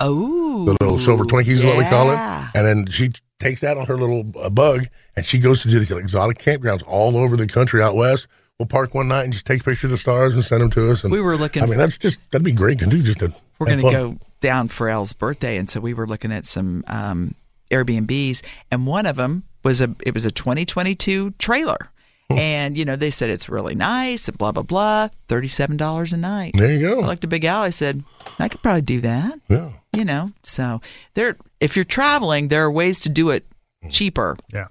Oh, 0.01 0.65
the 0.67 0.77
little 0.81 0.99
silver 0.99 1.25
Twinkies 1.25 1.49
is 1.49 1.65
what 1.65 1.79
we 1.79 1.85
call 1.85 2.11
it, 2.11 2.17
and 2.55 2.67
then 2.67 2.87
she 2.87 3.13
takes 3.41 3.61
that 3.61 3.77
on 3.77 3.87
her 3.87 3.97
little 3.97 4.25
uh, 4.39 4.51
bug, 4.51 4.87
and 5.17 5.25
she 5.27 5.39
goes 5.39 5.63
to 5.63 5.69
these 5.69 5.91
exotic 5.91 6.39
campgrounds 6.39 6.83
all 6.87 7.17
over 7.17 7.37
the 7.37 7.47
country 7.47 7.83
out 7.83 7.95
west. 7.95 8.27
We'll 8.59 8.67
park 8.67 8.95
one 8.95 9.09
night 9.09 9.25
and 9.25 9.33
just 9.33 9.47
take 9.47 9.65
pictures 9.65 9.85
of 9.85 9.91
the 9.91 9.97
stars 9.97 10.35
and 10.35 10.45
send 10.45 10.61
them 10.61 10.71
to 10.71 10.91
us. 10.93 11.03
And 11.03 11.13
We 11.13 11.21
were 11.21 11.37
looking- 11.37 11.63
I 11.63 11.67
mean, 11.67 11.79
that's 11.79 11.99
just 11.99 12.19
that'd 12.31 12.45
be 12.45 12.53
great 12.53 12.79
to 12.81 12.87
do. 12.87 13.03
Just 13.03 13.19
to 13.21 13.33
We're 13.59 13.67
going 13.67 13.79
to 13.81 13.91
go 13.91 14.19
down 14.41 14.69
for 14.69 14.89
Elle's 14.89 15.13
birthday, 15.13 15.57
and 15.57 15.69
so 15.71 15.81
we 15.81 15.95
were 15.95 16.07
looking 16.07 16.33
at 16.33 16.47
some 16.47 16.85
um, 16.87 17.35
Airbnbs, 17.71 18.43
and 18.71 18.87
one 18.87 19.07
of 19.07 19.17
them 19.17 19.45
was 19.65 19.81
a 19.81 19.95
it 20.05 20.15
was 20.15 20.25
a 20.27 20.31
2022 20.31 21.31
trailer, 21.39 21.79
Hmm. 22.31 22.39
and 22.39 22.77
you 22.77 22.85
know 22.85 22.95
they 22.97 23.11
said 23.11 23.31
it's 23.31 23.49
really 23.49 23.75
nice 23.75 24.29
and 24.29 24.37
blah 24.39 24.53
blah 24.53 24.63
blah, 24.65 25.09
thirty 25.29 25.49
seven 25.49 25.77
dollars 25.77 26.13
a 26.13 26.17
night. 26.17 26.53
There 26.57 26.73
you 26.73 26.87
I 26.87 26.95
go. 26.95 27.01
looked 27.07 27.25
at 27.25 27.31
Big 27.31 27.45
Al. 27.45 27.63
I 27.63 27.71
said 27.71 28.03
I 28.39 28.49
could 28.49 28.63
probably 28.63 28.83
do 28.83 29.01
that. 29.01 29.41
Yeah. 29.49 29.71
You 29.93 30.05
know, 30.05 30.33
so 30.43 30.81
there. 31.15 31.37
If 31.61 31.77
you're 31.77 31.85
traveling, 31.85 32.49
there 32.49 32.65
are 32.65 32.71
ways 32.73 32.99
to 33.01 33.09
do 33.09 33.31
it 33.31 33.45
cheaper. 33.91 34.37
Yeah. 34.53 34.67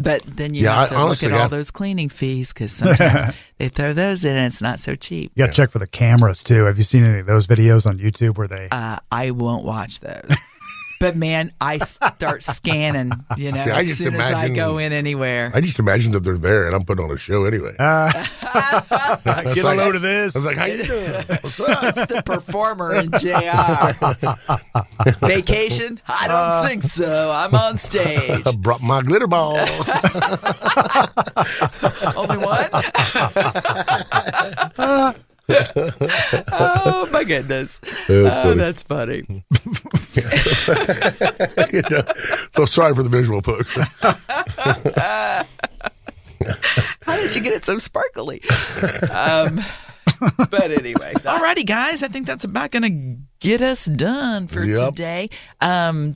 But 0.00 0.22
then 0.26 0.54
you 0.54 0.64
Yeah, 0.64 0.80
have 0.80 0.88
to 0.90 0.94
I- 0.96 1.02
honestly, 1.02 1.28
look 1.28 1.36
at 1.36 1.42
all 1.42 1.48
those 1.48 1.70
cleaning 1.70 2.08
fees 2.08 2.52
because 2.52 2.72
sometimes 2.72 3.34
they 3.58 3.68
throw 3.68 3.92
those 3.92 4.24
in 4.24 4.36
and 4.36 4.46
it's 4.46 4.60
not 4.60 4.80
so 4.80 4.94
cheap. 4.94 5.30
You 5.34 5.44
got 5.44 5.46
to 5.48 5.52
check 5.52 5.70
for 5.70 5.78
the 5.78 5.86
cameras 5.86 6.42
too. 6.42 6.64
Have 6.64 6.76
you 6.76 6.82
seen 6.82 7.04
any 7.04 7.20
of 7.20 7.26
those 7.26 7.46
videos 7.46 7.86
on 7.86 7.98
YouTube 7.98 8.36
where 8.36 8.48
they? 8.48 8.68
Uh, 8.72 8.98
I 9.12 9.30
won't 9.30 9.64
watch 9.64 10.00
those. 10.00 10.36
but 11.00 11.16
man, 11.16 11.52
I 11.60 11.78
start 11.78 12.42
scanning, 12.42 13.12
you 13.36 13.52
know, 13.52 13.62
See, 13.64 13.70
as 13.70 13.86
just 13.86 13.98
soon 13.98 14.14
as 14.14 14.32
I 14.32 14.48
go 14.48 14.78
in 14.78 14.92
anywhere. 14.92 15.50
I 15.54 15.60
just 15.60 15.78
imagine 15.78 16.12
that 16.12 16.20
they're 16.20 16.38
there 16.38 16.66
and 16.66 16.74
I'm 16.74 16.84
putting 16.84 17.04
on 17.04 17.10
a 17.10 17.16
show 17.18 17.44
anyway. 17.44 17.74
That's 17.78 18.28
Get 19.54 19.58
a 19.58 19.62
like- 19.64 19.78
load 19.78 19.96
of 19.96 20.02
this. 20.02 20.34
I 20.34 20.38
was 20.38 20.46
like, 20.46 20.56
how 20.56 20.64
you 20.66 20.84
doing? 20.84 21.12
What's 21.12 21.60
up? 21.60 21.82
It's 21.84 22.06
the 22.06 22.22
performer 22.24 22.94
in 22.94 23.10
JR. 23.12 23.26
Vacation? 25.26 26.00
I 26.06 26.28
don't 26.28 26.36
Uh. 26.36 26.62
think 26.66 26.82
so. 26.82 27.30
I'm 27.34 27.54
on 27.54 27.76
stage. 27.76 28.42
I 28.46 28.52
brought 28.56 28.82
my 28.82 29.02
glitter 29.02 29.26
ball. 29.26 29.56
Only 32.16 32.38
one? 32.38 32.68
oh 36.52 37.03
my 37.14 37.24
goodness. 37.24 37.80
Oh, 38.10 38.28
funny. 38.28 38.54
that's 38.56 38.82
funny. 38.82 39.22
so 42.54 42.66
sorry 42.66 42.94
for 42.94 43.02
the 43.02 43.08
visual 43.10 43.40
folks. 43.40 43.74
How 47.02 47.16
did 47.16 47.34
you 47.34 47.40
get 47.42 47.52
it 47.54 47.64
so 47.64 47.78
sparkly? 47.78 48.42
Um, 49.10 49.60
but 50.50 50.70
anyway, 50.70 51.12
alrighty, 51.14 51.66
guys. 51.66 52.02
I 52.02 52.08
think 52.08 52.26
that's 52.26 52.44
about 52.44 52.70
going 52.70 52.82
to 52.82 53.16
get 53.40 53.60
us 53.62 53.86
done 53.86 54.46
for 54.48 54.62
Yep. 54.64 54.90
today. 54.90 55.30
Um, 55.60 56.14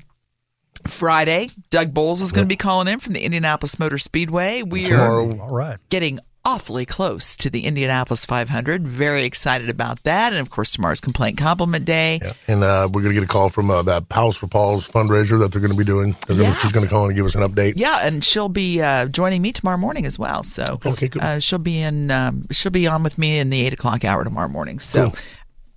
Friday, 0.87 1.51
Doug 1.71 1.93
Boles 1.93 2.21
is 2.23 2.33
going 2.33 2.45
to 2.45 2.49
be 2.49 2.57
calling 2.57 2.89
in 2.89 2.99
from 3.01 3.13
the 3.13 3.21
Indianapolis 3.25 3.79
Motor 3.79 3.99
Speedway. 3.99 4.63
We 4.63 4.93
are 4.93 5.21
All 5.21 5.51
right. 5.51 5.79
getting 5.91 6.21
awfully 6.49 6.87
close 6.87 7.37
to 7.37 7.51
the 7.51 7.67
Indianapolis 7.67 8.25
500. 8.25 8.87
Very 8.89 9.25
excited 9.25 9.69
about 9.69 10.03
that. 10.05 10.33
And 10.33 10.41
of 10.41 10.51
course, 10.51 10.73
tomorrow's 10.73 11.01
Complaint 11.01 11.37
Compliment 11.39 11.85
Day. 11.85 12.19
Yeah. 12.23 12.33
And 12.49 12.65
uh, 12.65 12.89
we're 12.93 13.03
going 13.03 13.15
to 13.15 13.21
get 13.21 13.25
a 13.29 13.33
call 13.33 13.51
from 13.51 13.71
uh, 13.71 13.83
that 13.83 14.05
House 14.11 14.37
for 14.37 14.47
Paul's 14.47 14.89
fundraiser 14.89 15.39
that 15.41 15.53
they're 15.53 15.61
going 15.61 15.73
to 15.73 15.77
be 15.79 15.85
doing. 15.85 16.17
Gonna, 16.27 16.43
Yeah. 16.43 16.55
She's 16.57 16.73
going 16.73 16.87
to 16.87 16.91
call 16.91 17.07
and 17.07 17.15
give 17.15 17.27
us 17.27 17.35
an 17.35 17.43
update. 17.43 17.75
Yeah, 17.77 17.99
and 18.03 18.25
she'll 18.25 18.49
be 18.49 18.81
uh, 18.81 19.07
joining 19.07 19.43
me 19.43 19.53
tomorrow 19.53 19.77
morning 19.79 20.07
as 20.07 20.19
well. 20.19 20.43
So 20.43 20.79
Okay, 20.87 21.09
good. 21.09 21.23
uh, 21.23 21.39
she'll 21.41 21.59
be 21.59 21.81
in. 21.83 22.11
Um, 22.11 22.47
she'll 22.51 22.73
be 22.73 22.87
on 22.87 23.03
with 23.03 23.19
me 23.19 23.39
in 23.39 23.51
the 23.51 23.67
eight 23.67 23.73
o'clock 23.75 24.05
hour 24.05 24.25
tomorrow 24.25 24.49
morning. 24.49 24.79
So 24.79 25.13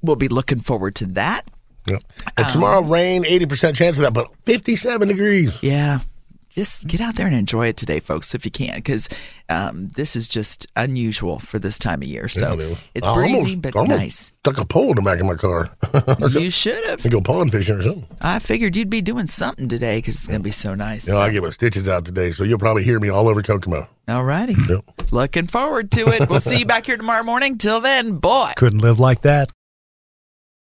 we'll 0.01 0.15
be 0.15 0.29
looking 0.29 0.59
forward 0.59 0.95
to 0.95 1.05
that. 1.07 1.41
Yeah. 1.87 1.97
And 2.37 2.47
tomorrow, 2.47 2.83
rain, 2.83 3.23
80% 3.23 3.75
chance 3.75 3.97
of 3.97 4.03
that, 4.03 4.13
but 4.13 4.27
57 4.45 5.07
degrees. 5.07 5.61
Yeah. 5.63 5.99
Just 6.53 6.87
get 6.87 6.99
out 7.01 7.15
there 7.15 7.27
and 7.27 7.35
enjoy 7.35 7.67
it 7.67 7.77
today, 7.77 7.99
folks, 7.99 8.35
if 8.35 8.43
you 8.45 8.51
can, 8.51 8.75
because 8.75 9.07
um, 9.49 9.87
this 9.95 10.15
is 10.15 10.27
just 10.27 10.67
unusual 10.75 11.39
for 11.39 11.59
this 11.59 11.79
time 11.79 12.01
of 12.01 12.07
year. 12.07 12.27
So 12.27 12.47
Yeah, 12.49 12.53
it 12.53 12.59
is. 12.59 12.77
it's 12.95 13.07
I 13.07 13.13
breezy, 13.13 13.35
almost- 13.37 13.61
but 13.61 13.75
almost 13.75 13.99
nice. 13.99 14.15
Stuck 14.41 14.57
a 14.57 14.65
pole 14.65 14.89
in 14.89 14.95
the 14.95 15.01
back 15.01 15.19
of 15.19 15.25
my 15.25 15.35
car. 15.35 15.69
You 16.41 16.49
should 16.51 16.83
have. 16.87 17.05
I 17.05 17.09
go 17.09 17.21
pond 17.21 17.51
fishing 17.51 17.75
or 17.75 17.81
something. 17.81 18.05
I 18.21 18.39
figured 18.39 18.75
you'd 18.75 18.89
be 18.89 19.01
doing 19.01 19.27
something 19.27 19.67
today 19.67 19.97
because 19.99 20.17
it's 20.17 20.27
going 20.27 20.39
to 20.39 20.43
be 20.43 20.51
so 20.51 20.73
nice. 20.75 21.07
You 21.07 21.13
know, 21.13 21.21
I 21.21 21.29
get 21.31 21.43
my 21.43 21.49
stitches 21.51 21.87
out 21.87 22.05
today, 22.05 22.31
so 22.31 22.43
you'll 22.43 22.57
probably 22.59 22.83
hear 22.83 22.99
me 22.99 23.09
all 23.09 23.27
over 23.27 23.41
Kokomo. 23.41 23.87
All 24.07 24.23
righty. 24.23 24.55
Yep. 24.69 25.11
Looking 25.11 25.47
forward 25.47 25.91
to 25.91 26.07
it. 26.09 26.29
We'll 26.29 26.39
see 26.39 26.59
you 26.59 26.65
back 26.65 26.85
here 26.85 26.97
tomorrow 26.97 27.23
morning. 27.23 27.57
Till 27.57 27.79
then, 27.81 28.13
boy. 28.17 28.51
Couldn't 28.57 28.79
live 28.79 28.99
like 28.99 29.21
that. 29.21 29.51